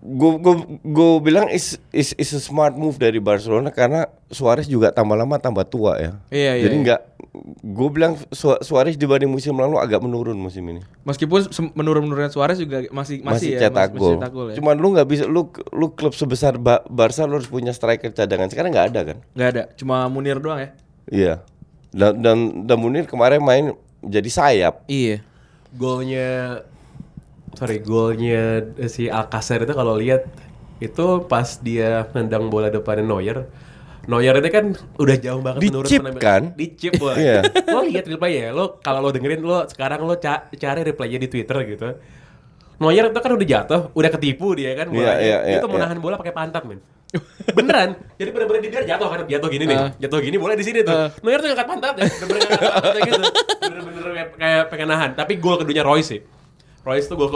gue 0.00 0.30
gue 0.38 0.54
gue 0.82 1.10
bilang 1.20 1.46
is 1.48 1.66
is 1.90 2.14
is 2.14 2.30
a 2.30 2.40
smart 2.40 2.72
move 2.72 2.96
dari 2.96 3.18
Barcelona 3.18 3.68
karena 3.68 4.02
Suarez 4.28 4.64
juga 4.64 4.88
tambah 4.88 5.14
lama 5.14 5.36
tambah 5.36 5.64
tua 5.64 5.96
ya. 5.96 6.12
Iya, 6.28 6.52
iya, 6.54 6.62
Jadi 6.62 6.74
iya. 6.74 6.80
enggak 6.80 7.00
gue 7.60 7.88
bilang 7.88 8.14
Su- 8.30 8.58
Suarez 8.60 8.94
dibanding 8.94 9.28
musim 9.28 9.54
lalu 9.54 9.78
agak 9.78 9.98
menurun 10.00 10.34
musim 10.34 10.62
ini. 10.66 10.80
Meskipun 11.02 11.48
sem- 11.48 11.72
menurun-menurunnya 11.72 12.30
Suarez 12.30 12.58
juga 12.58 12.84
masih 12.90 13.22
masih, 13.22 13.56
ya, 13.56 13.68
cetak 13.68 13.94
masih, 13.94 14.00
gol. 14.00 14.12
cetak 14.18 14.30
gol 14.32 14.46
ya. 14.52 14.54
Cuman 14.58 14.74
lu 14.76 14.88
nggak 14.94 15.08
bisa 15.08 15.24
lu 15.24 15.48
lu 15.70 15.86
klub 15.92 16.12
sebesar 16.12 16.56
ba 16.56 16.82
Barca 16.86 17.24
lu 17.24 17.38
harus 17.38 17.48
punya 17.48 17.70
striker 17.70 18.10
cadangan. 18.10 18.48
Sekarang 18.48 18.70
nggak 18.70 18.86
ada 18.92 19.00
kan? 19.02 19.16
Nggak 19.32 19.48
ada, 19.54 19.62
cuma 19.74 20.06
Munir 20.06 20.38
doang 20.38 20.58
ya. 20.58 20.70
Iya. 21.08 21.34
Dan 21.88 22.20
dan, 22.20 22.38
dan 22.68 22.76
Munir 22.76 23.08
kemarin 23.08 23.40
main 23.40 23.72
jadi 24.00 24.28
sayap. 24.28 24.84
Iya. 24.86 25.24
golnya 25.68 26.62
sorry 27.52 27.76
golnya 27.78 28.64
si 28.88 29.08
Alcacer 29.08 29.64
itu 29.64 29.74
kalau 29.74 29.98
lihat 29.98 30.24
itu 30.78 31.26
pas 31.26 31.58
dia 31.58 32.06
nendang 32.14 32.48
bola 32.48 32.70
depannya 32.70 33.04
Neuer 33.04 33.50
Neuer 34.08 34.40
itu 34.40 34.48
kan 34.48 34.64
udah 34.96 35.16
jauh 35.20 35.40
banget 35.44 35.60
Di 35.60 35.68
chip 35.84 36.00
penampilan- 36.00 36.16
kan? 36.18 36.42
Di 36.56 36.66
chip 36.72 36.96
bola. 36.96 37.14
Iya. 37.14 37.44
lo 37.76 37.80
lihat 37.84 38.04
replay 38.08 38.32
ya, 38.40 38.48
lo 38.50 38.80
kalau 38.80 39.04
lo 39.04 39.12
dengerin 39.12 39.44
lo 39.44 39.68
sekarang 39.68 40.00
lo 40.00 40.16
ca- 40.16 40.48
cari 40.50 40.80
replaynya 40.82 41.20
di 41.20 41.28
Twitter 41.28 41.56
gitu. 41.68 41.92
Neuer 42.78 43.04
itu 43.04 43.20
kan 43.20 43.30
udah 43.30 43.46
jatuh, 43.46 43.80
udah 43.92 44.10
ketipu 44.10 44.54
dia 44.54 44.72
kan 44.72 44.88
bolanya. 44.88 45.18
iya, 45.18 45.36
Dia 45.44 45.50
iya, 45.50 45.58
tuh 45.58 45.68
mau 45.68 45.76
iya. 45.76 45.84
nahan 45.84 45.98
bola 45.98 46.16
pakai 46.16 46.32
pantat, 46.32 46.62
men. 46.64 46.80
Beneran. 47.56 48.00
Jadi 48.14 48.30
bener-bener 48.30 48.60
dia 48.62 48.80
jatuh 48.86 49.08
kan, 49.08 49.18
jatuh 49.26 49.48
gini 49.48 49.64
nih. 49.66 49.76
Ah. 49.76 49.90
Jatuh 49.98 50.18
gini 50.20 50.36
bola 50.36 50.54
di 50.54 50.64
sini 50.64 50.80
tuh. 50.80 50.94
Ah. 50.94 51.08
Neuer 51.20 51.38
tuh 51.38 51.48
ngangkat 51.50 51.68
pantat 51.68 51.94
ya, 51.94 52.04
bener-bener 52.08 52.40
ngangkat 52.48 52.96
gitu. 53.02 53.22
Bener-bener 53.60 54.04
kayak, 54.08 54.28
kayak 54.36 54.62
pengen 54.68 54.88
nahan. 54.88 55.10
Tapi 55.12 55.32
gol 55.36 55.56
keduanya 55.58 55.84
Royce 55.84 56.08
sih. 56.08 56.20
Royce 56.80 57.04
tuh 57.04 57.16
gol 57.18 57.28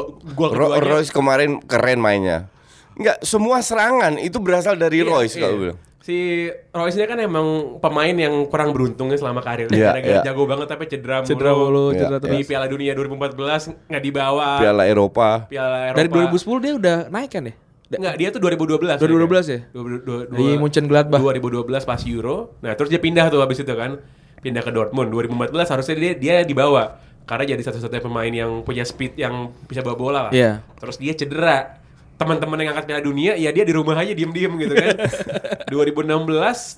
Ro 0.49 0.73
keduanya. 0.73 0.89
Royce 0.89 1.11
kemarin 1.11 1.61
keren 1.61 2.01
mainnya. 2.01 2.49
Enggak, 2.93 3.21
semua 3.21 3.61
serangan 3.61 4.17
itu 4.17 4.37
berasal 4.39 4.77
dari 4.77 5.01
Iya, 5.01 5.09
Royce 5.11 5.37
iya. 5.37 5.43
kalau 5.43 5.57
bilang. 5.59 5.79
Si 6.03 6.51
Royce 6.69 6.99
ini 6.99 7.07
kan 7.07 7.15
emang 7.17 7.47
pemain 7.79 8.11
yang 8.11 8.51
kurang 8.51 8.75
beruntungnya 8.75 9.15
selama 9.15 9.39
karirnya 9.39 9.71
Iya, 9.71 9.89
Gara-gara 9.89 10.15
iya. 10.19 10.23
jago 10.27 10.43
banget 10.45 10.67
tapi 10.67 10.85
cedera 10.85 11.23
mulu 11.23 11.29
Cedera 11.31 11.51
mulu, 11.55 11.85
Iya, 11.87 11.95
cedera 11.95 12.11
iya. 12.11 12.19
terus. 12.19 12.35
Di 12.35 12.41
Piala 12.43 12.67
Dunia 12.67 12.93
2014 12.93 13.87
nggak 13.87 14.03
dibawa 14.03 14.49
Piala 14.59 14.85
Eropa. 14.85 15.29
Piala 15.47 15.79
Eropa 15.89 15.99
Dari 15.99 16.09
2010 16.11 16.59
dia 16.59 16.73
udah 16.75 16.97
naik 17.07 17.31
kan 17.31 17.43
ya? 17.47 17.55
Enggak, 17.93 18.15
dia 18.17 18.29
tuh 18.29 18.41
2012 18.41 18.99
2012 18.99 19.47
ya? 19.47 19.61
2012 19.71 20.33
Di 20.33 20.47
Mönchengladbach. 20.57 21.21
2012 21.23 21.71
pas 21.85 22.01
Euro 22.03 22.37
Nah 22.59 22.73
terus 22.75 22.91
dia 22.91 22.99
pindah 22.99 23.27
tuh 23.29 23.39
habis 23.39 23.63
itu 23.63 23.71
kan 23.71 24.03
Pindah 24.39 24.59
ke 24.59 24.75
Dortmund 24.75 25.07
2014 25.09 25.55
harusnya 25.71 25.95
dia, 25.95 26.13
dia 26.13 26.35
dibawa 26.43 26.99
Karena 27.23 27.47
jadi 27.47 27.63
satu-satunya 27.63 28.03
pemain 28.03 28.33
yang 28.33 28.67
punya 28.67 28.83
speed 28.83 29.15
yang 29.15 29.55
bisa 29.65 29.81
bawa 29.81 29.95
bola 29.95 30.21
lah 30.27 30.33
Iya. 30.35 30.67
Terus 30.77 30.99
dia 30.99 31.15
cedera 31.15 31.79
Teman-teman 32.23 32.57
yang 32.57 32.71
angkat 32.71 32.87
Piala 32.87 33.03
Dunia 33.03 33.33
ya 33.35 33.51
dia 33.51 33.63
di 33.63 33.71
rumah 33.71 33.95
aja 33.95 34.11
diem-diem 34.11 34.53
gitu 34.57 34.75
kan 34.75 34.95
2016 35.75 36.07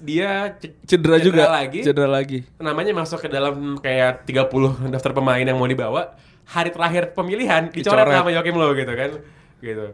dia 0.01 0.31
ce- 0.55 0.73
Cedera 0.87 1.17
juga. 1.19 1.43
lagi 1.51 1.81
Cedera 1.81 2.09
lagi. 2.09 2.39
namanya 2.57 2.93
masuk 2.95 3.19
ke 3.19 3.29
dalam 3.29 3.77
kayak 3.77 4.25
30 4.25 4.89
daftar 4.89 5.13
pemain 5.13 5.41
yang 5.41 5.55
mau 5.55 5.67
dibawa 5.67 6.17
hari 6.45 6.69
terakhir 6.69 7.13
pemilihan 7.13 7.69
dicoret 7.69 8.05
Dicoret. 8.05 8.15
sama 8.15 8.31
Joachim 8.31 8.55
Low 8.55 8.73
gitu 8.73 8.93
kan 8.93 9.11
gitu 9.59 9.87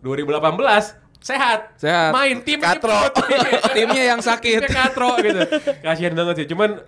2018 0.00 0.30
sehat 1.18 1.74
Sehat. 1.74 2.14
main 2.14 2.38
tim 2.40 2.56
Katro. 2.56 2.94
Timnya 3.74 4.04
yang 4.06 4.20
sakit. 4.20 4.62
Timnya 4.62 4.70
katro 4.86 5.18
gitu 5.18 5.42
kasihan 5.80 6.14
banget 6.14 6.34
sih 6.36 6.46
cuman 6.48 6.78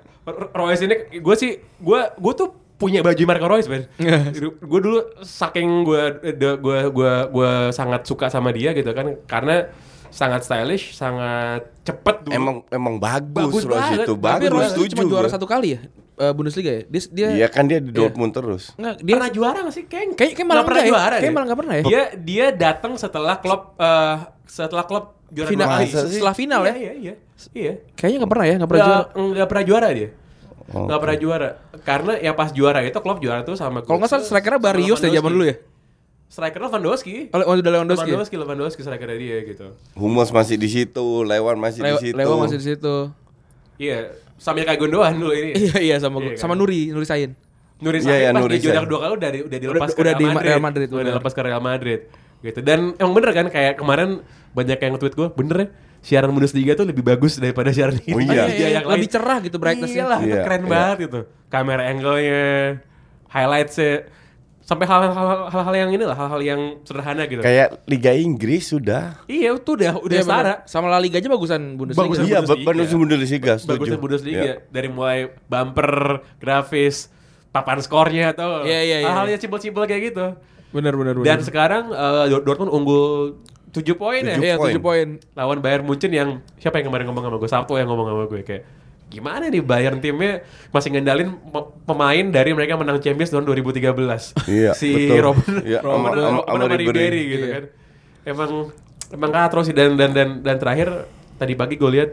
Royce 0.53 0.83
ini 0.83 0.97
gue 1.17 1.35
sih 1.35 1.51
gue 1.59 2.01
gue 2.15 2.33
tuh 2.35 2.49
punya 2.81 3.05
baju 3.05 3.23
Marco 3.23 3.47
Royce 3.47 3.69
Ben 3.69 3.85
gue 4.33 4.81
dulu 4.81 4.99
saking 5.21 5.85
gue 5.85 6.03
gue 6.33 6.79
gue 6.89 7.13
gue 7.29 7.53
sangat 7.71 8.03
suka 8.03 8.27
sama 8.27 8.51
dia 8.51 8.73
gitu 8.73 8.89
kan 8.91 9.21
karena 9.25 9.69
sangat 10.09 10.43
stylish 10.43 10.91
sangat 10.93 11.71
cepet 11.83 12.27
dulu 12.27 12.35
Emang 12.35 12.57
emang 12.67 12.95
bagus, 12.97 13.31
Bagus 13.31 13.63
Royce 13.63 13.79
banget. 13.95 13.99
itu. 14.03 14.13
Tapi 14.13 14.27
Tapi 14.27 14.43
Bagus, 14.43 14.51
Royce 14.51 14.67
itu 14.67 14.75
setuju 14.75 14.93
cuma 14.97 15.05
juara 15.07 15.29
satu 15.29 15.47
kali 15.47 15.69
ya 15.71 15.81
eh, 16.19 16.33
Bundesliga 16.35 16.71
ya. 16.73 16.83
Dia 16.85 17.01
dia 17.09 17.29
Iya 17.31 17.49
kan 17.49 17.65
dia 17.65 17.79
di 17.79 17.93
Dortmund 17.93 18.33
terus. 18.33 18.75
enggak 18.75 18.97
dia 18.99 19.15
pernah 19.15 19.31
juara 19.31 19.59
gak 19.63 19.73
sih? 19.73 19.85
Kayak, 19.87 20.19
Kayak- 20.19 20.35
kayak 20.35 20.49
malah 20.49 20.65
pernah 20.65 20.75
enggak 20.75 20.83
ya? 20.83 20.91
juara 20.91 21.17
Kayak 21.17 21.33
malah 21.33 21.47
nggak 21.47 21.61
pernah 21.63 21.75
ya? 21.75 21.83
Dia 21.85 22.03
dia 22.19 22.47
datang 22.51 22.93
setelah 22.97 23.37
klub 23.39 23.63
eh 23.77 24.17
setelah 24.45 24.85
klub 24.85 25.05
juara 25.31 25.47
final 25.47 25.69
setelah 25.87 26.35
final 26.35 26.61
iya, 26.61 26.67
ya. 26.67 26.75
Iya, 26.75 26.93
iya. 26.99 27.15
Iya. 27.55 27.73
Kayaknya 27.95 28.17
nggak 28.19 28.33
pernah 28.35 28.47
ya, 28.47 28.55
nggak 28.59 28.69
pernah 28.69 28.83
juara. 28.83 28.99
Nggak 28.99 29.31
nggak 29.31 29.49
pernah 29.49 29.65
juara 29.65 29.89
dia. 29.95 30.09
Nggak 30.71 30.99
pernah 30.99 31.19
juara. 31.19 31.51
Karena 31.81 32.13
yang 32.17 32.33
pas 32.33 32.51
juara 32.51 32.81
itu 32.81 32.95
klub 32.97 33.19
juara 33.19 33.43
tuh 33.43 33.55
sama 33.55 33.83
Kalau 33.83 33.99
nggak 33.99 34.07
salah 34.09 34.23
strikernya 34.23 34.59
Barrios 34.59 34.99
deh 34.99 35.09
zaman 35.09 35.29
Lewandowski. 35.29 35.35
dulu 35.35 35.45
ya. 35.45 35.57
Striker 36.31 36.61
Lewandowski. 36.63 37.15
Oh, 37.29 37.43
oh, 37.43 37.55
udah 37.57 37.73
Lewandowski. 37.75 38.07
ya? 38.07 38.15
Lewandowski, 38.15 38.37
Lewandowski 38.39 38.81
strikernya 38.81 39.19
dia 39.19 39.37
gitu. 39.45 39.67
Hummels 39.95 40.31
masih 40.31 40.55
di 40.55 40.69
situ, 40.69 41.07
Lewan 41.21 41.59
masih 41.59 41.83
Lewa, 41.83 41.99
di 41.99 42.03
situ. 42.05 42.17
Lewa 42.17 42.35
masih 42.39 42.57
di 42.57 42.67
situ. 42.67 42.97
Iya, 43.77 43.99
sambil 44.37 44.63
kayak 44.63 44.79
Gondoan 44.79 45.19
dulu 45.19 45.33
ini. 45.33 45.51
Iya 45.59 45.79
iya 45.81 45.97
sama 45.99 46.23
Iya, 46.23 46.39
sama 46.39 46.55
kan? 46.55 46.63
Nuri, 46.63 46.81
Nuri 46.89 47.03
Sain. 47.05 47.35
Nuri 47.81 47.99
Iya, 47.99 48.15
iya, 48.15 48.31
pas 48.31 48.45
Nuri 48.45 48.55
dia 48.55 48.65
juara 48.71 48.85
dua 48.85 48.99
kali 49.01 49.13
udah 49.17 49.31
udah 49.43 49.59
dilepas 49.59 49.81
Udah- 49.81 49.91
ke 49.91 50.01
udah 50.01 50.07
Real 50.07 50.21
di 50.21 50.27
Madrid. 50.29 50.47
Real 50.47 50.63
Madrid, 50.63 50.87
udah 50.87 51.05
dilepas 51.09 51.33
ke 51.33 51.41
Real 51.41 51.63
Madrid. 51.65 52.01
Gitu. 52.41 52.59
Dan 52.61 52.79
emang 52.95 53.13
bener 53.13 53.31
kan 53.33 53.47
kayak 53.49 53.75
kemarin 53.75 54.09
banyak 54.53 54.79
yang 54.79 54.95
tweet 54.97 55.15
gue, 55.15 55.29
bener 55.35 55.57
ya 55.57 55.69
siaran 56.01 56.31
Bundesliga 56.31 56.73
tuh 56.73 56.85
lebih 56.85 57.01
bagus 57.01 57.37
daripada 57.37 57.71
siaran 57.71 57.97
Oh, 57.99 58.17
Liga 58.17 58.49
iya. 58.49 58.81
yang 58.81 58.85
Lebih 58.85 59.05
lain. 59.05 59.13
cerah 59.13 59.39
gitu 59.41 59.57
brightness-nya. 59.57 60.05
Itu 60.17 60.27
Iya, 60.27 60.43
keren 60.43 60.63
iya. 60.63 60.71
banget 60.71 60.99
itu. 61.07 61.21
Kamera 61.47 61.83
angle-nya, 61.87 62.43
highlights-nya 63.29 64.09
sampai 64.61 64.87
hal-hal 64.87 65.11
hal-hal 65.51 65.75
yang 65.77 65.91
ini 65.91 66.05
lah, 66.07 66.15
hal-hal 66.15 66.41
yang 66.41 66.61
sederhana 66.83 67.27
gitu. 67.27 67.43
Kayak 67.43 67.83
Liga 67.85 68.15
Inggris 68.15 68.71
sudah. 68.71 69.19
Iya, 69.27 69.53
itu 69.53 69.71
udah 69.75 69.99
udah 69.99 70.15
Iya, 70.15 70.23
setara. 70.23 70.55
Sama 70.65 70.87
La 70.87 70.97
Liga 70.97 71.19
aja 71.19 71.27
bagusan 71.27 71.75
Bundesliga. 71.75 72.07
Bagusan 72.07 72.25
Iya, 72.25 72.39
Bundesliga. 72.39 72.95
Bundesliga, 72.97 73.53
setuju. 73.57 73.71
Bagusnya 73.75 73.99
Bundesliga 73.99 74.43
Iya. 74.43 74.55
dari 74.71 74.89
mulai 74.89 75.19
bumper, 75.45 76.23
grafis, 76.39 77.11
papan 77.51 77.83
skornya 77.83 78.31
atau 78.31 78.63
Iya, 78.63 78.81
iya, 78.81 78.97
iya. 79.03 79.07
hal-hal 79.07 79.27
yang 79.29 79.41
simpel-simpel 79.43 79.85
kayak 79.85 80.15
gitu. 80.15 80.27
Bener 80.71 80.95
bener 80.95 81.19
bener. 81.19 81.27
Dan 81.27 81.43
sekarang 81.43 81.91
Dort- 82.31 82.47
Dortmund 82.47 82.71
unggul 82.71 83.43
7 83.71 83.83
poin 83.95 84.19
ya 84.21 84.35
Tujuh 84.35 84.45
iya 84.45 84.57
poin. 84.57 84.75
7 84.75 84.81
poin. 84.81 85.09
lawan 85.33 85.59
Bayern 85.59 85.83
Munchen 85.83 86.11
yang 86.11 86.29
siapa 86.57 86.79
yang 86.79 86.89
kemarin 86.89 87.07
ngomong 87.07 87.23
sama 87.23 87.37
gue 87.37 87.49
Sabtu 87.49 87.73
yang 87.75 87.87
ngomong 87.87 88.07
sama 88.09 88.25
gue 88.27 88.43
kayak 88.43 88.63
gimana 89.07 89.47
nih 89.47 89.59
Bayern 89.61 89.99
timnya 89.99 90.43
masih 90.69 90.91
ngendalin 90.91 91.35
pe- 91.35 91.71
pemain 91.85 92.25
dari 92.25 92.51
mereka 92.51 92.75
menang 92.75 92.99
Champions 92.99 93.29
tahun 93.29 93.43
2013 93.45 93.91
Iya, 94.47 94.71
si 94.73 94.91
betul. 94.91 95.19
Robin 95.25 95.55
Iya, 95.63 95.79
Robin 95.81 96.11
sama- 96.15 96.47
Robin. 96.47 96.79
Ribéry 96.81 97.23
gitu 97.29 97.45
Iya. 97.45 97.53
kan 97.53 97.65
emang 98.25 98.51
emang 99.11 99.31
katro 99.31 99.61
sih 99.61 99.73
dan 99.73 99.95
dan 99.95 100.11
dan 100.11 100.29
dan 100.41 100.57
terakhir 100.57 101.11
tadi 101.35 101.55
pagi 101.55 101.75
gue 101.75 101.91
lihat 101.91 102.11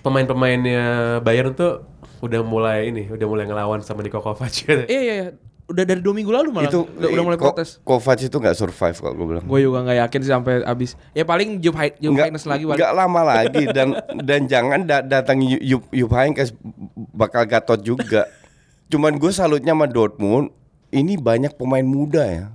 pemain-pemainnya 0.00 0.82
Bayern 1.20 1.52
tuh 1.52 1.84
udah 2.20 2.40
mulai 2.40 2.88
ini 2.88 3.08
udah 3.08 3.26
mulai 3.26 3.44
ngelawan 3.44 3.80
sama 3.80 4.00
Niko 4.00 4.18
Kovac 4.18 4.48
gitu. 4.50 4.84
Iya 4.84 5.00
iya 5.00 5.14
iya. 5.18 5.28
Udah 5.70 5.84
dari 5.84 6.02
dua 6.02 6.10
minggu 6.10 6.28
lalu 6.28 6.50
malah. 6.50 6.66
Itu 6.66 6.82
udah, 6.84 7.08
udah 7.08 7.22
mulai 7.22 7.38
Ko- 7.38 7.46
protes. 7.48 7.78
Kovac 7.80 8.18
itu 8.18 8.34
nggak 8.34 8.52
survive 8.52 8.96
kalau 8.96 9.14
gue 9.14 9.26
bilang. 9.28 9.44
Gue 9.46 9.60
juga 9.62 9.78
nggak 9.80 9.98
yakin 10.02 10.20
sih 10.20 10.30
sampai 10.30 10.52
habis. 10.62 10.90
Ya 11.10 11.22
paling 11.22 11.62
Jupp 11.62 11.76
Hay- 11.76 11.94
Jupp 11.96 12.18
Heynckes 12.18 12.44
lagi. 12.44 12.66
nggak 12.66 12.90
lama 12.92 13.20
lagi 13.24 13.64
dan 13.70 13.94
dan 14.20 14.40
jangan 14.44 14.82
da- 14.82 15.02
datang 15.02 15.38
Yup 15.40 16.10
Heynckes 16.10 16.50
bakal 17.10 17.46
gatot 17.46 17.78
juga. 17.78 18.26
Cuman 18.86 19.14
gue 19.16 19.30
salutnya 19.30 19.70
sama 19.70 19.86
Dortmund. 19.86 20.50
Ini 20.90 21.14
banyak 21.16 21.54
pemain 21.54 21.86
muda 21.86 22.26
ya. 22.26 22.46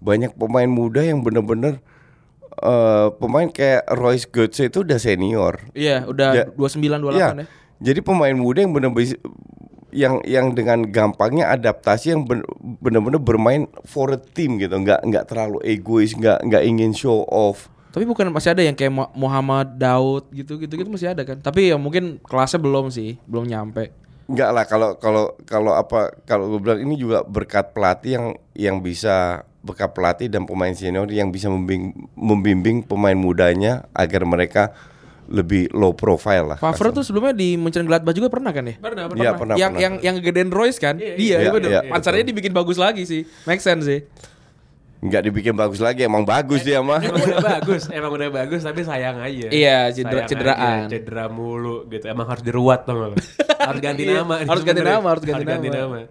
Banyak 0.00 0.32
pemain 0.34 0.64
muda 0.64 1.00
yang 1.00 1.20
bener-bener 1.20 1.84
eh, 2.56 3.08
pemain 3.14 3.44
kayak 3.46 3.84
Royce 3.92 4.24
Götze 4.24 4.66
itu 4.66 4.80
udah 4.80 4.96
senior. 4.96 5.60
Iya, 5.72 6.06
udah 6.06 6.28
Ya. 6.32 6.44
29 6.48 6.80
28 7.02 7.12
Iya. 7.12 7.28
ya. 7.36 7.46
Jadi 7.82 8.00
pemain 8.00 8.32
muda 8.32 8.62
yang 8.62 8.72
benar-benar 8.72 9.20
yang 9.94 10.18
yang 10.26 10.50
dengan 10.52 10.82
gampangnya 10.90 11.54
adaptasi 11.54 12.10
yang 12.10 12.26
ben- 12.26 12.42
benar-benar 12.82 13.22
bermain 13.22 13.70
for 13.86 14.10
a 14.10 14.18
team 14.18 14.58
gitu, 14.58 14.74
nggak 14.74 15.06
nggak 15.06 15.24
terlalu 15.30 15.62
egois, 15.62 16.12
nggak 16.18 16.42
nggak 16.42 16.62
ingin 16.66 16.90
show 16.90 17.22
off. 17.30 17.70
Tapi 17.94 18.02
bukan 18.10 18.34
masih 18.34 18.58
ada 18.58 18.66
yang 18.66 18.74
kayak 18.74 18.90
Mu- 18.90 19.14
Muhammad 19.14 19.78
Daud 19.78 20.26
gitu 20.34 20.58
gitu 20.58 20.74
gitu 20.74 20.90
masih 20.90 21.14
ada 21.14 21.22
kan. 21.22 21.38
Tapi 21.38 21.70
ya 21.70 21.78
mungkin 21.78 22.18
kelasnya 22.26 22.58
belum 22.58 22.90
sih, 22.90 23.22
belum 23.30 23.46
nyampe. 23.46 23.94
Nggak 24.26 24.50
lah 24.50 24.64
kalau 24.66 24.90
kalau 24.98 25.24
kalau 25.46 25.72
apa 25.78 26.10
kalau 26.26 26.50
gue 26.50 26.58
bilang 26.58 26.82
ini 26.82 26.98
juga 26.98 27.22
berkat 27.22 27.70
pelatih 27.70 28.18
yang 28.18 28.26
yang 28.58 28.76
bisa 28.82 29.46
berkat 29.62 29.94
pelatih 29.94 30.26
dan 30.26 30.42
pemain 30.44 30.74
senior 30.74 31.06
yang 31.08 31.30
bisa 31.30 31.46
membimbing, 31.48 32.10
membimbing 32.18 32.78
pemain 32.82 33.16
mudanya 33.16 33.86
agar 33.96 34.26
mereka 34.26 34.74
lebih 35.26 35.70
low 35.70 35.92
profile 35.92 36.44
lah. 36.46 36.58
Favre 36.58 36.90
tuh 36.90 37.00
sebelumnya 37.00 37.32
di 37.32 37.54
Mönchengladbach 37.54 38.12
juga 38.12 38.28
pernah 38.28 38.50
kan 38.50 38.62
ya? 38.62 38.76
Pernah, 38.76 39.08
Iya, 39.10 39.30
pernah. 39.32 39.54
yang 39.54 39.72
yang 39.74 39.94
yang 39.98 40.14
gedein 40.18 40.48
Royce 40.48 40.76
kan? 40.76 40.96
Iya, 40.96 41.14
dia 41.14 41.36
iya, 41.38 41.48
bener. 41.48 41.70
iya, 41.70 41.80
Pancarnya 41.86 42.24
dibikin 42.24 42.50
bagus 42.50 42.76
lagi 42.76 43.02
sih. 43.02 43.24
Make 43.42 43.58
sense 43.58 43.84
sih. 43.84 44.00
nggak 45.00 45.20
dibikin 45.22 45.52
bagus 45.52 45.78
lagi, 45.78 46.00
emang 46.00 46.24
bagus 46.24 46.60
dia 46.60 46.80
mah. 46.80 46.96
Emang 46.96 47.20
udah 47.20 47.40
bagus, 47.52 47.92
emang 47.92 48.08
udah 48.10 48.28
bagus 48.30 48.60
tapi 48.60 48.80
sayang 48.80 49.20
aja. 49.20 49.48
Iya, 49.48 49.78
cedera- 49.90 50.24
Sayang 50.24 50.30
cederaan. 50.30 50.78
aja, 50.80 50.88
cedera 50.90 51.24
mulu 51.28 51.84
gitu. 51.86 52.08
Emang 52.08 52.24
harus 52.24 52.40
diruat 52.40 52.84
tau 52.84 53.12
gak 53.12 53.20
harus 53.60 53.80
ganti 53.80 54.02
Iya, 54.02 54.24
nama. 54.24 54.40
harus 54.40 54.64
ganti 54.64 54.80
nama, 54.80 55.06
harus 55.06 55.22
ganti 55.22 55.44
nama. 55.68 56.08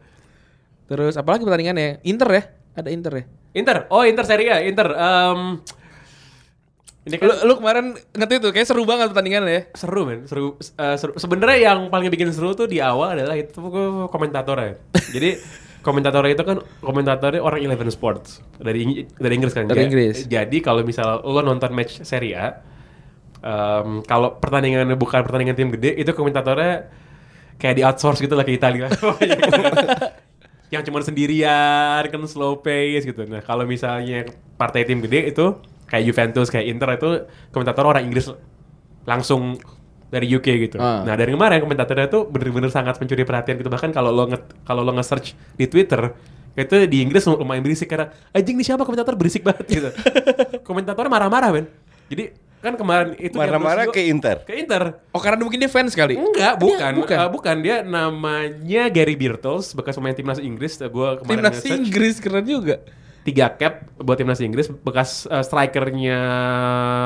Terus 0.86 1.13
apalagi 1.15 1.41
pertandingannya? 1.41 2.04
Inter 2.04 2.30
ya? 2.30 2.43
Ada 2.73 2.89
Inter 2.89 3.13
ya? 3.13 3.23
Inter, 3.54 3.78
oh 3.89 4.02
Inter 4.04 4.26
Serie 4.26 4.49
A, 4.52 4.58
Inter. 4.62 4.86
Em, 4.89 5.41
Ini 7.04 7.16
kan 7.18 7.28
Lu, 7.28 7.36
lu 7.44 7.54
kemarin 7.60 7.86
ngerti 8.12 8.34
tuh 8.39 8.52
kayak 8.52 8.63
seru 8.63 8.84
banget 8.84 9.12
pertandingan 9.12 9.44
ya. 9.44 9.62
seru 9.74 10.04
men, 10.04 10.24
seru. 10.24 10.56
eh, 10.56 10.96
seru. 10.96 11.12
Sebenarnya 11.13 11.60
yang 11.66 11.80
paling 11.88 12.08
bikin 12.08 12.32
seru 12.32 12.54
tuh 12.54 12.63
di 12.63 12.80
awal 12.80 13.13
adalah 13.13 13.36
itu 13.36 13.60
komentatornya. 14.08 14.80
Jadi 15.12 15.36
komentatornya 15.84 16.32
itu 16.32 16.44
kan 16.44 16.58
komentatornya 16.80 17.39
orang 17.39 17.60
Eleven 17.60 17.92
Sports 17.92 18.39
dari 18.56 18.80
Ing- 18.82 19.12
dari 19.13 19.34
Inggris 19.36 19.52
kan. 19.52 19.68
Dari 19.68 19.78
Ja- 19.78 19.86
Inggris. 19.86 20.16
Jadi 20.24 20.58
kalau 20.60 20.80
misal 20.82 21.20
lo 21.20 21.39
nonton 21.39 21.70
match 21.70 22.00
Serie 22.02 22.34
A, 22.34 22.48
em, 23.42 24.00
kalau 24.02 24.39
pertandingannya 24.39 24.96
bukan 24.96 25.20
pertandingan 25.22 25.54
tim 25.54 25.70
gede, 25.70 25.92
itu 25.94 26.08
komentatornya 26.10 26.88
kayak 27.54 27.76
di 27.76 27.84
outsource 27.84 28.18
gitu 28.18 28.32
lah 28.32 28.48
ke 28.48 28.56
Italia. 28.56 28.88
yang 30.74 30.82
cuma 30.82 31.04
sendirian 31.04 32.02
kan 32.02 32.22
slow 32.26 32.58
pace 32.58 33.04
gitu. 33.04 33.28
Nah 33.28 33.39
kalau 33.39 33.62
misalnya 33.63 34.24
partai 34.56 34.88
tim 34.88 35.00
gede 35.00 35.30
itu 35.30 35.60
kayak 35.93 36.10
Juventus 36.10 36.49
kayak 36.49 36.65
Inter 36.73 36.89
itu 36.97 37.10
komentator 37.53 37.86
orang 37.86 38.01
Inggris 38.10 38.34
langsung 39.06 39.62
dari 40.10 40.25
UK 40.25 40.47
gitu. 40.65 40.77
Ah. 40.82 41.06
Nah 41.06 41.13
dari 41.13 41.29
kemarin 41.38 41.62
komentatornya 41.62 42.10
tuh 42.10 42.25
bener-bener 42.25 42.73
sangat 42.73 42.97
mencuri 42.97 43.21
perhatian 43.21 43.62
gitu. 43.62 43.69
Bahkan 43.69 43.93
kalau 43.93 44.10
lo 44.10 44.25
nge 44.25 44.65
kalau 44.65 44.82
lo 44.82 44.89
nge-search 44.97 45.38
di 45.53 45.69
Twitter 45.69 46.17
itu 46.53 46.86
di 46.89 47.01
Inggris 47.01 47.25
lumayan 47.29 47.62
berisik 47.62 47.89
karena 47.89 48.10
anjing 48.34 48.58
nih 48.58 48.65
siapa 48.73 48.86
komentator 48.86 49.13
berisik 49.13 49.45
banget 49.45 49.65
gitu. 49.69 49.89
komentatornya 50.67 51.13
marah-marah 51.13 51.49
men. 51.53 51.65
Jadi 52.10 52.34
kan 52.63 52.73
kemarin 52.79 53.19
itu 53.19 53.36
Marah-marah 53.36 53.91
ke 53.91 54.01
Inter. 54.08 54.39
Ke 54.47 54.56
Inter. 54.56 54.97
Oh 55.13 55.19
karena 55.21 55.45
mungkin 55.45 55.62
dia 55.62 55.69
fans 55.69 55.91
kali. 55.93 56.15
Enggak, 56.15 56.58
bukan. 56.58 57.06
bukan. 57.06 57.17
Eh, 57.19 57.29
bukan. 57.29 57.56
Dia 57.60 57.75
namanya 57.84 58.88
Gary 58.88 59.19
Birtles, 59.19 59.75
bekas 59.75 59.99
pemain 59.99 60.15
timnas 60.15 60.39
Inggris. 60.39 60.79
Gue 60.79 61.19
kemarin 61.21 61.51
Timnas. 61.51 61.60
Inggris 61.67 62.15
keren 62.23 62.47
juga. 62.47 62.79
Tiga 63.23 63.55
cap 63.55 63.88
buat 63.99 64.19
timnas 64.19 64.43
Inggris, 64.43 64.67
bekas 64.69 65.25
eh, 65.31 65.43
strikernya 65.43 66.19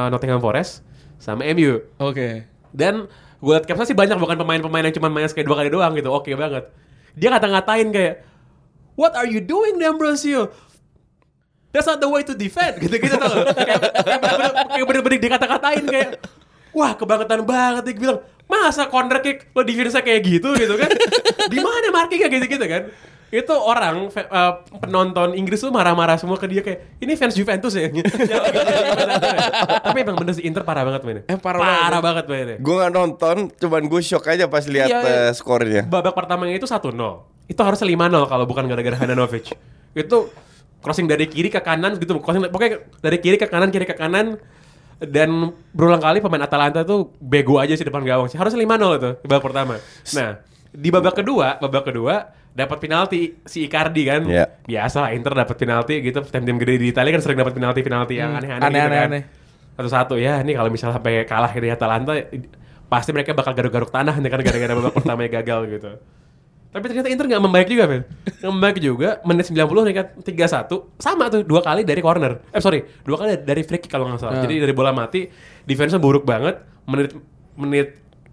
Nottingham 0.10 0.42
Forest 0.42 0.82
sama 1.22 1.46
MU. 1.54 1.82
Oke. 2.02 2.50
Dan 2.74 3.06
gue 3.38 3.54
liat 3.54 3.70
capsnya 3.70 3.94
sih 3.94 3.98
banyak 3.98 4.18
bukan 4.18 4.38
pemain-pemain 4.42 4.86
yang 4.90 4.96
cuma 4.98 5.14
main 5.14 5.30
sekali 5.30 5.46
dua 5.46 5.62
kali 5.62 5.70
doang 5.70 5.94
gitu. 5.94 6.10
Oke 6.10 6.34
banget. 6.34 6.74
Dia 7.14 7.34
ngata-ngatain 7.34 7.90
kayak, 7.94 8.16
What 8.98 9.14
are 9.14 9.30
you 9.30 9.46
doing, 9.46 9.78
D'Ambrosio? 9.78 10.50
That's 11.70 11.86
not 11.86 12.02
the 12.02 12.10
way 12.10 12.26
to 12.26 12.34
defend 12.34 12.80
gitu-gitu 12.84 13.14
tau 13.22 13.30
gak? 13.30 13.54
Kayak 13.54 13.82
kayak 13.94 14.20
bener-bener 14.26 14.86
bener-bener 14.90 15.20
dikata-katain 15.22 15.86
kayak 15.86 16.12
Wah 16.74 16.98
kebangetan 16.98 17.46
banget 17.46 17.84
dia 17.86 17.94
bilang 17.94 18.20
Masa 18.50 18.88
corner 18.88 19.20
kick 19.20 19.52
lo 19.52 19.62
defense 19.62 20.00
kayak 20.02 20.26
gitu 20.26 20.56
gitu 20.56 20.74
kan 20.74 20.90
Di 21.54 21.60
mana 21.62 21.88
markingnya 21.94 22.34
gitu-gitu 22.34 22.66
kan 22.66 22.90
itu 23.28 23.52
orang 23.52 24.08
eh, 24.08 24.54
penonton 24.80 25.36
Inggris 25.36 25.60
tuh 25.60 25.68
marah-marah 25.68 26.16
semua 26.16 26.40
ke 26.40 26.48
dia 26.48 26.64
kayak 26.64 27.04
ini 27.04 27.12
fans 27.14 27.36
Juventus 27.36 27.76
ya. 27.76 27.92
Tapi 29.84 29.98
emang 30.00 30.16
bener 30.16 30.34
sih 30.36 30.48
Inter 30.48 30.64
parah 30.64 30.88
banget 30.88 31.02
mainnya. 31.04 31.24
Eh, 31.28 31.36
parah 31.36 31.60
parah 31.60 32.00
banget 32.00 32.26
mainnya. 32.28 32.58
Gue 32.60 32.74
nggak 32.80 32.92
nonton, 32.94 33.36
cuman 33.60 33.82
gue 33.84 34.02
shock 34.02 34.32
aja 34.32 34.48
pas 34.48 34.64
lihat 34.64 34.88
Iya, 34.88 35.00
iya. 35.04 35.20
eh, 35.28 35.32
skornya. 35.36 35.84
Babak 35.84 36.16
pertamanya 36.16 36.56
itu 36.56 36.64
1-0. 36.64 36.96
Itu 37.48 37.62
harusnya 37.64 37.88
5-0 37.88 38.32
kalau 38.32 38.46
bukan 38.48 38.64
gara-gara 38.68 38.96
Handanovic. 38.96 39.56
itu 39.98 40.18
crossing 40.78 41.10
dari 41.10 41.26
kiri 41.26 41.50
ke 41.50 41.58
kanan 41.58 41.98
gitu. 41.98 42.22
Crossing, 42.22 42.48
pokoknya 42.48 42.86
dari 43.02 43.18
kiri 43.18 43.36
ke 43.36 43.50
kanan, 43.50 43.74
kiri 43.74 43.84
ke 43.84 43.98
kanan. 43.98 44.38
Dan 44.98 45.54
berulang 45.76 46.02
kali 46.02 46.22
pemain 46.22 46.42
Atalanta 46.42 46.82
tuh 46.82 47.14
bego 47.22 47.62
aja 47.62 47.76
sih 47.76 47.86
depan 47.86 48.02
gawang 48.02 48.30
sih. 48.30 48.38
Harusnya 48.38 48.62
5-0 48.62 48.98
itu 48.98 49.10
babak 49.26 49.42
pertama. 49.46 49.76
Nah, 50.14 50.42
di 50.70 50.90
babak 50.90 51.18
kedua, 51.18 51.58
babak 51.58 51.86
kedua 51.86 52.34
dapat 52.58 52.78
penalti 52.82 53.38
si 53.46 53.70
Icardi 53.70 54.04
kan. 54.04 54.22
Iya. 54.26 54.46
Biasa 54.66 55.06
lah 55.06 55.12
Inter 55.14 55.38
dapat 55.38 55.54
penalti 55.54 56.02
gitu. 56.02 56.26
Tim-tim 56.26 56.58
gede 56.58 56.82
di 56.82 56.88
Italia 56.90 57.14
kan 57.14 57.22
sering 57.22 57.38
dapat 57.38 57.54
penalti-penalti 57.54 58.14
yang 58.18 58.34
Hmm, 58.34 58.42
aneh-aneh 58.42 58.66
gitu 58.66 58.74
kan. 58.74 58.90
aneh-aneh. 58.90 59.22
Satu-satu 59.78 60.18
ya, 60.18 60.42
ini 60.42 60.58
kalau 60.58 60.74
misalnya 60.74 60.98
sampai 60.98 61.22
kalah 61.30 61.54
dari 61.54 61.70
Atalanta 61.70 62.18
pasti 62.90 63.14
mereka 63.14 63.38
bakal 63.38 63.54
garuk-garuk 63.54 63.94
tanah 63.94 64.18
nih 64.18 64.30
kan 64.32 64.40
gara-gara 64.42 64.74
babak 64.74 64.94
pertama 64.98 65.22
gagal 65.30 65.60
gitu. 65.70 65.92
Tapi 66.68 66.84
ternyata 66.84 67.10
Inter 67.10 67.26
nggak 67.30 67.44
membaik 67.46 67.68
juga, 67.70 67.84
Ben. 67.86 68.02
Nggak 68.42 68.54
membaik 68.54 68.78
juga. 68.82 69.10
Menit 69.22 69.46
90 69.48 69.88
nih 69.88 69.96
kan 69.96 70.06
3-1. 70.20 71.00
Sama 71.00 71.30
tuh, 71.30 71.42
dua 71.46 71.62
kali 71.62 71.86
dari 71.86 72.02
corner. 72.02 72.42
Eh 72.50 72.60
sorry, 72.60 72.82
dua 73.06 73.18
kali 73.18 73.38
dari 73.40 73.62
free 73.62 73.78
kick 73.78 73.88
kalau 73.88 74.10
nggak 74.10 74.20
salah. 74.20 74.42
Ah. 74.42 74.44
Jadi 74.44 74.62
dari 74.62 74.74
bola 74.74 74.92
mati, 74.92 75.30
defense-nya 75.64 76.02
buruk 76.02 76.26
banget. 76.26 76.58
Menit 76.90 77.14
menit 77.54 77.88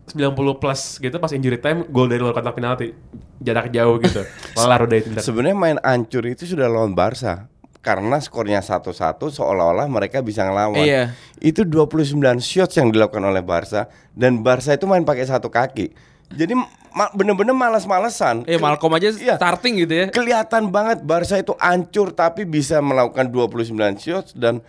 90 0.07 0.37
plus 0.57 0.81
gitu 0.99 1.17
pas 1.17 1.33
injury 1.33 1.57
time, 1.57 1.89
gol 1.89 2.07
dari 2.07 2.21
luar 2.21 2.33
kotak 2.33 2.53
penalti. 2.53 2.93
Jarak 3.39 3.69
jauh 3.69 3.97
gitu. 3.99 4.21
Kelar 4.53 4.85
udah 4.85 4.97
Inter. 4.97 5.21
Sebenarnya 5.21 5.57
main 5.57 5.79
ancur 5.81 6.25
itu 6.25 6.45
sudah 6.45 6.69
lawan 6.69 6.93
Barca. 6.93 7.49
Karena 7.81 8.17
skornya 8.17 8.61
1-1 8.61 8.97
seolah-olah 9.29 9.85
mereka 9.87 10.25
bisa 10.25 10.41
ngelawan. 10.41 10.81
Iya. 10.81 11.13
Itu 11.37 11.65
29 11.65 12.17
shots 12.39 12.75
yang 12.75 12.89
dilakukan 12.89 13.21
oleh 13.21 13.41
Barca 13.41 13.87
dan 14.11 14.41
Barca 14.41 14.73
itu 14.73 14.85
main 14.85 15.05
pakai 15.05 15.25
satu 15.25 15.49
kaki. 15.49 15.93
Jadi 16.33 16.57
ma- 16.91 17.13
bener-bener 17.13 17.53
malas-malesan. 17.53 18.45
Eh 18.45 18.57
Malcolm 18.57 18.89
aja 18.91 19.13
Iya. 19.13 19.37
starting 19.37 19.77
gitu 19.79 19.93
ya. 19.95 20.07
Kelihatan 20.09 20.73
banget 20.73 21.01
Barca 21.01 21.37
itu 21.37 21.53
ancur 21.55 22.09
tapi 22.11 22.45
bisa 22.45 22.81
melakukan 22.81 23.29
29 23.29 23.69
shots 23.99 24.33
dan 24.33 24.65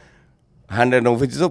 Handanovic 0.67 1.31
itu 1.31 1.47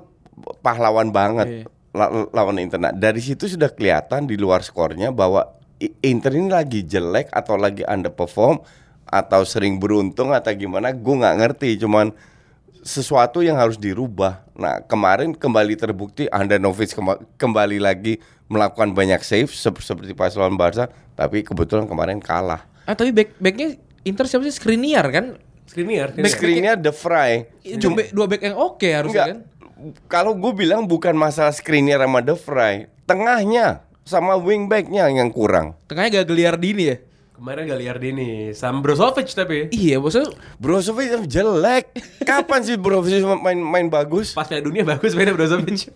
pahlawan 0.61 1.09
banget 1.09 1.47
Iya. 1.49 1.64
La- 1.95 2.29
lawan 2.29 2.59
Inter. 2.59 2.77
Nah, 2.77 2.91
dari 2.91 3.23
situ 3.23 3.47
sudah 3.47 3.71
kelihatan 3.71 4.27
di 4.27 4.35
luar 4.35 4.61
skornya 4.61 5.09
bahwa 5.09 5.47
Inter 6.01 6.33
ini 6.33 6.49
lagi 6.49 6.83
jelek 6.83 7.31
atau 7.31 7.55
lagi 7.55 7.83
underperform 7.83 8.59
atau 9.05 9.43
sering 9.45 9.79
beruntung 9.79 10.33
atau 10.33 10.51
gimana, 10.51 10.91
gue 10.91 11.15
nggak 11.15 11.37
ngerti. 11.39 11.79
Cuman 11.79 12.11
sesuatu 12.81 13.41
yang 13.41 13.57
harus 13.57 13.77
dirubah. 13.77 14.45
Nah, 14.55 14.83
kemarin 14.83 15.33
kembali 15.33 15.75
terbukti 15.75 16.29
Handanovic 16.29 16.93
kema- 16.93 17.21
kembali 17.37 17.79
lagi 17.79 18.21
melakukan 18.47 18.93
banyak 18.93 19.21
save 19.21 19.49
sep- 19.49 19.81
seperti 19.81 20.13
pas 20.13 20.35
lawan 20.35 20.55
Barca, 20.55 20.87
tapi 21.15 21.41
kebetulan 21.41 21.89
kemarin 21.89 22.21
kalah. 22.21 22.61
Ah 22.85 22.93
tapi 22.93 23.11
back 23.11 23.41
backnya 23.41 23.81
Inter 24.05 24.29
siapa 24.29 24.45
sih 24.45 24.53
Skriniar 24.53 25.09
kan? 25.09 25.41
Skriniar. 25.65 26.13
Screennya 26.29 26.77
The 26.77 26.93
Fry. 26.93 27.49
Itu 27.65 27.89
back- 27.91 28.13
dua 28.13 28.29
back 28.29 28.43
yang 28.45 28.53
oke 28.55 28.85
harusnya 28.85 29.33
kan? 29.33 29.39
Kalau 30.07 30.33
gue 30.38 30.53
bilang 30.55 30.87
bukan 30.88 31.12
masalah 31.12 31.53
screennya 31.53 32.01
sama 32.01 32.25
The 32.25 32.37
Fry, 32.38 32.88
tengahnya 33.05 33.85
sama 34.05 34.37
wingbacknya 34.37 35.09
yang 35.09 35.33
kurang. 35.33 35.77
Tengahnya 35.88 36.23
gak 36.23 36.29
geliar 36.29 36.55
dini 36.61 36.85
ya? 36.92 36.97
Kemarin 37.35 37.66
Gagliardini 37.66 38.55
sama 38.55 38.79
Brozovic 38.79 39.27
tapi. 39.35 39.66
Iya, 39.75 39.99
maksudnya 39.99 40.31
Brozovic 40.62 41.27
jelek. 41.27 41.90
Kapan 42.23 42.62
sih 42.62 42.79
Brozovic 42.79 43.27
main 43.42 43.59
main 43.59 43.87
bagus? 43.90 44.38
Pas 44.38 44.47
Piala 44.47 44.62
Dunia 44.62 44.87
bagus 44.87 45.18
mainnya 45.18 45.35
Brozovic. 45.35 45.90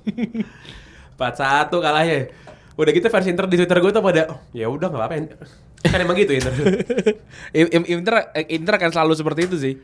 4-1 1.18 1.70
kalahnya. 1.70 2.35
Udah 2.74 2.90
gitu 2.90 3.07
versi 3.07 3.31
Inter 3.31 3.46
di 3.46 3.55
Twitter 3.55 3.79
gue 3.79 3.90
tuh 3.90 4.03
pada 4.03 4.22
"Oh, 4.35 4.38
ya 4.51 4.66
udah 4.66 4.90
nggak 4.90 4.98
apa-apa. 4.98 5.46
Kan 5.79 6.03
emang 6.03 6.19
gitu 6.19 6.35
Inter. 6.35 6.51
Inter 7.87 8.14
eh, 8.35 8.47
Inter 8.51 8.75
akan 8.75 8.91
selalu 8.91 9.12
seperti 9.14 9.41
itu 9.47 9.57
sih. 9.57 9.75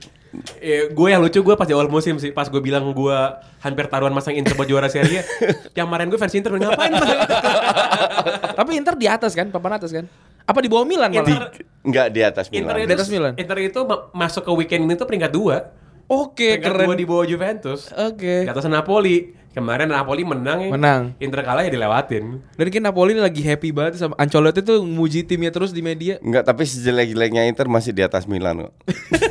Eh, 0.58 0.90
gue 0.90 1.08
yang 1.08 1.22
lucu 1.22 1.38
gue 1.38 1.54
pas 1.54 1.62
di 1.62 1.70
awal 1.70 1.86
musim 1.86 2.18
sih 2.18 2.34
pas 2.34 2.50
gue 2.50 2.58
bilang 2.58 2.90
gue 2.90 3.18
hampir 3.62 3.86
taruhan 3.86 4.10
masang 4.10 4.34
Inter 4.34 4.58
buat 4.58 4.66
juara 4.66 4.90
Serie 4.90 5.22
A. 5.22 5.24
yang 5.78 5.86
kemarin 5.86 6.10
gue 6.10 6.18
versi 6.18 6.42
Inter 6.42 6.50
ngapain 6.52 6.90
Tapi 8.58 8.70
Inter 8.74 8.94
di 8.94 9.06
atas 9.06 9.32
kan, 9.32 9.46
papan 9.48 9.78
atas 9.78 9.90
kan? 9.90 10.04
Apa 10.44 10.58
di 10.58 10.68
bawah 10.68 10.82
Milan 10.82 11.08
Di, 11.08 11.22
malah? 11.22 11.54
enggak 11.80 12.06
di 12.10 12.20
atas 12.20 12.46
Inter 12.50 12.74
Milan. 12.74 12.76
itu, 12.76 12.88
Di 12.90 12.94
atas 12.94 13.08
Milan. 13.08 13.32
Inter 13.38 13.58
itu 13.62 13.80
ma- 13.86 14.02
masuk 14.12 14.42
ke 14.42 14.52
weekend 14.52 14.82
ini 14.84 14.94
tuh 14.94 15.06
peringkat 15.06 15.30
dua. 15.30 15.70
Oke, 16.04 16.60
peringkat 16.60 16.68
keren. 16.68 16.86
dua 16.90 16.96
di 16.98 17.06
bawah 17.06 17.24
Juventus. 17.24 17.88
Oke. 17.94 18.44
Di 18.44 18.50
atas 18.50 18.66
Napoli. 18.66 19.43
Kemarin 19.54 19.86
Napoli 19.86 20.26
menang 20.26 20.66
ya. 20.66 20.70
Menang. 20.74 21.02
Inter 21.22 21.46
kalah 21.46 21.62
ya 21.62 21.70
dilewatin. 21.70 22.42
Dan 22.58 22.66
kan 22.74 22.82
Napoli 22.82 23.14
lagi 23.14 23.38
happy 23.38 23.70
banget 23.70 24.02
sama 24.02 24.18
Ancelotti 24.18 24.66
tuh 24.66 24.82
muji 24.82 25.22
timnya 25.22 25.54
terus 25.54 25.70
di 25.70 25.78
media. 25.78 26.18
Enggak, 26.18 26.42
tapi 26.42 26.66
sejelek-jeleknya 26.66 27.46
Inter 27.46 27.70
masih 27.70 27.94
di 27.94 28.02
atas 28.02 28.26
Milan 28.26 28.66
kok. 28.66 28.74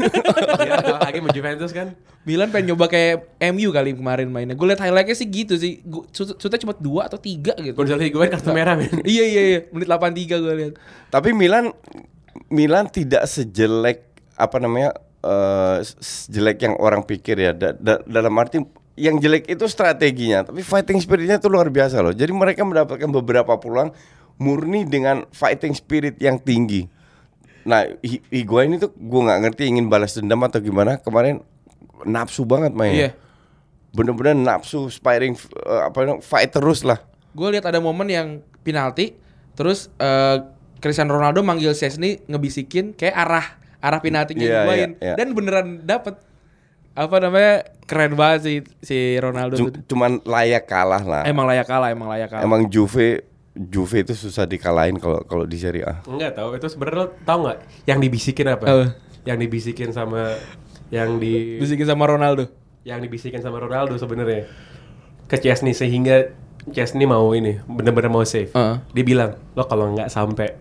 Kalah 0.63 1.03
lagi 1.03 1.19
sama 1.19 1.29
Juventus 1.35 1.75
kan. 1.75 1.91
Milan 2.23 2.55
pengen 2.55 2.71
nyoba 2.71 2.87
kayak 2.87 3.35
MU 3.51 3.75
kali 3.75 3.91
kemarin 3.91 4.31
mainnya. 4.31 4.55
Gue 4.55 4.71
liat 4.71 4.79
highlightnya 4.79 5.11
sih 5.11 5.27
gitu 5.27 5.59
sih. 5.59 5.83
Shootnya 6.15 6.55
cuma 6.55 6.71
dua 6.71 7.11
atau 7.11 7.19
tiga 7.19 7.51
gitu. 7.59 7.75
Gonzalo 7.75 7.99
Higuain 7.99 8.31
kartu 8.31 8.55
merah 8.55 8.79
men. 8.79 9.03
iya 9.03 9.27
iya 9.27 9.41
iya. 9.43 9.59
Menit 9.75 9.91
83 9.91 10.39
gue 10.39 10.53
liat. 10.55 10.73
Tapi 11.11 11.35
Milan 11.35 11.75
Milan 12.47 12.87
tidak 12.87 13.27
sejelek 13.27 14.07
apa 14.39 14.55
namanya 14.55 14.95
eh, 15.19 15.83
sejelek 15.99 16.63
yang 16.63 16.79
orang 16.79 17.03
pikir 17.03 17.35
ya. 17.35 17.51
Da- 17.51 17.75
da- 17.75 18.03
dalam 18.07 18.31
arti 18.39 18.63
yang 18.93 19.17
jelek 19.17 19.49
itu 19.49 19.65
strateginya, 19.65 20.45
tapi 20.45 20.61
fighting 20.61 21.01
spiritnya 21.01 21.41
itu 21.41 21.49
luar 21.49 21.67
biasa 21.67 21.97
loh. 21.99 22.13
Jadi 22.13 22.29
mereka 22.29 22.61
mendapatkan 22.61 23.09
beberapa 23.09 23.57
peluang 23.57 23.89
murni 24.37 24.85
dengan 24.85 25.25
fighting 25.29 25.73
spirit 25.73 26.17
yang 26.17 26.37
tinggi. 26.37 26.85
Nah, 27.63 27.87
Hi- 28.03 28.21
Higuain 28.29 28.69
itu 28.69 28.91
gue 28.91 29.21
nggak 29.23 29.39
ngerti 29.45 29.63
ingin 29.65 29.87
balas 29.87 30.13
dendam 30.13 30.41
atau 30.43 30.59
gimana. 30.59 30.99
Kemarin 30.99 31.41
nafsu 32.03 32.43
banget 32.43 32.69
Iya. 32.69 32.77
mainnya. 32.77 33.09
Bener-bener 33.93 34.33
nafsu, 34.33 34.89
sparring, 34.89 35.37
eh, 35.37 35.81
apa 35.85 35.97
namanya, 36.01 36.21
fight 36.21 36.49
terus 36.49 36.81
lah. 36.81 36.97
Gue 37.31 37.49
lihat 37.49 37.65
ada 37.65 37.77
momen 37.77 38.09
yang 38.09 38.27
penalti, 38.61 39.17
terus 39.53 39.89
eh, 39.97 40.37
Cristiano 40.77 41.15
Ronaldo 41.15 41.41
manggil 41.41 41.71
Chesney 41.71 42.19
ngebisikin 42.25 42.91
kayak 42.91 43.15
arah 43.15 43.45
arah 43.79 43.99
penaltinya 43.99 44.43
Iya, 44.43 44.57
Higuain 44.59 44.91
iya, 44.97 45.01
iya. 45.01 45.15
dan 45.15 45.27
beneran 45.31 45.67
dapet. 45.81 46.19
Apa 46.93 47.15
namanya 47.17 47.53
keren 47.89 48.13
banget 48.13 48.39
sih 48.45 48.57
si 48.85 48.97
Ronaldo 49.17 49.57
tuh. 49.57 49.73
cuman 49.89 50.21
layak 50.23 50.69
kalah 50.69 51.01
lah. 51.01 51.23
Emang 51.25 51.49
layak 51.49 51.65
kalah, 51.65 51.89
emang 51.89 52.09
layak 52.09 52.29
kalah. 52.29 52.43
Emang 52.45 52.69
Juve 52.69 53.25
Juve 53.53 54.01
itu 54.01 54.13
susah 54.17 54.49
dikalahin 54.49 54.97
kalau 54.97 55.21
kalau 55.25 55.45
di 55.45 55.57
Serie 55.57 55.85
A. 55.85 56.01
Enggak 56.05 56.37
tahu 56.37 56.57
itu 56.57 56.65
sebenarnya 56.69 57.05
lo 57.05 57.07
tahu 57.21 57.37
nggak 57.45 57.59
yang 57.85 57.99
dibisikin 58.01 58.47
apa? 58.49 58.65
Apa? 58.65 58.85
Yang 59.25 59.37
dibisikin 59.45 59.89
sama 59.93 60.37
yang 60.93 61.17
di 61.17 61.57
Bisikin 61.57 61.89
sama 61.89 62.05
Ronaldo. 62.05 62.45
yang 62.83 62.99
dibisikin 63.01 63.41
sama 63.41 63.57
Ronaldo 63.57 63.95
sebenarnya 63.95 64.45
ke 65.25 65.39
Chesney 65.39 65.71
sehingga 65.73 66.35
Chesney 66.69 67.07
mau 67.07 67.31
ini 67.33 67.57
bener-bener 67.65 68.11
mau 68.11 68.21
save. 68.27 68.51
Heeh. 68.53 68.75
Dia 68.93 69.03
bilang 69.07 69.31
lo 69.55 69.65
kalau 69.65 69.89
nggak 69.95 70.11
sampai 70.11 70.53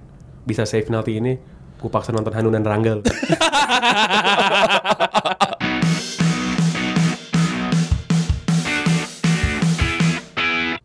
bisa 0.46 0.62
save 0.64 0.86
penalti 0.86 1.18
ini, 1.18 1.36
ku 1.78 1.90
paksa 1.90 2.14
nonton 2.14 2.32
Hanunan 2.32 2.62
Ranggal. 2.62 3.02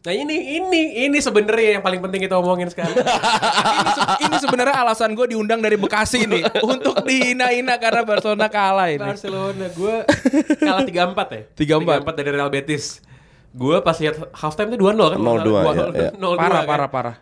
Nah 0.07 0.15
ini 0.15 0.55
ini 0.55 0.81
ini 1.03 1.19
sebenarnya 1.19 1.75
yang 1.75 1.83
paling 1.83 1.99
penting 1.99 2.23
kita 2.23 2.39
omongin 2.39 2.71
sekarang. 2.71 2.95
ini, 3.75 3.89
se- 3.91 4.07
ini 4.23 4.35
sebenarnya 4.39 4.75
alasan 4.79 5.11
gue 5.11 5.35
diundang 5.35 5.59
dari 5.59 5.75
Bekasi 5.75 6.23
nih 6.23 6.47
untuk 6.71 7.03
dihina-hina 7.03 7.75
karena 7.75 8.07
Barcelona 8.07 8.47
kalah 8.47 8.87
ini. 8.87 9.03
Barcelona 9.03 9.67
gue 9.67 9.95
kalah 10.63 10.87
3-4 10.87 11.11
ya. 11.59 11.75
3-4. 11.75 12.07
3-4 12.07 12.19
dari 12.23 12.29
Real 12.31 12.47
Betis. 12.47 13.03
Gue 13.51 13.83
pas 13.83 13.99
lihat 13.99 14.15
halftime 14.31 14.71
itu 14.71 14.79
2-0 14.79 14.95
kan. 14.95 15.19
0-2, 15.19 15.75
ya, 15.75 15.85
ya. 15.91 16.09
0-2 16.15 16.39
Parah, 16.39 16.63
kan. 16.63 16.67
parah, 16.71 16.87
parah. 16.87 17.15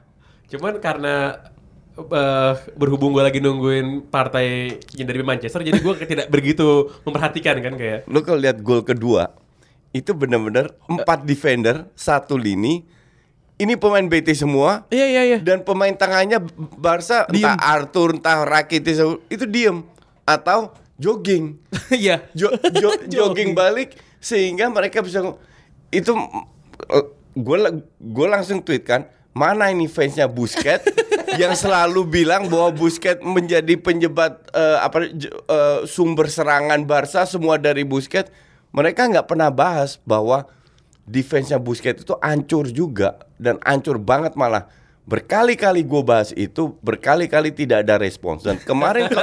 Cuman 0.46 0.74
karena 0.78 1.42
eh, 1.98 2.54
berhubung 2.78 3.18
gue 3.18 3.26
lagi 3.26 3.42
nungguin 3.42 4.14
partai 4.14 4.78
yang 4.94 5.10
dari 5.10 5.26
Manchester, 5.26 5.66
jadi 5.66 5.82
gue 5.82 5.94
tidak 6.06 6.30
begitu 6.30 6.94
memperhatikan 7.02 7.58
kan 7.66 7.74
kayak. 7.82 8.06
Lu 8.06 8.22
kalau 8.22 8.38
lihat 8.38 8.62
gol 8.62 8.86
kedua 8.86 9.45
itu 9.96 10.12
benar-benar 10.12 10.76
empat 10.86 11.24
defender 11.24 11.88
satu 11.96 12.36
lini. 12.36 12.84
Ini 13.56 13.80
pemain 13.80 14.04
BT 14.04 14.36
semua 14.36 14.84
Iya, 14.92 15.08
iya, 15.08 15.22
iya. 15.24 15.38
dan 15.40 15.64
pemain 15.64 15.96
tengahnya 15.96 16.44
Barca 16.76 17.24
entah 17.32 17.56
Arthur 17.56 18.20
entah 18.20 18.44
Rakitic 18.44 19.00
itu 19.32 19.48
diem 19.48 19.80
atau 20.28 20.76
jogging. 21.00 21.56
Iya. 21.88 22.28
Jo- 22.36 22.52
jo- 22.76 23.00
jogging 23.16 23.56
balik 23.56 23.96
sehingga 24.20 24.68
mereka 24.68 25.00
bisa 25.00 25.24
itu 25.88 26.12
gue 27.32 27.58
gue 27.96 28.28
langsung 28.28 28.60
tweet 28.60 28.84
kan 28.84 29.08
mana 29.32 29.72
ini 29.72 29.88
fansnya 29.88 30.28
Busquets 30.28 30.88
yang 31.42 31.56
selalu 31.56 32.04
bilang 32.08 32.48
bahwa 32.48 32.72
Busquets 32.72 33.20
menjadi 33.22 33.76
penjebat 33.76 34.52
eh, 34.52 34.78
apa 34.80 34.98
eh, 35.08 35.80
sumber 35.86 36.28
serangan 36.28 36.84
Barca 36.84 37.24
semua 37.24 37.56
dari 37.56 37.84
Busquets 37.84 38.32
mereka 38.76 39.08
nggak 39.08 39.32
pernah 39.32 39.48
bahas 39.48 39.96
bahwa 40.04 40.44
defense-nya 41.08 41.56
Busquets 41.56 42.04
itu 42.04 42.12
hancur 42.20 42.68
juga 42.68 43.24
dan 43.40 43.56
hancur 43.64 43.96
banget 43.96 44.36
malah. 44.36 44.68
Berkali-kali 45.06 45.86
gue 45.86 46.02
bahas 46.02 46.34
itu 46.34 46.74
berkali-kali 46.82 47.54
tidak 47.54 47.86
ada 47.86 48.02
respons. 48.02 48.42
Dan 48.42 48.58
kemarin 48.58 49.06
ke- 49.06 49.22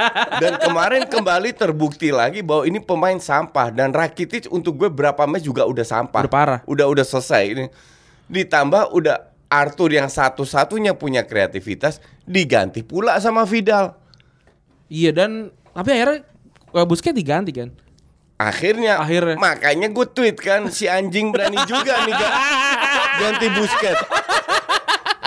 dan 0.42 0.62
kemarin 0.62 1.10
kembali 1.10 1.50
terbukti 1.52 2.14
lagi 2.14 2.38
bahwa 2.40 2.62
ini 2.64 2.78
pemain 2.78 3.18
sampah 3.18 3.74
dan 3.74 3.90
Rakitic 3.90 4.46
untuk 4.48 4.78
gue 4.78 4.86
berapa 4.88 5.26
match 5.26 5.44
juga 5.44 5.66
udah 5.66 5.82
sampah. 5.82 6.22
Udah 6.24 6.32
parah. 6.32 6.60
udah 6.70 6.86
udah 6.86 7.02
selesai. 7.02 7.50
Ini 7.50 7.64
ditambah 8.30 8.94
udah 8.94 9.34
Arthur 9.50 9.90
yang 9.98 10.06
satu-satunya 10.06 10.94
punya 10.94 11.26
kreativitas 11.26 11.98
diganti 12.24 12.86
pula 12.86 13.18
sama 13.18 13.42
Vidal. 13.42 13.98
Iya 14.86 15.10
dan 15.10 15.50
tapi 15.74 15.98
akhirnya 15.98 16.22
eh, 16.78 16.86
Busquets 16.86 17.18
diganti 17.18 17.50
kan. 17.50 17.74
Akhirnya, 18.34 18.98
Akhirnya. 18.98 19.36
makanya 19.36 19.86
gue 19.88 20.06
tweet 20.06 20.36
kan 20.36 20.66
si 20.68 20.84
anjing 20.84 21.30
berani 21.30 21.54
juga 21.64 22.02
nih 22.02 22.12
ga- 22.12 22.34
ganti 23.20 23.46
Busquets. 23.48 24.02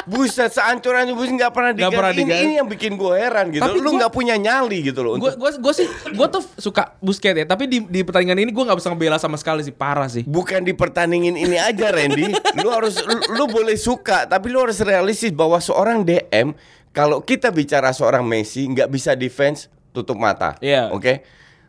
Buset, 0.04 0.48
seancur-ancur 0.50 1.16
Busquets 1.16 1.36
nggak 1.36 1.52
pernah 1.52 1.72
diganti. 1.72 1.96
pernah 1.96 2.12
Ini, 2.12 2.20
diganti. 2.22 2.44
ini 2.46 2.54
yang 2.56 2.68
bikin 2.70 2.96
gue 2.96 3.12
heran 3.14 3.46
gitu. 3.50 3.60
Tapi 3.60 3.76
Lu 3.78 3.92
nggak 3.94 4.08
punya 4.10 4.36
nyali 4.36 4.80
gitu 4.82 5.04
loh. 5.04 5.16
Gue 5.16 5.36
gue 5.36 5.50
gue 5.54 5.74
sih 5.74 5.84
gue 5.88 6.28
tuh 6.30 6.44
suka 6.56 6.96
Busquets 7.00 7.36
ya, 7.38 7.46
tapi 7.46 7.68
di 7.68 7.80
di 7.82 8.04
pertandingan 8.04 8.40
ini 8.40 8.52
gue 8.52 8.60
nggak 8.62 8.76
bisa 8.76 8.88
ngebela 8.88 9.16
sama 9.18 9.36
sekali 9.36 9.62
sih, 9.62 9.72
parah 9.72 10.08
sih. 10.08 10.24
bukan 10.24 10.64
di 10.64 10.72
pertandingan 10.72 11.36
ini 11.36 11.56
aja 11.56 11.88
Randy. 11.90 12.32
lu 12.56 12.70
harus 12.70 13.00
lu, 13.02 13.20
lu 13.36 13.44
boleh 13.48 13.76
suka, 13.76 14.24
tapi 14.26 14.48
lu 14.48 14.60
harus 14.62 14.80
realistis 14.80 15.32
bahwa 15.32 15.60
seorang 15.60 16.04
DM 16.04 16.56
kalau 16.92 17.20
kita 17.20 17.52
bicara 17.52 17.92
seorang 17.92 18.24
Messi 18.24 18.64
nggak 18.64 18.88
bisa 18.88 19.12
defense 19.12 19.68
tutup 19.92 20.16
mata. 20.16 20.56
Iya. 20.60 20.88
Oke. 20.92 21.24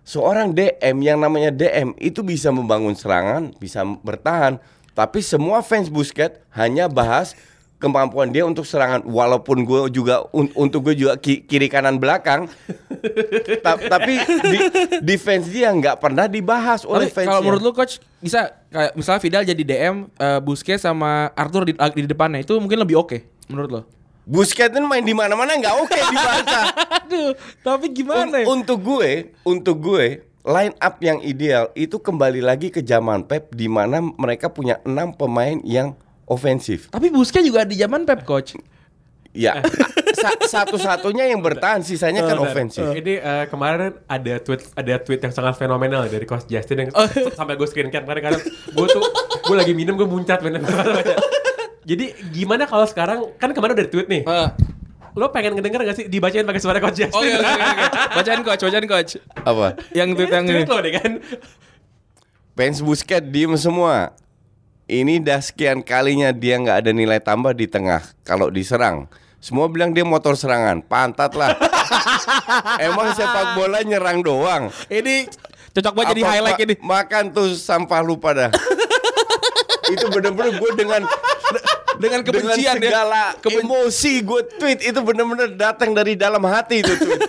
Seorang 0.09 0.57
DM 0.57 1.05
yang 1.05 1.21
namanya 1.21 1.53
DM 1.53 1.93
itu 2.01 2.25
bisa 2.25 2.49
membangun 2.49 2.97
serangan, 2.97 3.53
bisa 3.61 3.85
bertahan, 3.85 4.57
tapi 4.97 5.21
semua 5.21 5.61
fans 5.61 5.93
Busquets 5.93 6.41
hanya 6.57 6.89
bahas 6.89 7.37
kemampuan 7.77 8.33
dia 8.33 8.49
untuk 8.49 8.65
serangan. 8.65 9.05
Walaupun 9.05 9.69
gue 9.69 9.93
juga 9.93 10.25
un- 10.33 10.49
untuk 10.57 10.89
gue 10.89 10.97
juga 10.97 11.21
ki- 11.21 11.45
kiri 11.45 11.69
kanan 11.69 12.01
belakang. 12.01 12.49
Ta- 13.65 13.77
tapi 13.77 14.17
di, 14.49 14.59
defense 15.05 15.53
dia 15.53 15.69
nggak 15.71 16.01
pernah 16.01 16.25
dibahas 16.25 16.89
oleh 16.89 17.07
Tapi 17.07 17.15
fans 17.15 17.29
kalau 17.29 17.45
menurut 17.45 17.63
lu 17.63 17.73
coach 17.77 18.01
bisa 18.19 18.49
kayak 18.73 18.97
misalnya 18.97 19.21
Vidal 19.21 19.45
jadi 19.45 19.63
DM, 19.63 19.97
eh, 20.09 20.41
Busquets 20.41 20.89
sama 20.89 21.29
Arthur 21.37 21.69
di, 21.69 21.77
di 21.77 22.09
depannya 22.09 22.41
itu 22.41 22.57
mungkin 22.57 22.81
lebih 22.81 22.97
oke 22.97 23.29
menurut 23.53 23.71
lo? 23.71 23.83
Busquets 24.29 24.77
ini 24.77 24.85
main 24.85 25.01
di 25.01 25.17
mana-mana 25.17 25.57
nggak 25.57 25.75
oke 25.81 25.97
di 25.97 26.17
Barca. 26.17 26.61
Aduh, 27.01 27.33
tapi 27.65 27.89
Un- 27.89 27.97
gimana 27.97 28.37
ya? 28.37 28.47
untuk 28.47 28.79
gue, 28.79 29.33
untuk 29.43 29.81
gue 29.81 30.21
line 30.45 30.77
up 30.77 31.01
yang 31.01 31.19
ideal 31.19 31.73
itu 31.73 31.97
kembali 31.97 32.45
lagi 32.45 32.69
ke 32.69 32.81
zaman 32.81 33.25
Pep 33.25 33.49
di 33.51 33.67
mana 33.67 34.05
mereka 34.05 34.49
punya 34.49 34.85
enam 34.85 35.11
pemain 35.11 35.57
yang 35.65 35.97
ofensif. 36.25 36.93
Tapi 36.93 37.09
Busquets 37.09 37.41
juga 37.43 37.65
di 37.65 37.73
zaman 37.75 38.05
Pep 38.05 38.29
coach. 38.29 38.53
Ya, 39.33 39.65
sa- 40.21 40.37
satu-satunya 40.41 41.25
yang 41.25 41.41
bertahan, 41.41 41.81
sisanya 41.81 42.21
kan 42.21 42.37
Bentar. 42.37 42.49
ofensif. 42.49 42.85
Ini 42.85 43.15
eh, 43.21 43.45
kemarin 43.49 43.97
ada 44.05 44.35
tweet 44.41 44.61
ada 44.73 44.95
tweet 44.99 45.21
yang 45.21 45.33
sangat 45.33 45.57
fenomenal 45.57 46.05
dari 46.05 46.25
Coach 46.25 46.45
Justin 46.45 46.85
yang 46.85 46.91
sampai 47.33 47.57
gue 47.57 47.65
screen 47.65 47.89
cap 47.89 48.05
kemarin 48.05 48.29
karena 48.29 48.41
gue 48.45 48.87
tuh 48.89 49.05
gue 49.41 49.57
lagi 49.57 49.73
minum 49.73 49.97
gue 49.97 50.05
muncat 50.05 50.41
bener 50.41 50.61
Jadi 51.89 52.13
gimana 52.37 52.69
kalau 52.69 52.85
sekarang 52.85 53.33
kan 53.41 53.49
kemarin 53.57 53.73
udah 53.81 53.89
tweet 53.89 54.09
nih. 54.13 54.23
Lo 55.17 55.33
pengen 55.33 55.57
ngedenger 55.57 55.89
gak 55.89 55.97
sih 55.97 56.07
dibacain 56.07 56.45
pakai 56.45 56.61
suara 56.61 56.79
Coach 56.85 57.01
Justin? 57.01 57.17
Oke 57.17 57.33
oke 57.33 57.49
oke. 57.49 57.85
Bacain 58.13 58.41
coach, 58.45 58.63
bacain 58.63 58.87
coach. 58.87 59.13
Apa? 59.41 59.75
Yang 59.97 60.09
tweet 60.21 60.31
yang 60.31 60.45
ini. 60.45 60.53
tweet 60.63 60.69
lo 60.69 60.79
deh 60.85 60.93
kan. 60.95 61.13
Fans 62.53 62.79
Busquets 62.85 63.25
diem 63.33 63.57
semua. 63.57 64.13
Ini 64.89 65.21
dah 65.21 65.41
sekian 65.41 65.81
kalinya 65.81 66.33
dia 66.33 66.61
nggak 66.61 66.85
ada 66.85 66.91
nilai 66.93 67.21
tambah 67.25 67.57
di 67.57 67.65
tengah 67.65 68.05
kalau 68.21 68.53
diserang. 68.53 69.09
Semua 69.41 69.69
bilang 69.71 69.95
dia 69.95 70.03
motor 70.03 70.35
serangan, 70.35 70.83
pantat 70.85 71.33
lah. 71.39 71.55
Emang 72.89 73.15
sepak 73.15 73.55
bola 73.55 73.81
nyerang 73.85 74.21
doang. 74.21 74.73
Ini 74.91 75.31
cocok 75.77 75.93
banget 75.95 76.09
jadi 76.17 76.23
highlight 76.27 76.59
ma- 76.59 76.65
ini. 76.65 76.75
Makan 76.81 77.25
tuh 77.31 77.49
sampah 77.55 78.01
lu 78.03 78.19
pada. 78.19 78.51
itu 79.93 80.07
bener-bener 80.13 80.53
gue 80.57 80.71
dengan 80.77 81.03
Dengan 81.99 82.21
kebencian 82.23 82.79
dengan 82.79 82.91
segala 82.91 83.23
ya. 83.35 83.41
Keben- 83.43 83.63
emosi 83.67 84.13
gue 84.23 84.43
tweet 84.57 84.81
itu 84.83 84.99
bener-bener 85.03 85.53
datang 85.53 85.91
dari 85.93 86.15
dalam 86.15 86.41
hati 86.43 86.81
itu 86.81 86.93
tweet. 86.95 87.21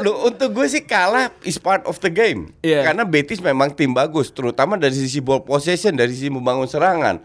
Lu, 0.00 0.26
untuk 0.26 0.56
gue 0.56 0.66
sih 0.66 0.82
kalah 0.82 1.30
is 1.44 1.60
part 1.60 1.84
of 1.84 2.00
the 2.00 2.08
game. 2.08 2.50
Iya. 2.64 2.90
Karena 2.90 3.04
Betis 3.04 3.38
memang 3.38 3.70
tim 3.70 3.92
bagus, 3.92 4.32
terutama 4.32 4.74
dari 4.74 4.96
sisi 4.96 5.20
ball 5.20 5.44
possession, 5.44 5.94
dari 5.94 6.10
sisi 6.16 6.32
membangun 6.32 6.66
serangan. 6.66 7.20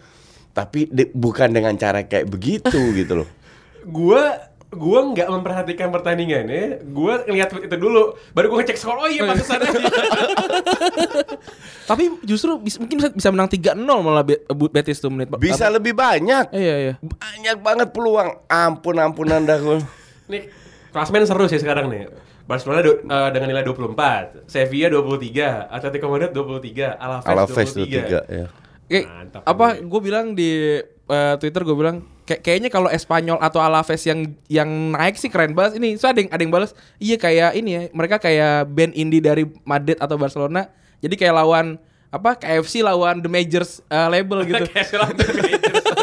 Tapi 0.51 0.87
de- 0.91 1.11
bukan 1.11 1.51
dengan 1.51 1.73
cara 1.75 2.03
kayak 2.03 2.27
begitu 2.27 2.79
gitu 2.99 3.23
loh. 3.23 3.29
Gue 3.87 4.23
gue 4.75 4.99
nggak 5.11 5.25
memperhatikan 5.25 5.87
pertandingannya. 5.89 6.83
Gue 6.83 7.23
ngeliat 7.23 7.47
tweet 7.47 7.63
itu 7.65 7.75
dulu. 7.75 8.13
Baru 8.31 8.45
gue 8.49 8.55
ngecek 8.59 8.75
skor. 8.75 8.95
Oh 8.95 9.07
iya 9.07 9.23
pantesan 9.23 9.57
aja. 9.57 9.77
Tapi 11.85 12.03
justru 12.21 12.57
bis- 12.57 12.75
mungkin 12.75 12.97
bisa, 12.97 13.09
bisa 13.09 13.27
menang 13.29 13.47
3-0 13.47 13.77
malah 13.79 14.21
Be- 14.21 14.41
Bu- 14.47 14.67
Betis 14.67 14.97
tuh 14.97 15.07
menit. 15.07 15.29
Bisa 15.35 15.65
apa- 15.65 15.73
lebih 15.73 15.93
banyak. 15.93 16.51
Iya 16.51 16.75
iya. 16.77 16.93
Banyak 16.99 17.55
banget 17.59 17.87
peluang. 17.89 18.43
Ampun 18.45 18.95
ampunan 18.97 19.39
dah 19.39 19.55
gue. 19.55 19.77
Nih, 20.27 20.49
klasmen 20.89 21.23
seru 21.23 21.45
sih 21.45 21.57
sekarang 21.57 21.87
nih. 21.87 22.09
Barcelona 22.43 22.79
du- 22.79 23.01
eh, 23.01 23.29
dengan 23.31 23.47
nilai 23.49 23.63
24, 23.63 24.45
Sevilla 24.45 24.87
23, 24.87 25.65
Atletico 25.65 26.05
Madrid 26.07 26.29
23, 26.29 26.93
Alaves, 26.93 27.25
Alaves 27.25 27.69
23. 27.73 28.05
23 28.05 28.21
ya. 28.27 28.47
Kayak 28.85 29.03
Mantap, 29.07 29.39
apa 29.43 29.65
gue 29.81 29.99
bilang 29.99 30.31
di 30.31 30.49
eh, 30.85 31.33
Twitter 31.41 31.61
gue 31.61 31.73
bilang 31.73 32.05
kayak 32.25 32.41
kayaknya 32.41 32.69
kalau 32.69 32.89
Espanyol 32.89 33.37
atau 33.37 33.57
Alaves 33.57 34.01
yang 34.03 34.19
yang 34.45 34.65
naik 34.91 35.15
sih 35.15 35.29
keren 35.29 35.53
banget 35.53 35.77
ini. 35.77 35.95
So 35.95 36.05
ada 36.05 36.17
yang 36.17 36.29
ada 36.29 36.41
yang 36.41 36.49
balas, 36.49 36.73
iya 36.97 37.15
kayak 37.15 37.53
ini 37.53 37.69
ya, 37.71 37.81
mereka 37.89 38.17
kayak 38.17 38.67
band 38.67 38.93
indie 38.93 39.21
dari 39.21 39.45
Madrid 39.61 39.97
atau 39.97 40.17
Barcelona. 40.17 40.67
Jadi 40.99 41.15
kayak 41.15 41.35
lawan 41.35 41.77
apa 42.09 42.35
KFC 42.35 42.79
lawan 42.79 43.19
The 43.19 43.27
Majors 43.27 43.85
eh, 43.85 44.07
label 44.09 44.41
gitu. 44.43 44.63
Kayak 44.65 44.85
si 44.85 44.95
London 44.95 45.31
Majors. 45.35 45.85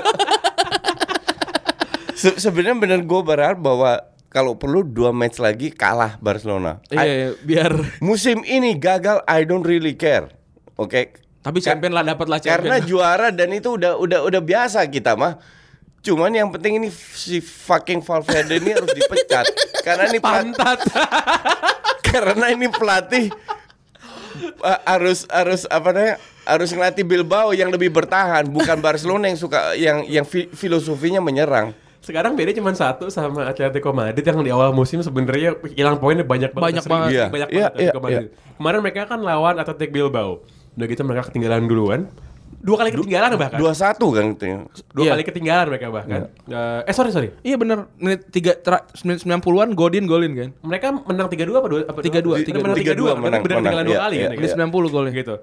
Se- 2.15 2.39
Sebenarnya 2.39 2.77
bener 2.79 3.01
gue 3.03 3.21
berharap 3.21 3.59
bahwa 3.59 3.99
kalau 4.29 4.55
perlu 4.55 4.81
dua 4.81 5.11
match 5.11 5.37
lagi 5.37 5.69
kalah 5.69 6.17
Barcelona. 6.19 6.81
Iya, 6.89 7.03
iya, 7.05 7.29
biar 7.37 7.73
musim 8.05 8.41
ini 8.43 8.73
gagal 8.75 9.21
I 9.27 9.43
don't 9.43 9.65
really 9.65 9.93
care. 9.93 10.31
Oke. 10.77 11.19
tapi 11.43 11.59
champion 11.59 11.91
lah 11.91 12.07
dapat 12.07 12.31
lah 12.31 12.39
Karena 12.39 12.79
champion. 12.79 12.87
juara 12.87 13.29
dan 13.29 13.51
itu 13.51 13.75
udah 13.75 13.99
udah 13.99 14.23
udah 14.23 14.39
biasa 14.41 14.87
kita 14.87 15.19
mah. 15.19 15.43
Cuman 16.03 16.35
yang 16.35 16.51
penting 16.51 16.83
ini 16.83 16.89
si 16.91 17.39
fucking 17.39 18.03
Valverde 18.03 18.59
ini 18.59 18.75
harus 18.75 18.91
dipecat. 18.91 19.47
Karena 19.87 20.11
ini 20.11 20.19
Pantat. 20.19 20.83
karena 22.13 22.53
ini 22.53 22.69
pelatih 22.69 23.33
uh, 24.61 24.81
harus 24.85 25.25
harus 25.31 25.63
apa 25.71 25.89
namanya? 25.95 26.17
Harus 26.43 26.75
ngelatih 26.75 27.07
Bilbao 27.07 27.55
yang 27.55 27.71
lebih 27.71 27.95
bertahan, 27.95 28.51
bukan 28.51 28.83
Barcelona 28.83 29.31
yang 29.31 29.39
suka 29.39 29.79
yang 29.79 30.03
yang 30.11 30.27
fi- 30.27 30.51
filosofinya 30.51 31.23
menyerang. 31.23 31.71
Sekarang 32.03 32.35
beda 32.35 32.51
cuma 32.51 32.75
satu 32.75 33.07
sama 33.15 33.47
Atletico 33.47 33.95
Madrid 33.95 34.27
yang 34.27 34.43
di 34.43 34.51
awal 34.51 34.75
musim 34.75 34.99
sebenarnya 35.07 35.55
hilang 35.79 36.03
poinnya 36.03 36.27
banyak 36.27 36.51
banget. 36.51 36.67
Banyak 36.67 36.85
banget. 36.91 37.11
Iya, 37.15 37.25
Banyak 37.31 37.49
iya, 37.49 37.55
banget 37.55 37.71
Atletico 37.71 37.95
iya, 37.95 38.03
Madrid. 38.03 38.31
Kemarin 38.59 38.79
mereka 38.83 39.01
kan 39.07 39.21
lawan 39.23 39.55
Athletic 39.63 39.91
Bilbao. 39.95 40.43
Udah 40.75 40.87
gitu 40.91 41.03
mereka 41.07 41.23
ketinggalan 41.31 41.63
duluan. 41.71 42.11
Dua 42.63 42.77
kali 42.79 42.95
ketinggalan 42.95 43.35
bahkan. 43.35 43.59
Dua 43.59 43.75
satu 43.75 44.15
kan 44.15 44.25
itu. 44.31 44.47
Dua 44.89 45.03
Iya. 45.03 45.11
kali 45.13 45.23
ketinggalan 45.27 45.67
mereka 45.67 45.91
bahkan. 45.91 46.31
Eh, 46.47 46.81
eh 46.87 46.95
sorry 46.95 47.11
sorry. 47.11 47.35
Iya 47.43 47.59
bener 47.59 47.91
menit 47.97 48.31
tiga 48.31 48.55
tra- 48.55 48.87
menit 49.03 49.19
90-an 49.21 49.75
Godin 49.75 50.07
golin 50.07 50.33
kan. 50.33 50.49
Mereka 50.63 50.87
menang 51.03 51.27
3-2 51.27 51.59
apa 51.59 51.69
2 51.69 51.81
apa 51.85 51.99
3-2, 52.01 52.39
Bener, 52.39 52.63
menang 52.63 52.79
3-2 52.79 52.79
3-2 52.79 53.19
menang, 53.19 53.19
benar 53.19 53.19
menang. 53.19 53.43
ketinggalan 53.43 53.85
dua 53.85 53.93
Iya, 53.93 54.01
kali 54.01 54.15
iya, 54.15 54.23
kan. 54.25 54.37
Menit 54.39 54.51
90 54.55 54.89
golnya. 54.89 55.13
Gitu. 55.13 55.35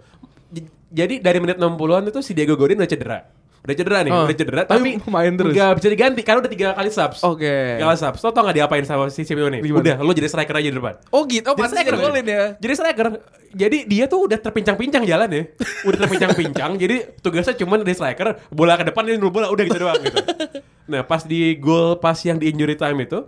J- 0.49 0.69
Jadi 0.89 1.15
dari 1.19 1.37
menit 1.37 1.57
60-an 1.57 2.03
itu 2.07 2.19
si 2.19 2.31
Diego 2.33 2.55
Godin 2.55 2.79
udah 2.79 2.87
cedera. 2.87 3.19
Udah 3.59 3.75
cedera 3.75 3.99
nih, 4.07 4.11
Oh, 4.15 4.23
udah 4.23 4.37
cedera 4.39 4.61
tapi 4.63 4.95
tapi 4.95 5.11
main 5.11 5.33
terus. 5.35 5.51
Gak 5.51 5.71
bisa 5.77 5.87
diganti 5.91 6.21
karena 6.23 6.39
udah 6.41 6.51
tiga 6.51 6.67
kali 6.73 6.89
subs. 6.89 7.19
Oke. 7.27 7.55
Tiga 7.75 7.85
kali 7.91 7.99
subs. 7.99 8.19
Tau 8.23 8.31
tau 8.31 8.43
gak 8.47 8.55
diapain 8.55 8.85
sama 8.87 9.11
si 9.11 9.27
Simeone? 9.27 9.59
Gimana? 9.59 9.83
Udah, 9.83 9.95
lo 9.99 10.11
jadi 10.15 10.29
striker 10.31 10.55
aja 10.55 10.67
di 10.71 10.77
depan. 10.79 10.95
Oh 11.11 11.27
gitu. 11.27 11.43
Oh 11.43 11.55
Jadi 11.55 11.63
pas 11.63 11.71
dia 11.75 11.93
golin 11.93 12.25
ya. 12.25 12.43
Jadi 12.55 12.73
striker. 12.73 13.07
Jadi 13.49 13.77
dia 13.89 14.05
tuh 14.05 14.29
udah 14.29 14.37
terpincang-pincang 14.39 15.03
jalan 15.03 15.29
ya. 15.29 15.43
Udah 15.83 15.97
terpincang-pincang. 16.05 16.71
jadi 16.79 16.95
tugasnya 17.19 17.55
cuma 17.59 17.75
di 17.81 17.91
striker, 17.91 18.39
bola 18.53 18.79
ke 18.79 18.87
depan 18.87 19.03
dia 19.03 19.19
bola 19.19 19.51
udah 19.51 19.63
gitu 19.67 19.79
doang 19.79 19.99
gitu. 19.99 20.17
Nah, 20.89 21.05
pas 21.05 21.21
di 21.21 21.53
gol 21.59 22.01
pas 22.01 22.17
yang 22.25 22.41
di 22.41 22.49
injury 22.49 22.73
time 22.73 23.05
itu 23.05 23.19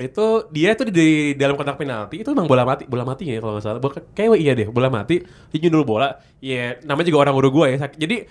itu 0.00 0.26
dia 0.48 0.72
tuh 0.72 0.88
di 0.88 1.36
dalam 1.36 1.60
kotak 1.60 1.76
penalti 1.76 2.24
itu 2.24 2.32
emang 2.32 2.48
bola 2.48 2.64
mati 2.64 2.88
bola 2.88 3.04
mati 3.04 3.28
ya 3.28 3.36
kalau 3.36 3.60
nggak 3.60 3.64
salah 3.68 3.80
Bola- 3.84 4.06
kayak 4.16 4.40
iya 4.40 4.56
deh 4.56 4.72
bola 4.72 4.88
mati 4.88 5.20
dia 5.52 5.58
nyundul 5.60 5.84
bola 5.84 6.16
ya 6.40 6.80
namanya 6.88 7.12
juga 7.12 7.28
orang 7.28 7.36
Uruguay 7.36 7.76
ya 7.76 7.84
jadi 7.92 8.24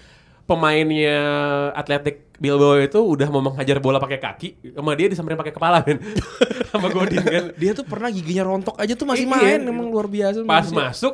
pemainnya 0.49 1.17
Atletik 1.71 2.33
Bilbao 2.35 2.79
itu 2.79 2.97
udah 2.97 3.27
mau 3.29 3.43
menghajar 3.43 3.77
bola 3.77 3.99
pakai 3.99 4.17
kaki 4.17 4.73
sama 4.73 4.97
dia 4.97 5.05
disamperin 5.05 5.37
pakai 5.37 5.53
kepala 5.53 5.85
men 5.85 6.01
sama 6.71 6.89
Godin 6.89 7.21
kan 7.21 7.45
Dia 7.53 7.71
tuh 7.71 7.85
pernah 7.85 8.09
giginya 8.09 8.43
rontok 8.43 8.73
aja 8.75 8.93
tuh 8.93 9.05
masih 9.05 9.23
Iya. 9.23 9.35
main 9.35 9.59
emang 9.61 9.87
luar 9.87 10.07
biasa. 10.07 10.41
Pas 10.41 10.65
manusia. 10.65 10.79
masuk, 10.81 11.13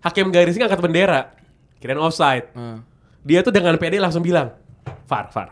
hakim 0.00 0.28
garisnya 0.28 0.66
angkat 0.66 0.80
bendera. 0.80 1.32
Kirain 1.78 1.96
offside. 1.96 2.50
Ah. 2.52 2.82
Dia 3.22 3.40
tuh 3.40 3.54
dengan 3.54 3.78
pede 3.78 3.96
langsung 3.96 4.20
bilang, 4.20 4.50
"Far, 5.06 5.30
far." 5.30 5.48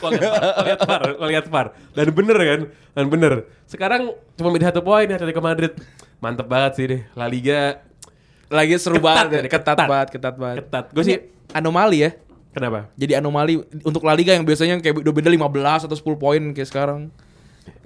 Lihat 0.00 0.80
far, 0.80 1.02
lihat 1.22 1.46
far. 1.46 1.66
Dan 1.92 2.08
bener 2.10 2.36
kan? 2.36 2.60
Dan 2.94 3.06
bener. 3.08 3.32
Sekarang 3.64 4.08
cuma 4.32 4.48
beda 4.48 4.72
satu 4.72 4.80
poin 4.80 5.04
Atletico 5.04 5.40
Madrid. 5.40 5.76
Mantep 6.18 6.48
banget 6.48 6.72
sih 6.74 6.84
deh. 6.86 7.02
La 7.12 7.24
Liga 7.24 7.84
Lagi 8.48 8.74
seru 8.76 8.96
Ketat 8.96 9.06
banget, 9.06 9.28
ya, 9.30 9.36
ya, 9.36 9.46
ketat, 9.46 9.76
ketat. 9.76 9.88
banget, 9.88 10.08
ketat 10.10 10.34
banget. 10.34 10.56
ketat. 10.58 10.84
Gue 10.90 11.04
sih 11.04 11.16
anomali 11.52 12.02
ya. 12.02 12.10
Kenapa? 12.54 12.90
Jadi 12.98 13.12
anomali 13.18 13.62
untuk 13.86 14.02
La 14.06 14.14
Liga 14.14 14.34
yang 14.34 14.46
biasanya 14.46 14.78
kayak 14.82 15.02
udah 15.02 15.14
beda 15.14 15.30
15 15.30 15.86
atau 15.86 15.96
10 15.96 16.18
poin 16.18 16.42
kayak 16.54 16.68
sekarang. 16.68 17.10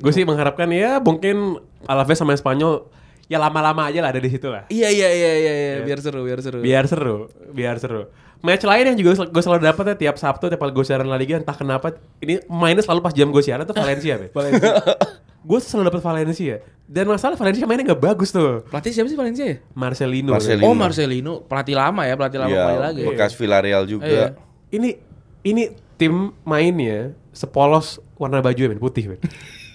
Gue 0.01 0.13
sih 0.15 0.25
mengharapkan 0.25 0.69
ya 0.73 0.99
mungkin 0.99 1.61
Alaves 1.85 2.19
sama 2.19 2.35
Spanyol 2.35 2.89
ya 3.29 3.41
lama-lama 3.41 3.89
aja 3.89 4.01
lah 4.05 4.11
ada 4.13 4.21
di 4.21 4.31
situ 4.31 4.49
lah. 4.49 4.69
Iya 4.69 4.89
iya 4.93 5.09
iya 5.11 5.33
iya, 5.37 5.53
iya. 5.53 5.75
biar 5.85 6.01
seru, 6.01 6.21
biar 6.25 6.41
seru. 6.41 6.59
Biar 6.61 6.85
seru, 6.89 7.17
biar 7.53 7.77
seru. 7.81 8.03
Match 8.45 8.65
lain 8.69 8.93
yang 8.93 8.97
juga 9.01 9.25
gue 9.25 9.43
selalu 9.43 9.65
dapat 9.65 9.85
ya 9.97 10.09
tiap 10.09 10.17
Sabtu 10.21 10.53
tiap 10.53 10.61
kali 10.61 10.73
gue 10.77 10.85
siaran 10.85 11.09
La 11.09 11.17
Liga 11.17 11.41
entah 11.41 11.57
kenapa 11.57 11.97
ini 12.21 12.45
mainnya 12.45 12.85
selalu 12.85 13.01
pas 13.01 13.17
jam 13.17 13.33
gue 13.33 13.41
siaran 13.41 13.65
tuh 13.65 13.73
Valencia. 13.73 14.21
Valencia. 14.29 14.73
gue 15.49 15.59
selalu 15.65 15.85
dapat 15.89 16.03
Valencia. 16.05 16.57
Dan 16.85 17.09
masalah 17.09 17.41
Valencia 17.41 17.65
mainnya 17.65 17.93
nggak 17.93 18.03
bagus 18.05 18.29
tuh. 18.29 18.61
Pelatih 18.69 18.93
siapa 18.93 19.09
sih 19.09 19.17
Valencia 19.17 19.45
ya? 19.49 19.57
Marcelino. 19.73 20.37
Marcelino. 20.37 20.65
Oh 20.69 20.77
Marcelino, 20.77 21.33
pelatih 21.49 21.73
lama 21.73 22.05
ya, 22.05 22.15
pelatih 22.21 22.39
lama 22.45 22.53
Iya, 22.53 22.61
kembali 22.61 22.81
lagi. 22.85 23.03
bekas 23.09 23.33
Villarreal 23.33 23.83
juga. 23.89 24.05
Iya. 24.05 24.27
Ini 24.75 24.91
ini 25.47 25.63
tim 25.95 26.35
mainnya 26.43 27.15
sepolos 27.31 28.03
warna 28.19 28.43
baju 28.43 28.75
men 28.75 28.83
putih 28.83 29.15
men. 29.15 29.21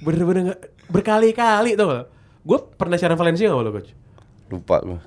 Bener-bener 0.03 0.59
berkali-kali 0.91 1.79
tuh 1.79 1.87
gak? 1.87 2.05
Gue 2.43 2.59
pernah 2.75 2.99
siaran 2.99 3.15
Valencia 3.15 3.47
gak 3.47 3.63
lo 3.63 3.71
coach? 3.71 3.91
Lupa 4.51 4.83
gua. 4.83 4.99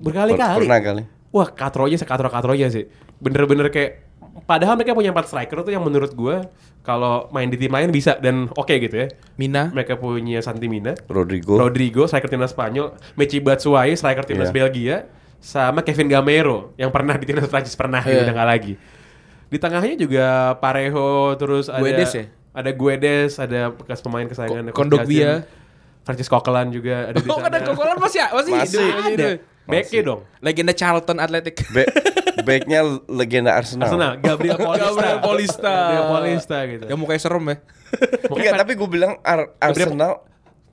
Berkali-kali. 0.00 0.64
Pernah 0.64 0.80
kali. 0.80 1.02
Wah, 1.28 1.48
katronya 1.52 2.00
sekatro-katronya 2.00 2.72
sih. 2.72 2.88
Bener-bener 3.20 3.68
kayak 3.68 4.08
padahal 4.46 4.78
mereka 4.78 4.96
punya 4.96 5.10
empat 5.12 5.28
striker 5.28 5.60
tuh 5.60 5.72
yang 5.74 5.84
menurut 5.84 6.14
gua 6.14 6.46
kalau 6.86 7.28
main 7.34 7.50
di 7.52 7.58
tim 7.60 7.68
lain 7.68 7.92
bisa 7.92 8.16
dan 8.16 8.48
oke 8.56 8.72
gitu 8.72 8.96
ya. 9.04 9.06
Mina. 9.36 9.68
Mereka 9.74 10.00
punya 10.00 10.40
Santi 10.40 10.72
Mina, 10.72 10.96
Rodrigo. 11.10 11.60
Rodrigo, 11.60 12.08
striker 12.08 12.32
timnas 12.32 12.56
Spanyol, 12.56 12.96
Mechi 13.18 13.44
Batshuayi, 13.44 13.92
striker 13.92 14.24
timnas 14.24 14.48
Iya. 14.48 14.56
Belgia, 14.56 14.96
sama 15.42 15.84
Kevin 15.84 16.08
Gamero 16.08 16.72
yang 16.80 16.88
pernah 16.88 17.18
di 17.20 17.28
timnas 17.28 17.50
Prancis 17.50 17.76
pernah 17.76 18.00
gitu, 18.00 18.14
Iya. 18.14 18.24
udah 18.24 18.34
nggak 18.40 18.48
lagi. 18.48 18.72
Di 19.48 19.56
tengahnya 19.56 19.96
juga 19.96 20.26
Parejo, 20.56 21.32
terus 21.34 21.66
ada 21.66 21.80
Guedes 21.80 22.12
ya? 22.12 22.24
ada 22.50 22.70
Guedes, 22.70 23.32
ada 23.36 23.60
bekas 23.70 23.98
pemain 23.98 24.24
kesayangan 24.24 24.68
Ko- 24.70 24.76
Kondogbia. 24.76 25.48
Francis 26.02 26.24
Coquelin 26.26 26.68
juga 26.68 27.08
ada 27.08 27.16
di 27.16 27.28
Oh, 27.32 27.36
sana. 27.36 27.48
ada 27.50 27.58
Kokolan 27.62 27.96
masih 27.96 28.20
masih, 28.26 28.52
Masih. 28.52 28.80
hidup, 28.80 28.96
masih 28.96 29.14
ada. 29.14 29.28
Backnya 29.68 30.00
dong. 30.02 30.20
Legenda 30.40 30.72
Charlton 30.72 31.18
Athletic. 31.18 31.56
Back, 31.76 31.88
backnya 32.40 32.80
legenda 33.04 33.52
Arsenal. 33.52 33.84
Arsenal, 33.84 34.12
Gabriel 34.16 34.56
Paulista. 34.64 34.88
Gabriel 34.88 35.18
Paulista. 35.20 35.68
Gabriel 35.68 36.06
Paulista 36.08 36.56
gitu. 36.64 36.84
Yang 36.88 36.98
mukanya 36.98 37.20
serem 37.20 37.44
ya. 37.44 37.56
Enggak, 38.26 38.54
tapi 38.56 38.72
gue 38.72 38.88
bilang 38.88 39.12
Ar- 39.20 39.52
Arsenal 39.60 40.12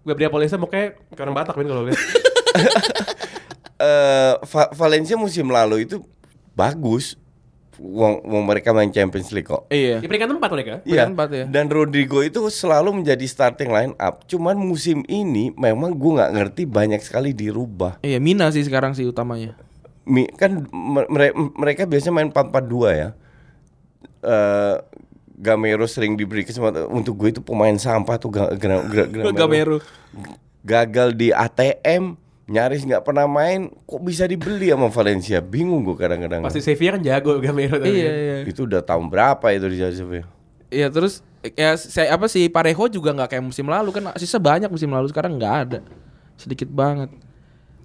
Gabriel 0.01 0.31
Paulista 0.31 0.55
mukanya 0.55 0.95
kayak 1.11 1.19
orang 1.19 1.35
Batak 1.35 1.53
kan 1.53 1.65
kalau 1.65 1.83
lihat. 1.83 1.99
eh, 3.77 4.33
Va- 4.41 4.71
Valencia 4.71 5.15
musim 5.15 5.47
lalu 5.49 5.83
itu 5.83 5.99
bagus. 6.53 7.19
Wong, 7.75 8.23
wong 8.23 8.43
mereka 8.47 8.71
main 8.71 8.87
Champions 8.87 9.29
League 9.31 9.45
kok. 9.45 9.67
Iya. 9.67 9.99
Di 9.99 10.07
peringkat 10.07 10.31
empat 10.31 10.51
mereka. 10.51 10.73
Iya. 10.81 11.05
Peringkat 11.07 11.11
empat 11.11 11.29
ya. 11.29 11.45
Dan 11.51 11.65
Rodrigo 11.67 12.19
itu 12.19 12.39
selalu 12.47 13.03
menjadi 13.03 13.25
starting 13.25 13.69
line 13.69 13.93
up. 13.97 14.23
Cuman 14.25 14.55
musim 14.55 15.03
ini 15.05 15.51
memang 15.51 15.91
gue 15.91 16.11
nggak 16.15 16.31
ngerti 16.31 16.63
banyak 16.63 17.03
sekali 17.03 17.35
dirubah. 17.35 17.99
Iya, 17.99 18.17
Mina 18.17 18.47
sih 18.49 18.63
sekarang 18.63 18.95
sih 18.95 19.03
utamanya. 19.03 19.59
Mi, 20.05 20.29
kan 20.29 20.69
me- 20.69 21.09
mere- 21.09 21.35
mereka 21.35 21.83
biasanya 21.83 22.15
main 22.15 22.29
4-4-2 22.31 22.93
ya. 22.93 23.09
Eh 24.21 24.77
Gamero 25.35 25.83
sering 25.83 26.15
diberi 26.15 26.47
kesempatan 26.47 26.87
untuk 26.87 27.19
gue 27.19 27.35
itu 27.35 27.43
pemain 27.43 27.75
sampah 27.75 28.15
tuh 28.15 28.31
Gamero. 28.31 29.35
Gamero. 29.35 29.77
Gagal 30.63 31.11
di 31.11 31.29
ATM, 31.29 32.15
nyaris 32.45 32.85
nggak 32.85 33.01
pernah 33.01 33.25
main, 33.25 33.67
kok 33.83 34.01
bisa 34.01 34.25
dibeli 34.25 34.69
sama 34.69 34.87
Valencia? 34.87 35.41
Bingung 35.41 35.81
gue 35.81 35.97
kadang-kadang. 35.97 36.45
Pasti 36.45 36.61
Sevilla 36.61 36.95
kan 36.95 37.01
jago 37.01 37.37
Gamero 37.43 37.77
tadi. 37.77 37.93
Iya, 37.95 38.11
iya. 38.11 38.35
Itu 38.45 38.65
udah 38.65 38.81
tahun 38.81 39.09
berapa 39.09 39.45
itu 39.49 39.65
di 39.65 39.77
Sevilla? 39.77 40.25
Iya, 40.69 40.87
terus 40.89 41.21
ya 41.53 41.77
saya 41.77 42.13
apa 42.13 42.25
sih 42.25 42.49
Parejo 42.49 42.89
juga 42.89 43.13
nggak 43.13 43.33
kayak 43.33 43.45
musim 43.45 43.65
lalu 43.65 43.93
kan 43.93 44.13
sisa 44.17 44.37
banyak 44.37 44.69
musim 44.69 44.89
lalu 44.89 45.09
sekarang 45.09 45.37
nggak 45.37 45.55
ada. 45.65 45.79
Sedikit 46.35 46.69
banget. 46.69 47.09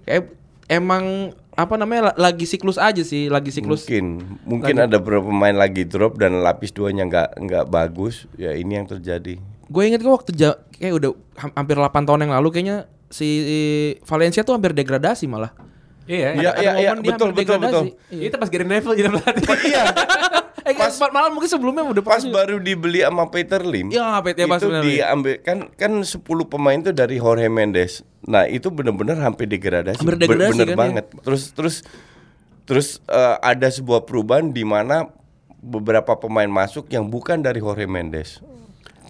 Kayak 0.03 0.33
emang 0.65 1.05
apa 1.51 1.75
namanya 1.75 2.13
la- 2.13 2.31
lagi 2.31 2.45
siklus 2.45 2.77
aja 2.77 3.01
sih, 3.01 3.27
lagi 3.27 3.51
siklus. 3.51 3.85
Mungkin, 3.85 4.05
mungkin 4.45 4.75
ada 4.77 4.97
beberapa 4.97 5.27
pemain 5.27 5.53
lagi 5.53 5.83
drop 5.83 6.15
dan 6.15 6.39
lapis 6.39 6.71
duanya 6.71 7.05
nggak 7.05 7.29
nggak 7.37 7.65
bagus. 7.67 8.25
Ya 8.37 8.53
ini 8.53 8.77
yang 8.77 8.85
terjadi. 8.85 9.37
Gue 9.67 9.83
inget 9.87 10.01
kan 10.01 10.11
waktu 10.11 10.31
ja- 10.33 10.59
kayak 10.73 10.93
udah 10.97 11.11
ham- 11.37 11.55
hampir 11.55 11.75
8 11.75 12.03
tahun 12.03 12.27
yang 12.27 12.33
lalu 12.37 12.49
kayaknya 12.51 12.77
si 13.11 13.29
Valencia 14.07 14.41
tuh 14.41 14.55
hampir 14.57 14.73
degradasi 14.73 15.27
malah. 15.29 15.53
Iya. 16.09 16.33
Iya, 16.33 16.41
iya. 16.41 16.49
Ada 16.51 16.61
iya, 16.61 16.71
iya, 16.81 16.91
betul, 16.97 16.97
hampir 16.97 17.11
betul, 17.13 17.29
degradasi. 17.37 17.71
betul. 17.71 17.85
Iya. 18.09 18.23
Itu 18.27 18.35
pas 18.41 18.49
Gary 18.49 18.65
Neville 18.65 18.95
jadi 18.97 19.09
pelatih. 19.13 19.45
Iya, 19.71 19.83
Eh, 20.61 20.77
pas, 20.77 20.93
malah 21.09 21.33
mungkin 21.33 21.49
sebelumnya 21.49 21.81
udah 21.81 22.05
pas 22.05 22.21
baru 22.21 22.61
dibeli 22.61 23.01
sama 23.01 23.25
Peter 23.33 23.65
Lim. 23.65 23.89
Iya, 23.89 24.21
Pet, 24.21 24.37
ya, 24.37 24.45
pas 24.45 24.61
itu 24.61 24.69
diambil 24.69 25.35
kan 25.41 25.57
kan 25.73 26.05
10 26.05 26.21
pemain 26.45 26.77
itu 26.77 26.93
dari 26.93 27.17
Jorge 27.17 27.49
Mendes. 27.49 28.05
Nah, 28.29 28.45
itu 28.45 28.69
benar-benar 28.69 29.17
hampir 29.25 29.49
degradasi. 29.49 29.97
Hampir 30.05 30.21
Be- 30.21 30.29
degradasi 30.29 30.53
bener 30.53 30.67
kan, 30.69 30.77
banget. 30.77 31.05
Terus 31.25 31.43
terus 31.57 31.75
terus 32.69 32.87
eh, 33.09 33.35
ada 33.41 33.67
sebuah 33.73 34.05
perubahan 34.05 34.53
di 34.53 34.61
mana 34.61 35.09
beberapa 35.65 36.13
pemain 36.21 36.49
masuk 36.49 36.85
yang 36.93 37.09
bukan 37.09 37.41
dari 37.41 37.57
Jorge 37.57 37.89
Mendes. 37.89 38.37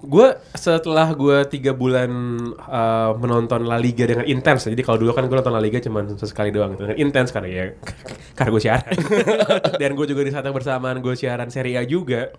Gue 0.02 0.28
setelah 0.58 1.14
gue 1.14 1.46
tiga 1.46 1.72
bulan 1.72 2.10
uh, 2.58 3.14
menonton 3.16 3.70
La 3.70 3.78
Liga 3.78 4.10
dengan 4.10 4.26
intens 4.26 4.66
jadi 4.66 4.82
kalau 4.82 4.98
dulu 4.98 5.14
kan 5.14 5.30
gue 5.30 5.38
nonton 5.38 5.54
La 5.54 5.62
Liga 5.62 5.78
cuma 5.78 6.02
sesekali 6.04 6.50
doang 6.50 6.74
gitu. 6.74 6.90
dengan 6.90 6.98
intens 6.98 7.30
karena 7.30 7.50
ya 7.50 7.66
karena 8.38 8.50
gue 8.50 8.62
siaran 8.62 8.94
dan 9.82 9.90
gue 9.94 10.06
juga 10.10 10.22
di 10.26 10.32
saat 10.34 10.42
yang 10.42 10.58
bersamaan 10.58 10.98
gue 11.00 11.14
siaran 11.14 11.54
Serie 11.54 11.78
A 11.78 11.86
juga 11.86 12.34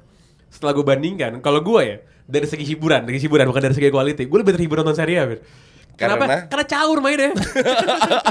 setelah 0.53 0.77
gue 0.77 0.85
bandingkan, 0.85 1.41
kalau 1.41 1.65
gue 1.65 1.81
ya 1.81 1.97
dari 2.29 2.45
segi 2.45 2.61
hiburan, 2.69 3.09
dari 3.09 3.17
segi 3.17 3.25
hiburan 3.25 3.49
bukan 3.49 3.63
dari 3.65 3.73
segi 3.73 3.89
quality, 3.89 4.29
gue 4.29 4.39
lebih 4.45 4.53
terhibur 4.53 4.85
nonton 4.85 4.93
Serie 4.93 5.17
A. 5.17 5.25
men. 5.25 5.41
Kenapa? 5.97 6.25
Karena? 6.29 6.39
Karena 6.45 6.67
caur 6.69 6.99
mainnya. 7.01 7.33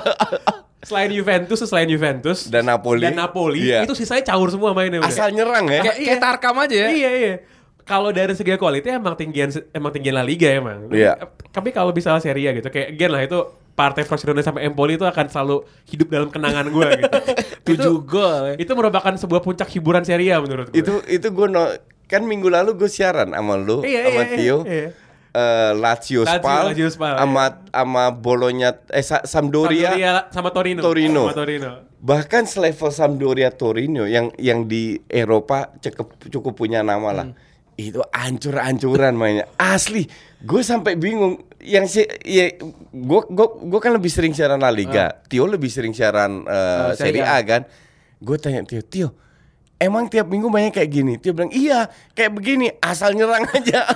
selain 0.88 1.10
Juventus, 1.14 1.62
selain 1.62 1.90
Juventus 1.90 2.50
Dan 2.50 2.66
Napoli. 2.70 3.06
dan 3.06 3.18
Napoli, 3.18 3.70
Iya. 3.70 3.86
itu 3.86 3.94
sisanya 3.98 4.22
caur 4.34 4.54
semua 4.54 4.74
mainnya. 4.78 5.02
udah. 5.02 5.10
Asal 5.10 5.34
nyerang 5.34 5.66
ya. 5.66 5.82
Kayak 5.82 5.98
kayak 5.98 6.22
Tarkam 6.22 6.56
aja 6.62 6.76
ya. 6.78 6.90
Iya 6.94 7.10
iya. 7.18 7.34
Kalau 7.84 8.10
dari 8.10 8.32
segi 8.32 8.54
quality 8.56 8.88
emang 8.92 9.16
tinggian 9.16 9.50
emang 9.72 9.92
tinggian 9.92 10.16
La 10.16 10.24
Liga 10.24 10.48
emang. 10.48 10.88
Iya. 10.90 11.18
Tapi 11.50 11.70
kalau 11.70 11.92
misalnya 11.92 12.20
Serie 12.20 12.48
A 12.48 12.54
gitu 12.54 12.68
kayak 12.68 12.94
again 12.94 13.12
lah 13.12 13.22
itu 13.22 13.40
partai 13.72 14.04
Frosinone 14.04 14.40
sampai 14.40 14.68
Empoli 14.68 14.96
itu 14.96 15.08
akan 15.08 15.26
selalu 15.28 15.64
hidup 15.88 16.08
dalam 16.08 16.30
kenangan 16.30 16.68
gue 16.68 16.88
gitu. 17.02 17.18
Tujuh 17.74 17.96
gol 18.04 18.56
itu 18.56 18.72
merupakan 18.72 19.14
sebuah 19.16 19.42
puncak 19.42 19.68
hiburan 19.70 20.04
Serie 20.04 20.32
A 20.32 20.40
menurut 20.40 20.70
gue. 20.70 20.78
Itu 20.78 21.02
itu 21.08 21.28
gue 21.28 21.48
no, 21.48 21.72
kan 22.06 22.22
minggu 22.22 22.52
lalu 22.52 22.76
gue 22.76 22.88
siaran 22.88 23.32
sama 23.32 23.56
lu 23.56 23.82
Iya, 23.82 24.12
sama 24.12 24.22
iya, 24.22 24.36
Tio. 24.36 24.58
iya. 24.68 24.88
eh, 25.32 25.72
Lazio, 25.74 26.28
Lazio, 26.28 26.44
Spal, 26.44 26.64
Lazio 26.76 26.90
Spal, 26.92 27.16
sama 27.16 27.44
sama 27.72 28.04
Bolonya 28.12 28.76
eh 28.92 29.00
Sa- 29.00 29.24
Sampdoria, 29.24 29.96
Sampdoria 29.96 30.14
sama 30.30 30.50
Torino. 30.52 30.82
Torino. 30.84 31.24
Sama 31.32 31.38
Torino. 31.40 31.72
bahkan 32.04 32.44
selevel 32.44 32.92
Sampdoria 32.92 33.50
Torino 33.50 34.04
yang 34.04 34.36
yang 34.36 34.68
di 34.68 35.00
Eropa 35.08 35.72
cukup 35.80 36.20
cukup 36.28 36.54
punya 36.54 36.84
nama 36.84 37.10
lah. 37.16 37.28
Itu 37.90 38.06
ancur-ancuran 38.14 39.18
mainnya. 39.18 39.50
Asli, 39.58 40.06
gue 40.38 40.62
sampai 40.62 40.94
bingung. 40.94 41.42
Yang 41.58 41.86
si 41.90 42.02
ya 42.26 42.54
gue 42.90 43.22
gue 43.30 43.48
gue 43.66 43.80
kan 43.82 43.94
lebih 43.94 44.10
sering 44.14 44.38
siaran 44.38 44.62
La 44.62 44.70
Liga. 44.70 45.10
Tio 45.26 45.50
lebih 45.50 45.70
sering 45.74 45.98
siaran 45.98 46.46
eh, 46.46 46.94
Uh, 46.94 46.94
Serie 46.94 47.26
A 47.26 47.42
kan. 47.42 47.66
Gue 48.22 48.38
tanya 48.38 48.62
Tio, 48.66 48.82
Tio, 48.86 49.10
emang 49.82 50.06
tiap 50.06 50.30
minggu 50.30 50.46
banyak 50.54 50.78
kayak 50.78 50.90
gini? 50.94 51.14
Tio 51.18 51.34
bilang, 51.34 51.50
"Iya, 51.50 51.90
kayak 52.14 52.32
begini, 52.38 52.70
asal 52.78 53.18
nyerang 53.18 53.50
aja." 53.50 53.90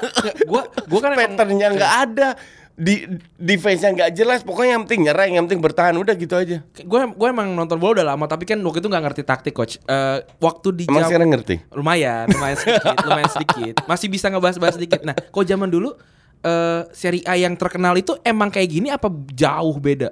Gua 0.50 0.66
gua 0.90 1.00
kan 1.06 1.14
patternnya 1.20 1.70
nggak 1.78 1.94
ada. 2.10 2.30
Di 2.76 3.08
defense-nya 3.40 3.96
nggak 3.96 4.12
jelas, 4.12 4.44
pokoknya 4.44 4.76
yang 4.76 4.84
penting 4.84 5.08
nyerang, 5.08 5.32
yang 5.32 5.44
penting 5.48 5.64
bertahan, 5.64 5.96
udah 5.96 6.12
gitu 6.12 6.36
aja. 6.36 6.60
gue 6.60 7.00
gue 7.08 7.28
emang 7.28 7.48
nonton 7.50 7.80
bola 7.80 8.04
udah 8.04 8.08
lama 8.12 8.28
tapi 8.28 8.44
kan 8.44 8.60
waktu 8.60 8.84
itu 8.84 8.92
nggak 8.92 9.04
ngerti 9.08 9.22
taktik 9.24 9.56
coach. 9.56 9.80
Eh, 9.82 10.20
waktu 10.38 10.68
di 10.74 10.84
Emang 10.86 11.08
jam 11.08 11.16
sekarang 11.16 11.32
ngerti? 11.32 11.56
lumayan, 11.72 12.28
lumayan 12.28 12.58
sedikit, 12.60 12.96
lumayan 13.08 13.32
sedikit. 13.32 13.74
Masih 13.86 14.12
bisa 14.12 14.28
ngebahas-bahas 14.28 14.76
sedikit. 14.76 15.00
Nah, 15.02 15.16
kok 15.16 15.46
zaman 15.46 15.72
dulu 15.72 15.96
eh 16.42 16.84
Serie 16.92 17.24
A 17.24 17.34
yang 17.34 17.56
terkenal 17.56 17.96
itu 17.96 18.12
emang 18.22 18.52
kayak 18.52 18.68
gini 18.70 18.92
apa 18.92 19.08
jauh 19.32 19.80
beda? 19.80 20.12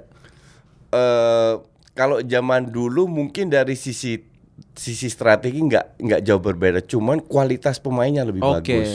eh 0.89 1.53
kalau 1.91 2.21
zaman 2.21 2.63
dulu 2.65 3.05
mungkin 3.05 3.49
dari 3.49 3.75
sisi 3.75 4.17
sisi 4.71 5.11
strategi 5.11 5.59
nggak 5.59 5.99
nggak 5.99 6.21
jauh 6.23 6.39
berbeda, 6.39 6.79
cuman 6.79 7.19
kualitas 7.19 7.75
pemainnya 7.77 8.23
lebih 8.23 8.39
Oke. 8.39 8.55
bagus. 8.55 8.89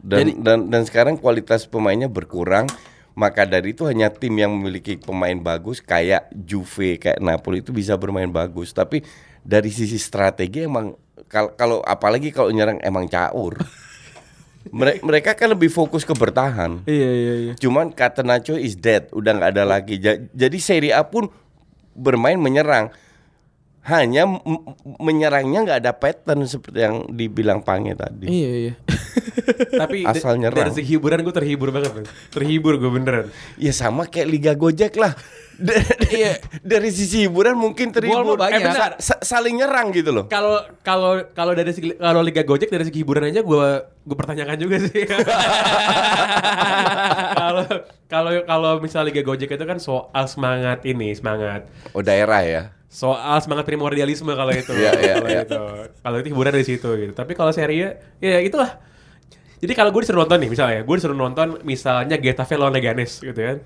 Dan, 0.00 0.18
Jadi- 0.20 0.36
dan 0.40 0.58
dan 0.68 0.82
sekarang 0.82 1.14
kualitas 1.14 1.64
pemainnya 1.64 2.06
berkurang, 2.06 2.66
maka 3.14 3.46
dari 3.46 3.72
itu 3.72 3.86
hanya 3.86 4.10
tim 4.10 4.34
yang 4.34 4.50
memiliki 4.50 4.98
pemain 4.98 5.34
bagus 5.34 5.78
kayak 5.78 6.30
Juve, 6.30 6.98
kayak 6.98 7.22
Napoli 7.22 7.62
itu 7.62 7.70
bisa 7.70 7.94
bermain 7.94 8.28
bagus. 8.28 8.70
Tapi 8.70 9.06
dari 9.40 9.70
sisi 9.70 9.96
strategi 9.96 10.66
emang 10.66 10.94
kal- 11.26 11.54
kalau 11.54 11.78
apalagi 11.80 12.34
kalau 12.34 12.50
nyerang 12.50 12.82
emang 12.82 13.06
caur. 13.06 13.54
Mere- 14.74 14.98
mereka 15.04 15.36
kan 15.36 15.52
lebih 15.52 15.68
fokus 15.68 16.02
ke 16.02 16.10
bertahan. 16.10 16.82
Iya 16.84 17.10
iya 17.12 17.34
iya. 17.36 17.52
Cuman 17.54 17.92
Catenaccio 17.92 18.56
is 18.56 18.74
dead, 18.74 19.12
udah 19.12 19.36
nggak 19.36 19.52
ada 19.52 19.64
lagi. 19.64 20.00
Ja- 20.00 20.18
Jadi 20.32 20.56
Serie 20.58 20.92
A 20.92 21.04
pun 21.04 21.28
bermain 21.92 22.40
menyerang. 22.40 22.90
Hanya 23.84 24.24
menyerangnya 24.96 25.60
nggak 25.60 25.78
ada 25.78 25.92
pattern 25.92 26.44
seperti 26.44 26.80
yang 26.80 27.04
dibilang 27.06 27.60
Pange 27.60 27.92
tadi. 27.92 28.24
Iya 28.24 28.50
iya. 28.58 28.74
Tapi 29.80 30.08
Asal 30.08 30.40
nyerang. 30.40 30.56
dari 30.58 30.72
segi 30.72 30.96
hiburan 30.96 31.20
gue 31.20 31.34
terhibur 31.34 31.68
banget. 31.68 31.92
Bang. 31.92 32.06
Terhibur 32.30 32.76
gue 32.76 32.88
beneran. 32.88 33.28
Ya 33.54 33.70
sama 33.70 34.04
kayak 34.04 34.28
Liga 34.28 34.52
Gojek 34.54 34.96
lah. 34.96 35.12
Iya. 36.10 36.34
Dari 36.60 36.90
sisi 36.90 37.26
hiburan 37.26 37.54
mungkin 37.54 37.90
terhibur. 37.90 38.34
banyak. 38.34 38.58
Eh, 38.58 38.60
bentar, 38.60 38.90
sa- 38.98 39.22
saling 39.22 39.54
nyerang 39.54 39.92
gitu 39.92 40.10
loh. 40.10 40.26
Kalau 40.26 40.58
kalau 40.82 41.22
kalau 41.30 41.54
dari 41.54 41.70
segi 41.70 41.94
kalau 41.94 42.26
Liga 42.26 42.42
Gojek 42.42 42.66
dari 42.66 42.82
segi 42.82 43.04
hiburan 43.04 43.30
aja 43.30 43.38
gue 43.38 43.66
gue 44.02 44.16
pertanyakan 44.16 44.56
juga 44.58 44.82
sih. 44.82 45.06
Kalau 47.34 47.66
kalau 48.06 48.30
kalau 48.44 48.72
misalnya 48.80 49.10
Liga 49.10 49.22
Gojek 49.22 49.50
itu 49.50 49.64
kan 49.64 49.78
soal 49.78 50.24
semangat 50.24 50.82
ini 50.84 51.12
semangat 51.12 51.66
Oh 51.92 52.00
daerah 52.00 52.40
ya. 52.40 52.62
Soal 52.94 53.42
semangat 53.42 53.66
primordialisme 53.66 54.30
kalau 54.30 54.54
itu. 54.54 54.70
Iya, 54.70 54.92
iya, 55.02 55.14
kalau 55.18 55.30
iya. 55.34 55.42
itu. 55.42 55.62
Kalau 55.98 56.16
itu 56.22 56.28
hiburan 56.30 56.52
dari 56.54 56.66
situ 56.66 56.88
gitu. 56.94 57.10
Tapi 57.10 57.34
kalau 57.34 57.50
serie 57.50 57.98
ya 58.22 58.38
itulah. 58.38 58.78
Jadi 59.58 59.72
kalau 59.74 59.90
gue 59.90 60.06
disuruh 60.06 60.22
nonton 60.22 60.38
nih 60.38 60.50
misalnya, 60.52 60.80
gue 60.86 60.94
disuruh 60.94 61.18
nonton 61.18 61.58
misalnya 61.66 62.14
Getafe 62.22 62.54
lawan 62.54 62.70
Leganes 62.70 63.18
gitu 63.18 63.34
kan. 63.34 63.58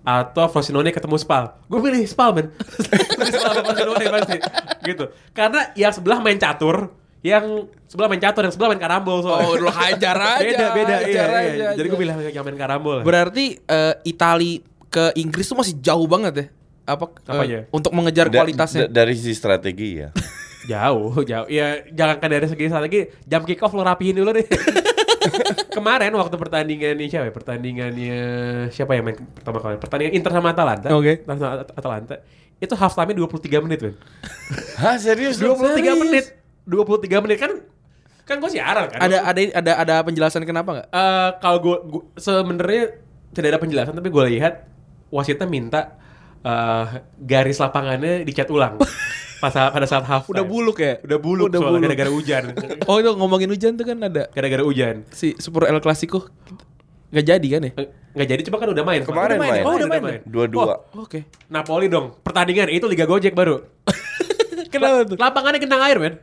Atau 0.00 0.48
Frosinone 0.48 0.96
ketemu 0.96 1.20
Spal. 1.20 1.60
Gue 1.68 1.84
pilih 1.84 2.00
Spal 2.08 2.32
men. 2.32 2.48
Pilih 3.20 3.28
Spal 3.28 3.52
sama 3.52 3.68
Frosinone 3.68 4.04
pasti. 4.08 4.38
Gitu. 4.80 5.04
Karena 5.36 5.60
yang 5.76 5.92
sebelah 5.92 6.18
main 6.24 6.40
catur, 6.40 6.88
yang 7.20 7.68
sebelah 7.84 8.08
main 8.08 8.22
catur, 8.22 8.48
yang 8.48 8.54
sebelah 8.56 8.72
main 8.72 8.80
karambol 8.80 9.20
soalnya. 9.20 9.44
Oh, 9.44 9.60
lu 9.60 9.68
hajar 9.68 10.16
aja, 10.40 10.40
Beda, 10.40 10.66
beda. 10.72 10.96
Iya, 11.04 11.04
hajar 11.04 11.28
iya. 11.28 11.40
aja, 11.52 11.66
Jadi 11.76 11.86
gue 11.92 11.98
pilih 12.00 12.14
yang 12.32 12.44
main 12.48 12.56
karambol. 12.56 13.04
Berarti 13.04 13.60
eh, 13.60 13.94
Itali 14.08 14.64
ke 14.88 15.12
Inggris 15.20 15.44
tuh 15.44 15.60
masih 15.60 15.76
jauh 15.84 16.08
banget 16.08 16.32
ya? 16.32 16.46
Apa 16.84 17.04
eh, 17.10 17.30
Apanya? 17.30 17.60
untuk 17.70 17.92
mengejar 17.92 18.26
Da- 18.28 18.40
kualitasnya? 18.40 18.86
da- 18.86 19.02
dari 19.02 19.12
sisi 19.14 19.32
strategi 19.32 20.00
ya. 20.00 20.08
Jauh, 20.70 21.16
jauh. 21.22 21.48
Ya 21.48 21.82
jangan 21.88 22.20
kan 22.20 22.28
dari 22.28 22.44
segi 22.44 22.68
strategi 22.68 23.08
jam 23.24 23.42
kick 23.42 23.58
off 23.60 23.72
lo 23.72 23.80
rapihin 23.80 24.12
dulu 24.14 24.30
deh. 24.30 24.44
Kemarin 25.74 26.12
waktu 26.12 26.36
pertandingannya 26.36 27.06
siapa 27.06 27.28
ya? 27.28 27.32
Pertandingannya 27.32 28.18
siapa 28.68 28.92
yang 28.92 29.04
main 29.04 29.16
pertama 29.32 29.58
kali? 29.58 29.76
Pertandingan 29.76 30.12
Inter 30.12 30.32
sama 30.32 30.48
Atalanta. 30.52 30.88
Oke. 30.92 31.24
Inter 31.24 31.36
sama 31.36 31.50
At- 31.58 31.72
Atalanta. 31.74 32.14
Itu 32.60 32.76
half 32.76 32.92
time 32.92 33.16
23 33.16 33.64
menit, 33.64 33.80
men. 33.80 33.94
Hah 34.80 35.00
serius? 35.00 35.40
23 35.40 35.80
Serius? 35.80 35.96
menit. 35.96 36.24
23 36.68 37.24
menit 37.24 37.38
kan 37.40 37.52
kan 38.22 38.38
gue 38.38 38.50
siaran 38.52 38.86
kan. 38.86 39.00
ada 39.00 39.26
ada 39.26 39.40
ada 39.50 39.72
ada 39.80 39.94
penjelasan 40.04 40.44
kenapa 40.44 40.70
nggak? 40.70 40.88
Eh, 40.88 41.30
kalau 41.40 41.58
gue 41.58 41.76
sebenarnya 42.14 42.94
tidak 43.32 43.48
ada 43.50 43.58
penjelasan 43.58 43.90
tapi 43.90 44.06
gue 44.06 44.24
lihat 44.30 44.70
wasitnya 45.10 45.50
minta 45.50 45.98
eh, 46.40 46.84
garis 47.18 47.56
lapangannya 47.56 48.22
dicat 48.22 48.48
ulang. 48.48 48.76
Pas 49.40 49.56
pada 49.56 49.88
saat 49.88 50.04
half 50.04 50.28
Udah 50.28 50.44
buluk 50.44 50.76
ya? 50.76 51.00
Udah 51.00 51.16
buluk 51.16 51.48
Udah 51.48 51.64
soalnya 51.64 51.88
gara-gara 51.88 52.12
hujan. 52.12 52.52
Oh 52.84 53.00
itu 53.00 53.08
ngomongin 53.16 53.48
hujan 53.48 53.72
tuh 53.72 53.88
kan 53.88 53.96
ada 53.98 54.28
gara-gara 54.28 54.60
hujan. 54.60 55.08
si 55.10 55.32
Super 55.36 55.64
El 55.66 55.80
Clasico 55.80 56.28
nggak 57.10 57.24
jadi 57.24 57.46
kan 57.48 57.60
ya? 57.64 57.72
Eh, 57.74 57.88
Nggak 58.10 58.28
jadi 58.28 58.40
coba 58.46 58.56
kan 58.60 58.68
udah 58.70 58.84
main 58.84 59.00
Kemarin 59.02 59.34
Udah 59.34 59.42
main. 59.42 59.62
Oh, 59.64 59.74
udah 59.74 59.88
main. 59.88 60.20
Dua-dua. 60.22 60.62
Oh, 60.92 61.02
Oke. 61.02 61.24
Napoli 61.48 61.88
dong 61.88 62.20
pertandingan 62.20 62.68
itu 62.68 62.84
Liga 62.84 63.08
Gojek 63.08 63.32
baru 63.32 63.64
Kenapa 64.72 65.08
tuh? 65.08 65.16
lapangannya 65.16 65.58
genang 65.58 65.82
air 65.82 65.96
men 65.96 66.14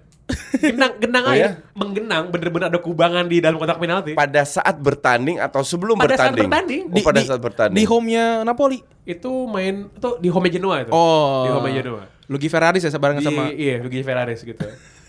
genang 0.57 0.91
genang 0.97 1.23
Oh, 1.23 1.32
air 1.32 1.39
ya? 1.39 1.51
menggenang 1.71 2.23
bener-bener 2.28 2.67
ada 2.67 2.80
kubangan 2.80 3.25
di 3.25 3.39
dalam 3.39 3.55
kotak 3.55 3.78
penalti 3.78 4.11
Pada 4.11 4.43
saat 4.43 4.75
bertanding 4.75 5.38
atau 5.38 5.61
sebelum 5.61 5.95
Pada 5.95 6.13
saat 6.13 6.36
bertanding? 6.36 6.47
bertanding. 6.47 6.82
Oh, 6.89 7.05
pada 7.05 7.21
saat 7.21 7.39
bertanding. 7.39 7.75
Di 7.75 7.86
home-nya 7.86 8.25
Napoli. 8.41 8.80
itu 9.03 9.32
main 9.45 9.88
itu 9.88 10.09
di 10.19 10.28
home 10.28 10.49
Genoa 10.49 10.84
itu 10.84 10.91
Oh. 10.91 11.47
di 11.47 11.49
home 11.49 11.71
Genoa 11.71 12.03
Luigi 12.28 12.47
Ferraris 12.47 12.84
ya 12.84 12.91
sebarengan 12.91 13.23
di, 13.23 13.25
sama 13.25 13.43
iya 13.49 13.80
Luigi 13.80 14.03
Ferraris 14.03 14.43
gitu 14.43 14.67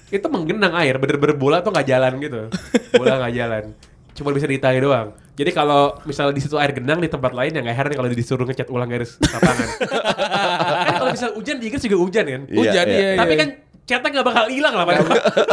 itu 0.08 0.22
menggenang 0.24 0.70
air 0.78 0.94
bener-bener 0.96 1.34
bola 1.34 1.58
tuh 1.58 1.68
nggak 1.68 1.82
jalan 1.84 2.12
gitu 2.16 2.46
bola 2.94 3.18
nggak 3.18 3.34
jalan 3.34 3.64
cuma 4.14 4.30
bisa 4.30 4.46
di 4.46 4.54
Itali 4.54 4.78
doang 4.78 5.12
jadi 5.34 5.50
kalau 5.50 5.98
misalnya 6.02 6.30
di 6.30 6.40
situ 6.40 6.54
air 6.54 6.70
genang 6.70 6.98
di 6.98 7.06
tempat 7.06 7.30
lain 7.30 7.52
ya 7.52 7.60
nggak 7.60 7.74
heran 7.76 7.92
kalau 7.92 8.08
disuruh 8.08 8.42
ngecat 8.44 8.66
ulang 8.68 8.86
garis 8.86 9.18
lapangan 9.20 9.66
kan 10.86 10.94
kalau 10.96 11.10
misalnya 11.10 11.34
hujan 11.34 11.56
di 11.56 11.64
Inggris 11.66 11.82
juga 11.82 11.96
hujan 11.98 12.24
kan 12.24 12.42
Iya, 12.44 12.54
hujan 12.56 12.86
iya. 12.86 12.98
iya, 12.98 13.10
tapi 13.14 13.32
iya. 13.32 13.40
kan 13.42 13.48
catnya 13.88 14.08
nggak 14.12 14.26
bakal 14.26 14.44
hilang 14.46 14.74
lah 14.74 14.84
Pak. 14.84 14.94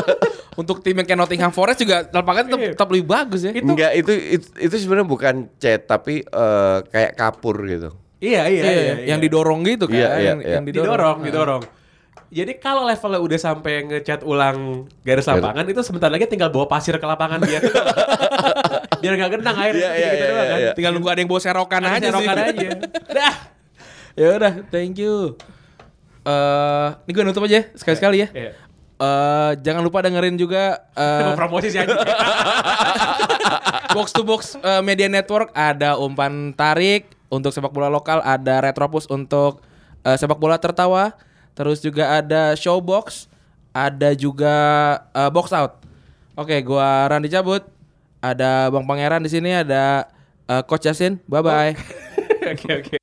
untuk 0.59 0.79
tim 0.79 0.91
yang 0.93 1.03
kayak 1.03 1.17
Nottingham 1.17 1.49
Forest 1.49 1.79
juga 1.79 2.03
lapangan 2.05 2.43
tetap, 2.45 2.59
Iya. 2.59 2.71
tetap 2.75 2.87
lebih 2.89 3.07
bagus 3.07 3.41
ya. 3.41 3.51
Itu- 3.51 3.63
Enggak, 3.65 3.91
itu 3.93 4.11
itu, 4.11 4.47
itu 4.57 4.75
sebenarnya 4.77 5.03
bukan 5.05 5.35
cat 5.53 5.81
tapi 5.85 6.21
eh, 6.21 6.77
kayak 6.85 7.11
kapur 7.13 7.55
gitu. 7.63 7.89
iya 8.17 8.47
iya 8.47 8.61
Iya, 8.61 8.71
iya, 8.71 8.95
yang 9.07 9.19
iya. 9.19 9.25
didorong 9.25 9.59
gitu 9.63 9.85
kan, 9.85 9.95
Iya, 9.95 10.09
iya, 10.09 10.19
yang, 10.25 10.39
iya. 10.39 10.53
yang 10.53 10.63
didorong 10.63 11.17
didorong 11.21 11.63
jadi 12.25 12.51
kalau 12.57 12.83
levelnya 12.83 13.21
udah 13.21 13.39
sampai 13.39 13.85
ngecat 13.85 14.19
ulang 14.21 14.57
garis 14.99 15.23
lapangan 15.23 15.63
itu 15.63 15.79
sebentar 15.79 16.09
lagi 16.09 16.25
tinggal 16.25 16.49
bawa 16.49 16.65
pasir 16.65 16.95
ke 16.95 17.05
lapangan 17.05 17.37
biar 17.39 17.61
biar 19.01 19.13
nggak 19.13 19.31
genang 19.31 19.57
air 19.57 19.73
Iya, 19.73 19.89
iya, 19.89 20.09
gitu 20.09 20.15
iya, 20.17 20.25
doang 20.25 20.47
kan 20.47 20.57
iya. 20.57 20.71
Tinggal 20.73 20.91
nunggu 20.91 21.09
ada 21.09 21.19
yang 21.19 21.29
bawa 21.29 21.41
serokan 21.41 21.81
Ada 21.81 21.91
aja 21.93 22.07
serokan 22.09 22.35
sih. 22.35 22.47
aja 22.49 22.67
dah 23.19 23.35
ya 24.15 24.27
udah, 24.33 24.53
thank 24.69 24.95
you. 24.95 25.35
Eh, 26.25 26.87
ini 27.05 27.11
gue 27.13 27.23
nutup 27.23 27.45
aja 27.45 27.69
sekali-sekali 27.77 28.25
ya. 28.25 28.27
Iya. 28.33 28.51
Eh, 28.95 29.51
jangan 29.61 29.85
lupa 29.85 30.01
dengerin 30.01 30.39
juga 30.39 30.87
eh, 30.95 31.35
promosi 31.35 31.67
sih 31.67 31.83
box 33.95 34.15
to 34.15 34.23
box 34.23 34.55
media 34.87 35.11
network 35.11 35.51
ada 35.51 35.99
umpan 35.99 36.55
tarik 36.55 37.15
untuk 37.35 37.51
sepak 37.51 37.73
bola 37.73 37.91
lokal, 37.91 38.21
ada 38.21 38.61
retropus 38.61 39.09
untuk 39.09 39.61
eh, 40.05 40.17
sepak 40.17 40.37
bola 40.37 40.55
tertawa, 40.55 41.17
terus 41.57 41.81
juga 41.81 42.21
ada 42.21 42.53
showbox, 42.53 43.27
ada 43.75 44.13
juga 44.13 44.55
eh, 45.11 45.29
box 45.29 45.51
out. 45.51 45.81
Oke, 46.35 46.59
gua 46.63 47.07
Randy 47.11 47.31
cabut. 47.31 47.63
Ada 48.25 48.73
Bang 48.73 48.89
Pangeran 48.89 49.21
di 49.21 49.29
sini, 49.29 49.53
ada 49.53 50.09
eh, 50.49 50.63
Coach 50.65 50.89
Yasin. 50.89 51.21
Bye 51.29 51.43
bye. 51.45 51.73
Oke 52.45 52.69
oke. 52.77 52.95